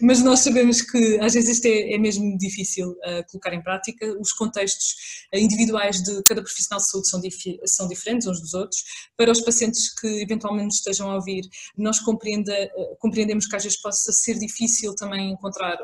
mas 0.00 0.22
nós 0.22 0.40
sabemos 0.40 0.80
que 0.80 1.20
às 1.20 1.34
vezes 1.34 1.56
isto 1.56 1.66
é, 1.66 1.92
é 1.92 1.98
mesmo 1.98 2.38
difícil 2.38 2.92
uh, 2.92 3.22
colocar 3.30 3.52
em 3.52 3.62
prática, 3.62 4.06
os 4.18 4.32
contextos 4.32 4.94
individuais 5.34 6.02
de 6.02 6.22
cada 6.22 6.40
profissional 6.40 6.80
de 6.80 6.88
saúde 6.88 7.08
são, 7.08 7.20
são 7.66 7.86
diferentes 7.86 8.26
uns 8.26 8.40
dos 8.40 8.54
outros, 8.54 8.82
para 9.14 9.30
os 9.30 9.42
pacientes 9.42 9.92
que 9.94 10.22
eventualmente 10.22 10.76
estejam 10.76 11.10
a 11.10 11.16
ouvir, 11.16 11.42
nós 11.76 12.00
compreendemos 12.00 13.46
que 13.46 13.56
às 13.56 13.62
vezes 13.62 13.78
possa 13.78 14.10
ser 14.10 14.38
difícil 14.38 14.94
também 14.94 15.32
encontrar 15.32 15.76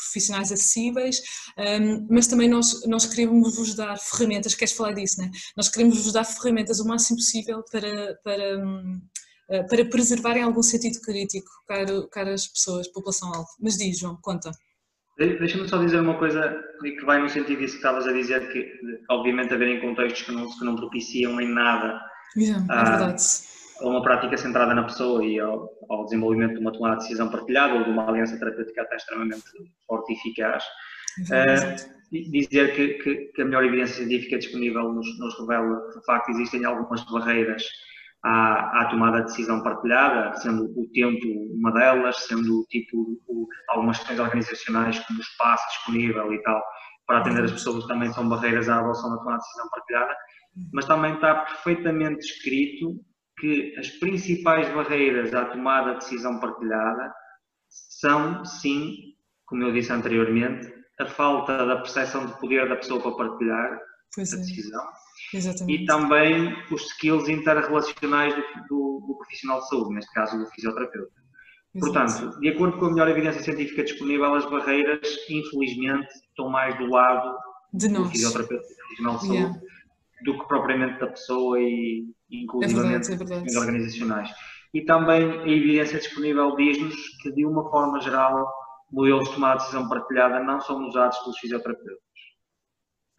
profissionais 0.00 0.50
acessíveis, 0.52 1.20
um, 1.58 2.06
mas 2.10 2.26
também 2.26 2.48
nós, 2.48 2.86
nós 2.86 3.06
queremos 3.06 3.56
vos 3.56 3.74
dar 3.74 3.96
ferramentas, 3.98 4.54
queres 4.54 4.74
falar 4.74 4.92
disso, 4.92 5.20
né? 5.20 5.30
Nós 5.56 5.68
queremos 5.68 6.02
vos 6.02 6.12
dar 6.12 6.24
ferramentas 6.24 6.80
o 6.80 6.86
máximo 6.86 7.18
possível 7.18 7.62
para, 7.70 8.14
para, 8.24 8.58
hum, 8.58 9.00
eh, 9.50 9.62
para 9.64 9.84
preservarem 9.84 10.42
algum 10.42 10.62
sentido 10.62 11.00
crítico, 11.00 11.50
caro, 11.66 12.08
caras 12.08 12.46
pessoas, 12.46 12.86
população-alvo. 12.88 13.48
Mas 13.60 13.76
diz, 13.76 13.98
João, 13.98 14.16
conta. 14.22 14.50
Deixa-me 15.18 15.68
só 15.68 15.76
dizer 15.76 16.00
uma 16.00 16.18
coisa 16.18 16.56
que 16.80 17.04
vai 17.04 17.20
no 17.20 17.28
sentido 17.28 17.58
disso 17.58 17.74
que 17.74 17.80
estavas 17.80 18.06
a 18.06 18.12
dizer, 18.12 18.50
que 18.52 18.72
obviamente 19.10 19.52
haverem 19.52 19.80
contextos 19.80 20.22
que 20.22 20.32
não, 20.32 20.48
que 20.48 20.64
não 20.64 20.76
propiciam 20.76 21.38
em 21.40 21.52
nada 21.52 22.00
yeah, 22.36 22.64
é 22.64 22.84
verdade. 22.84 23.22
A 23.80 23.86
uma 23.86 24.02
prática 24.02 24.36
centrada 24.36 24.74
na 24.74 24.84
pessoa 24.84 25.24
e 25.24 25.38
ao, 25.38 25.70
ao, 25.88 26.04
desenvolvimento 26.04 26.54
de 26.54 26.60
uma 26.60 26.72
tomada 26.72 26.96
de 26.96 27.02
decisão 27.02 27.28
partilhada 27.28 27.74
ou 27.74 27.84
de 27.84 27.90
uma 27.90 28.08
aliança 28.08 28.38
terapêutica 28.38 28.82
até 28.82 28.96
extremamente 28.96 29.44
forte 29.86 30.12
e 30.12 30.16
eficaz. 30.16 30.64
Uh, 31.20 32.00
dizer 32.10 32.74
que, 32.74 32.88
que, 33.02 33.14
que, 33.32 33.42
a 33.42 33.44
melhor 33.44 33.64
evidência 33.64 33.96
científica 33.96 34.38
disponível 34.38 34.92
nos, 34.92 35.18
nos 35.18 35.38
revela 35.38 35.90
que 35.90 35.98
de 35.98 36.04
facto 36.04 36.28
existem 36.30 36.64
algumas 36.64 37.04
barreiras 37.04 37.64
à, 38.24 38.82
à, 38.82 38.88
tomada 38.90 39.18
de 39.18 39.26
decisão 39.26 39.62
partilhada, 39.62 40.36
sendo 40.36 40.64
o 40.76 40.88
tempo 40.92 41.24
uma 41.54 41.72
delas, 41.72 42.16
sendo 42.26 42.64
tipo 42.68 43.20
o, 43.28 43.46
algumas 43.68 43.98
questões 43.98 44.20
organizacionais 44.20 44.98
como 45.00 45.18
o 45.18 45.22
espaço 45.22 45.64
disponível 45.68 46.32
e 46.32 46.42
tal, 46.42 46.62
para 47.06 47.18
atender 47.18 47.44
as 47.44 47.52
pessoas 47.52 47.86
também 47.86 48.12
são 48.12 48.28
barreiras 48.28 48.68
à 48.68 48.80
adoção 48.80 49.10
da 49.10 49.18
tomada 49.18 49.38
de 49.38 49.44
decisão 49.44 49.70
partilhada, 49.70 50.16
mas 50.72 50.84
também 50.86 51.14
está 51.14 51.34
perfeitamente 51.34 52.26
escrito 52.26 53.00
que 53.40 53.74
as 53.78 53.88
principais 53.88 54.68
barreiras 54.74 55.34
à 55.34 55.46
tomada 55.46 55.94
de 55.94 56.00
decisão 56.00 56.38
partilhada 56.38 57.12
são, 57.68 58.44
sim, 58.44 58.96
como 59.46 59.62
eu 59.64 59.72
disse 59.72 59.92
anteriormente, 59.92 60.72
a 60.98 61.06
falta 61.06 61.66
da 61.66 61.76
percepção 61.76 62.26
de 62.26 62.38
poder 62.38 62.68
da 62.68 62.76
pessoa 62.76 63.00
para 63.00 63.28
partilhar 63.28 63.80
pois 64.14 64.32
a 64.32 64.36
é. 64.36 64.40
decisão 64.40 64.84
Exatamente. 65.32 65.82
e 65.82 65.86
também 65.86 66.54
os 66.70 66.82
skills 66.92 67.28
interrelacionais 67.28 68.34
do, 68.34 68.42
do, 68.68 69.06
do, 69.06 69.16
profissional 69.16 69.60
de 69.60 69.68
saúde, 69.68 69.94
neste 69.94 70.12
caso 70.12 70.38
do 70.38 70.46
fisioterapeuta. 70.46 71.20
Exato. 71.72 71.92
Portanto, 71.92 72.40
de 72.40 72.48
acordo 72.48 72.78
com 72.78 72.86
a 72.86 72.90
melhor 72.90 73.08
evidência 73.08 73.42
científica 73.42 73.84
disponível, 73.84 74.34
as 74.34 74.44
barreiras, 74.50 75.08
infelizmente, 75.28 76.08
estão 76.28 76.50
mais 76.50 76.76
do 76.76 76.86
lado 76.86 77.38
do 77.72 78.04
fisioterapeuta 78.06 78.66
do 78.66 78.74
profissional 78.76 79.14
de 79.14 79.20
saúde 79.20 79.36
yeah. 79.36 79.60
Do 80.24 80.38
que 80.38 80.48
propriamente 80.48 81.00
da 81.00 81.08
pessoa 81.08 81.58
e, 81.60 82.04
inclusivamente, 82.30 83.12
é 83.12 83.16
verdade, 83.16 83.54
é 83.54 83.58
organizacionais. 83.58 84.30
E 84.72 84.82
também 84.82 85.22
a 85.22 85.48
evidência 85.48 85.98
disponível 85.98 86.54
diz-nos 86.56 86.94
que, 87.22 87.32
de 87.32 87.44
uma 87.44 87.68
forma 87.70 88.00
geral, 88.00 88.48
modelos 88.90 89.28
de 89.28 89.34
tomada 89.34 89.58
de 89.58 89.64
decisão 89.64 89.88
partilhada 89.88 90.42
não 90.42 90.60
são 90.60 90.86
usados 90.86 91.18
pelos 91.18 91.38
fisioterapeutas 91.38 92.10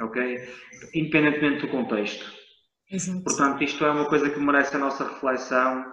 ok? 0.03 0.47
Independentemente 0.93 1.61
do 1.61 1.71
contexto. 1.71 2.25
Exato. 2.89 3.23
Portanto, 3.23 3.63
isto 3.63 3.85
é 3.85 3.91
uma 3.91 4.09
coisa 4.09 4.29
que 4.29 4.39
merece 4.39 4.75
a 4.75 4.79
nossa 4.79 5.07
reflexão 5.07 5.85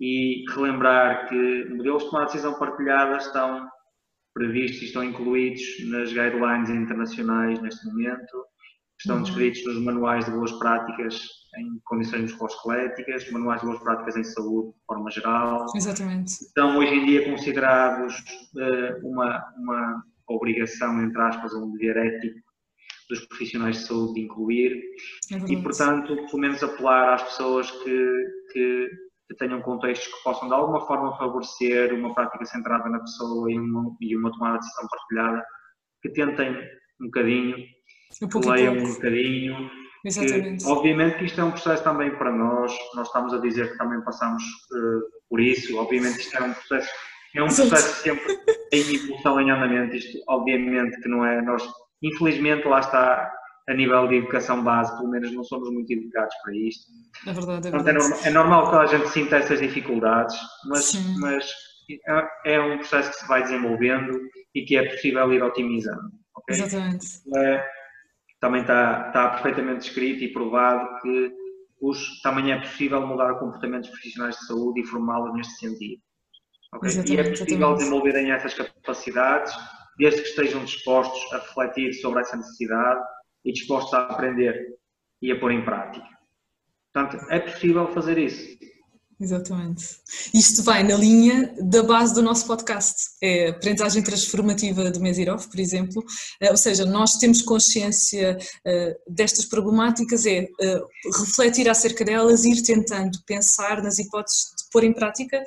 e 0.00 0.44
relembrar 0.54 1.28
que 1.28 1.66
modelos 1.70 2.04
de 2.04 2.10
tomada 2.10 2.26
de 2.26 2.32
decisão 2.32 2.58
partilhada 2.58 3.16
estão 3.18 3.68
previstos 4.34 4.82
e 4.82 4.84
estão 4.86 5.04
incluídos 5.04 5.62
nas 5.88 6.08
guidelines 6.08 6.70
internacionais 6.70 7.60
neste 7.60 7.86
momento, 7.86 8.46
estão 9.00 9.16
uhum. 9.16 9.22
descritos 9.22 9.64
nos 9.64 9.82
manuais 9.82 10.26
de 10.26 10.30
boas 10.30 10.52
práticas 10.52 11.20
em 11.58 11.80
condições 11.84 12.22
musculoesqueléticas, 12.22 13.30
manuais 13.32 13.60
de 13.60 13.66
boas 13.66 13.80
práticas 13.80 14.16
em 14.16 14.24
saúde 14.24 14.72
de 14.72 14.84
forma 14.86 15.10
geral. 15.10 15.66
Exatamente. 15.74 16.28
Estão 16.28 16.78
hoje 16.78 16.94
em 16.94 17.06
dia 17.06 17.30
considerados 17.30 18.14
uh, 18.54 19.08
uma, 19.08 19.44
uma 19.56 20.04
obrigação, 20.28 21.02
entre 21.02 21.20
aspas, 21.20 21.52
um 21.54 21.72
dever 21.72 21.96
ético 21.96 22.38
dos 23.08 23.26
profissionais 23.26 23.78
de 23.78 23.86
saúde 23.86 24.14
de 24.14 24.20
incluir 24.20 24.80
é 25.32 25.36
e, 25.52 25.60
portanto, 25.60 26.14
pelo 26.14 26.38
menos 26.38 26.62
apelar 26.62 27.14
às 27.14 27.22
pessoas 27.24 27.68
que, 27.68 28.24
que, 28.52 28.88
que, 29.28 29.36
tenham 29.36 29.60
contextos 29.62 30.06
que 30.14 30.22
possam 30.22 30.46
de 30.46 30.54
alguma 30.54 30.86
forma 30.86 31.16
favorecer 31.18 31.92
uma 31.92 32.14
prática 32.14 32.44
centrada 32.44 32.88
na 32.88 33.00
pessoa 33.00 33.50
e 33.50 33.58
uma, 33.58 33.96
e 34.00 34.16
uma 34.16 34.30
tomada 34.30 34.58
de 34.58 34.64
decisão 34.64 34.88
partilhada, 34.88 35.44
que 36.02 36.10
tentem 36.10 36.56
um 37.00 37.06
bocadinho, 37.06 37.56
um 38.22 38.50
leiam 38.50 38.74
um 38.74 38.92
bocadinho. 38.92 39.70
Exatamente. 40.04 40.64
Que, 40.64 40.70
obviamente 40.70 41.18
que 41.18 41.24
isto 41.26 41.40
é 41.40 41.44
um 41.44 41.50
processo 41.50 41.84
também 41.84 42.10
para 42.16 42.32
nós, 42.32 42.72
nós 42.94 43.06
estamos 43.06 43.34
a 43.34 43.38
dizer 43.38 43.72
que 43.72 43.78
também 43.78 44.00
passamos 44.02 44.42
uh, 44.42 45.00
por 45.28 45.40
isso, 45.40 45.76
obviamente 45.76 46.20
isto 46.20 46.36
é 46.38 46.42
um 46.42 46.54
processo, 46.54 46.90
é 47.36 47.42
um 47.42 47.46
processo 47.46 48.02
sempre 48.02 48.38
em 48.72 48.94
evolução, 48.94 49.40
em 49.40 49.50
andamento, 49.50 49.94
isto 49.94 50.18
obviamente 50.26 50.98
que 51.02 51.08
não 51.08 51.24
é, 51.24 51.42
nós 51.42 51.62
Infelizmente, 52.02 52.66
lá 52.66 52.80
está, 52.80 53.30
a 53.68 53.74
nível 53.74 54.08
de 54.08 54.16
educação 54.16 54.64
base, 54.64 54.96
pelo 54.96 55.10
menos 55.10 55.32
não 55.32 55.44
somos 55.44 55.70
muito 55.70 55.92
educados 55.92 56.34
para 56.42 56.54
isto. 56.56 56.90
É 57.26 57.32
verdade, 57.32 57.68
é 57.68 57.70
verdade. 57.70 57.98
Portanto, 57.98 58.26
é, 58.26 58.30
normal, 58.30 58.60
é 58.60 58.60
normal 58.64 58.70
que 58.70 58.76
a 58.76 58.98
gente 58.98 59.08
sinta 59.10 59.36
essas 59.36 59.60
dificuldades, 59.60 60.36
mas, 60.66 60.94
mas 61.18 61.50
é, 62.06 62.54
é, 62.54 62.60
um 62.60 62.78
processo 62.78 63.10
que 63.10 63.16
se 63.16 63.28
vai 63.28 63.42
desenvolvendo 63.42 64.18
e 64.54 64.64
que 64.64 64.76
é 64.76 64.88
possível 64.88 65.32
ir 65.32 65.42
otimizando. 65.42 66.10
Okay? 66.36 66.56
Exatamente. 66.56 67.06
É, 67.36 67.64
também 68.40 68.62
está, 68.62 69.08
está 69.08 69.28
perfeitamente 69.30 69.88
escrito 69.88 70.24
e 70.24 70.32
provado 70.32 71.00
que 71.00 71.32
os, 71.80 72.20
também 72.22 72.52
é 72.52 72.60
possível 72.60 73.06
mudar 73.06 73.34
comportamentos 73.38 73.90
profissionais 73.90 74.36
de 74.36 74.46
saúde 74.46 74.80
e 74.80 74.86
formá-los 74.86 75.34
neste 75.34 75.54
sentido. 75.54 76.02
Okay? 76.74 76.90
E 76.90 77.16
é 77.16 77.30
possível 77.30 77.54
exatamente. 77.54 77.78
desenvolverem 77.78 78.32
essas 78.32 78.54
capacidades 78.54 79.52
desde 79.98 80.22
que 80.22 80.28
estejam 80.28 80.64
dispostos 80.64 81.32
a 81.32 81.38
refletir 81.38 81.92
sobre 81.94 82.20
essa 82.20 82.36
necessidade 82.36 83.00
e 83.44 83.52
dispostos 83.52 83.92
a 83.94 84.04
aprender 84.04 84.58
e 85.20 85.30
a 85.30 85.38
pôr 85.38 85.52
em 85.52 85.64
prática. 85.64 86.06
Portanto, 86.92 87.24
é 87.30 87.40
possível 87.40 87.86
fazer 87.88 88.18
isso. 88.18 88.58
Exatamente. 89.20 90.00
Isto 90.32 90.62
vai 90.62 90.82
na 90.82 90.96
linha 90.96 91.54
da 91.60 91.82
base 91.82 92.14
do 92.14 92.22
nosso 92.22 92.46
podcast. 92.46 93.10
É 93.22 93.48
aprendizagem 93.48 94.02
transformativa 94.02 94.90
do 94.90 94.98
Mesirov, 94.98 95.46
por 95.46 95.60
exemplo. 95.60 96.02
Eh, 96.40 96.50
ou 96.50 96.56
seja, 96.56 96.86
nós 96.86 97.16
temos 97.16 97.42
consciência 97.42 98.38
eh, 98.64 98.96
destas 99.06 99.44
problemáticas, 99.44 100.24
é 100.24 100.48
eh, 100.58 100.80
refletir 101.18 101.68
acerca 101.68 102.02
delas, 102.02 102.46
ir 102.46 102.62
tentando 102.62 103.18
pensar 103.26 103.82
nas 103.82 103.98
hipóteses 103.98 104.54
de 104.56 104.70
pôr 104.72 104.84
em 104.84 104.94
prática, 104.94 105.44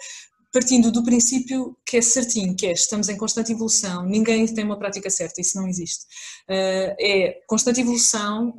partindo 0.51 0.91
do 0.91 1.03
princípio 1.03 1.75
que 1.83 1.97
é 1.97 2.01
certinho, 2.01 2.55
que 2.55 2.67
é 2.67 2.73
estamos 2.73 3.09
em 3.09 3.17
constante 3.17 3.51
evolução, 3.51 4.05
ninguém 4.05 4.45
tem 4.45 4.63
uma 4.63 4.77
prática 4.77 5.09
certa, 5.09 5.41
isso 5.41 5.57
não 5.57 5.67
existe. 5.67 6.05
É 6.47 7.41
constante 7.47 7.81
evolução, 7.81 8.53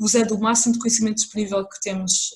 usando 0.00 0.32
o 0.32 0.40
máximo 0.40 0.72
de 0.72 0.80
conhecimento 0.80 1.18
disponível 1.18 1.64
que 1.68 1.80
temos 1.80 2.34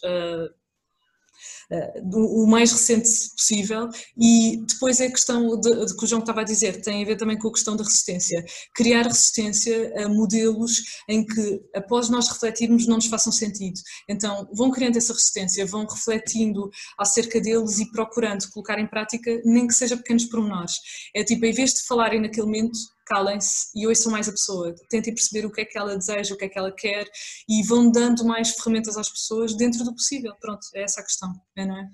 o 2.13 2.47
mais 2.47 2.73
recente 2.73 3.09
possível 3.37 3.89
e 4.17 4.65
depois 4.67 5.01
é 5.01 5.07
a 5.07 5.11
questão 5.11 5.59
de, 5.61 5.87
de, 5.87 5.97
que 5.97 6.05
o 6.05 6.07
João 6.07 6.21
estava 6.21 6.41
a 6.41 6.45
dizer, 6.45 6.81
tem 6.81 7.03
a 7.03 7.07
ver 7.07 7.17
também 7.17 7.39
com 7.39 7.49
a 7.49 7.53
questão 7.53 7.77
da 7.77 7.85
resistência. 7.85 8.45
Criar 8.75 9.03
resistência 9.03 9.93
a 10.05 10.09
modelos 10.09 10.83
em 11.09 11.25
que 11.25 11.61
após 11.75 12.09
nós 12.09 12.29
refletirmos 12.29 12.87
não 12.87 12.97
nos 12.97 13.07
façam 13.07 13.33
sentido. 13.33 13.79
Então 14.09 14.49
vão 14.53 14.71
criando 14.71 14.97
essa 14.97 15.13
resistência, 15.13 15.67
vão 15.67 15.87
refletindo 15.87 16.71
acerca 16.99 17.41
deles 17.41 17.79
e 17.79 17.91
procurando 17.91 18.49
colocar 18.53 18.79
em 18.79 18.87
prática 18.87 19.41
nem 19.45 19.67
que 19.67 19.75
seja 19.75 19.97
pequenos 19.97 20.25
pormenores. 20.25 20.75
É 21.15 21.23
tipo, 21.23 21.45
em 21.45 21.53
vez 21.53 21.75
de 21.75 21.83
falarem 21.87 22.21
naquele 22.21 22.47
momento, 22.47 22.79
calem-se 23.09 23.71
e 23.75 23.87
ouçam 23.87 24.13
mais 24.13 24.29
a 24.29 24.33
pessoa, 24.33 24.75
tentem 24.91 25.15
perceber 25.15 25.47
o 25.47 25.51
que 25.51 25.63
é 25.63 25.65
que 25.65 25.79
ela 25.79 25.97
deseja, 25.97 26.35
o 26.35 26.37
que 26.37 26.45
é 26.45 26.49
que 26.49 26.59
ela 26.59 26.73
quer 26.73 27.09
e 27.49 27.63
vão 27.67 27.91
dando 27.91 28.25
mais 28.25 28.51
ferramentas 28.51 28.97
às 28.97 29.09
pessoas 29.09 29.57
dentro 29.57 29.83
do 29.85 29.95
possível. 29.95 30.35
Pronto, 30.41 30.61
é 30.75 30.83
essa 30.83 31.01
a 31.01 31.05
questão, 31.05 31.33
é, 31.57 31.67
não 31.67 31.77
é? 31.79 31.89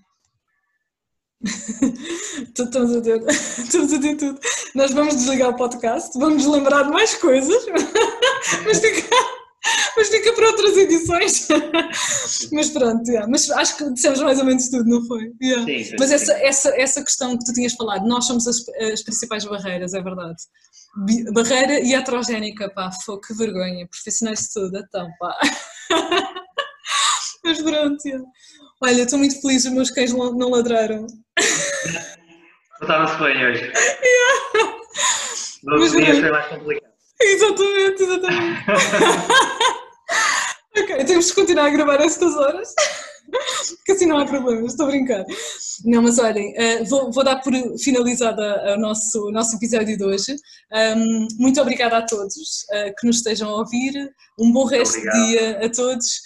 estamos 2.59 2.97
a 2.97 3.01
ter, 3.01 3.23
estamos 3.31 3.93
a 3.93 4.01
ter 4.01 4.17
tudo. 4.17 4.41
Nós 4.75 4.93
vamos 4.93 5.15
desligar 5.15 5.51
o 5.51 5.57
podcast, 5.57 6.19
vamos 6.19 6.45
lembrar 6.47 6.85
de 6.85 6.91
mais 6.91 7.15
coisas, 7.15 7.65
mas 8.65 8.81
fica, 8.81 9.17
mas 9.97 10.09
fica 10.09 10.33
para 10.33 10.47
outras 10.47 10.77
edições. 10.77 11.49
mas 12.53 12.71
pronto, 12.71 13.09
yeah. 13.09 13.29
mas 13.31 13.51
acho 13.51 13.77
que 13.77 13.93
dissemos 13.93 14.21
mais 14.21 14.39
ou 14.39 14.45
menos 14.45 14.69
tudo, 14.69 14.89
não 14.89 15.07
foi? 15.07 15.33
Yeah. 15.43 15.65
Sim, 15.65 15.97
mas 15.99 16.11
essa, 16.11 16.33
essa, 16.35 16.81
essa 16.81 17.03
questão 17.03 17.37
que 17.39 17.45
tu 17.45 17.53
tinhas 17.53 17.73
falado, 17.75 18.07
nós 18.07 18.27
somos 18.27 18.47
as, 18.47 18.57
as 18.93 19.03
principais 19.03 19.45
barreiras, 19.45 19.95
é 19.95 20.03
verdade 20.03 20.43
barreira 21.33 21.81
iatrogénica, 21.81 22.71
pá, 22.71 22.91
foi 23.05 23.21
que 23.21 23.35
vergonha, 23.35 23.87
profissionais 23.89 24.41
de 24.41 24.53
saúde, 24.53 24.79
então, 24.79 25.09
pá. 25.19 25.37
Mas 27.45 27.61
pronto, 27.61 28.03
olha, 28.83 29.03
estou 29.03 29.19
muito 29.19 29.41
feliz, 29.41 29.65
os 29.65 29.73
meus 29.73 29.91
cães 29.91 30.13
não 30.13 30.51
ladraram. 30.51 31.07
Estava-se 32.81 33.19
bem 33.19 33.45
hoje. 33.45 33.73
Yeah. 34.05 34.77
Nos 35.65 35.93
dias 35.93 36.19
foi 36.19 36.31
mais 36.31 36.47
complicado. 36.47 36.95
Exatamente, 37.21 38.03
exatamente. 38.03 39.54
Ok, 40.85 41.05
temos 41.05 41.31
que 41.31 41.35
continuar 41.35 41.67
a 41.67 41.71
gravar 41.71 42.01
estas 42.01 42.35
horas 42.37 42.75
que 43.85 43.93
assim 43.93 44.07
não 44.07 44.19
há 44.19 44.27
problema, 44.27 44.67
estou 44.67 44.87
a 44.87 44.91
brincar. 44.91 45.25
Não, 45.85 46.03
mas 46.03 46.19
olhem, 46.19 46.53
uh, 46.53 46.85
vou, 46.85 47.11
vou, 47.11 47.25
dar 47.25 47.41
por 47.43 47.53
finalizada 47.79 48.75
o 48.75 48.79
nosso, 48.79 49.31
nosso 49.31 49.57
episódio 49.57 49.97
de 49.97 50.05
hoje. 50.05 50.37
Muito 51.39 51.61
obrigada 51.61 51.99
a 51.99 52.03
todos 52.03 52.65
uh, 52.71 52.95
que 52.99 53.07
nos 53.07 53.17
estejam 53.17 53.49
a 53.49 53.57
ouvir. 53.57 53.93
Um 54.39 54.53
bom 54.53 54.65
resto 54.65 55.01
de 55.01 55.11
dia 55.11 55.65
a 55.65 55.71
todos. 55.71 56.21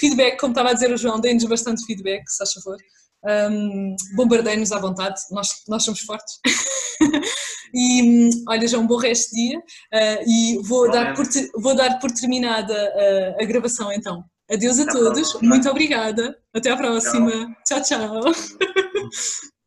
Feedback, 0.00 0.38
como 0.38 0.52
estava 0.52 0.70
a 0.70 0.72
dizer 0.72 0.92
o 0.92 0.96
João, 0.96 1.20
deem-nos 1.20 1.44
bastante 1.44 1.84
feedback, 1.86 2.28
se 2.28 2.38
faz 2.38 2.52
favor. 2.52 2.76
Um, 3.24 3.96
Bombardeiem-nos 4.14 4.72
à 4.72 4.78
vontade, 4.78 5.20
nós, 5.30 5.62
nós 5.68 5.84
somos 5.84 6.00
fortes. 6.00 6.38
e 7.74 8.30
olha, 8.48 8.68
já 8.68 8.78
um 8.78 8.86
bom 8.86 8.96
resto 8.96 9.34
de 9.34 9.48
dia 9.48 9.58
uh, 9.58 10.24
e 10.26 10.58
vou 10.62 10.90
dar, 10.90 11.14
por, 11.14 11.26
vou 11.56 11.74
dar 11.74 11.98
por 11.98 12.10
terminada 12.12 12.74
uh, 12.74 13.42
a 13.42 13.44
gravação 13.44 13.92
então. 13.92 14.24
Adeus 14.50 14.78
a 14.78 14.84
Até 14.84 14.92
todos, 14.92 15.40
muito 15.42 15.68
obrigada. 15.68 16.34
Até 16.54 16.70
à 16.70 16.76
próxima. 16.76 17.54
tchau. 17.66 17.82
tchau. 17.82 18.20
tchau. 18.22 18.32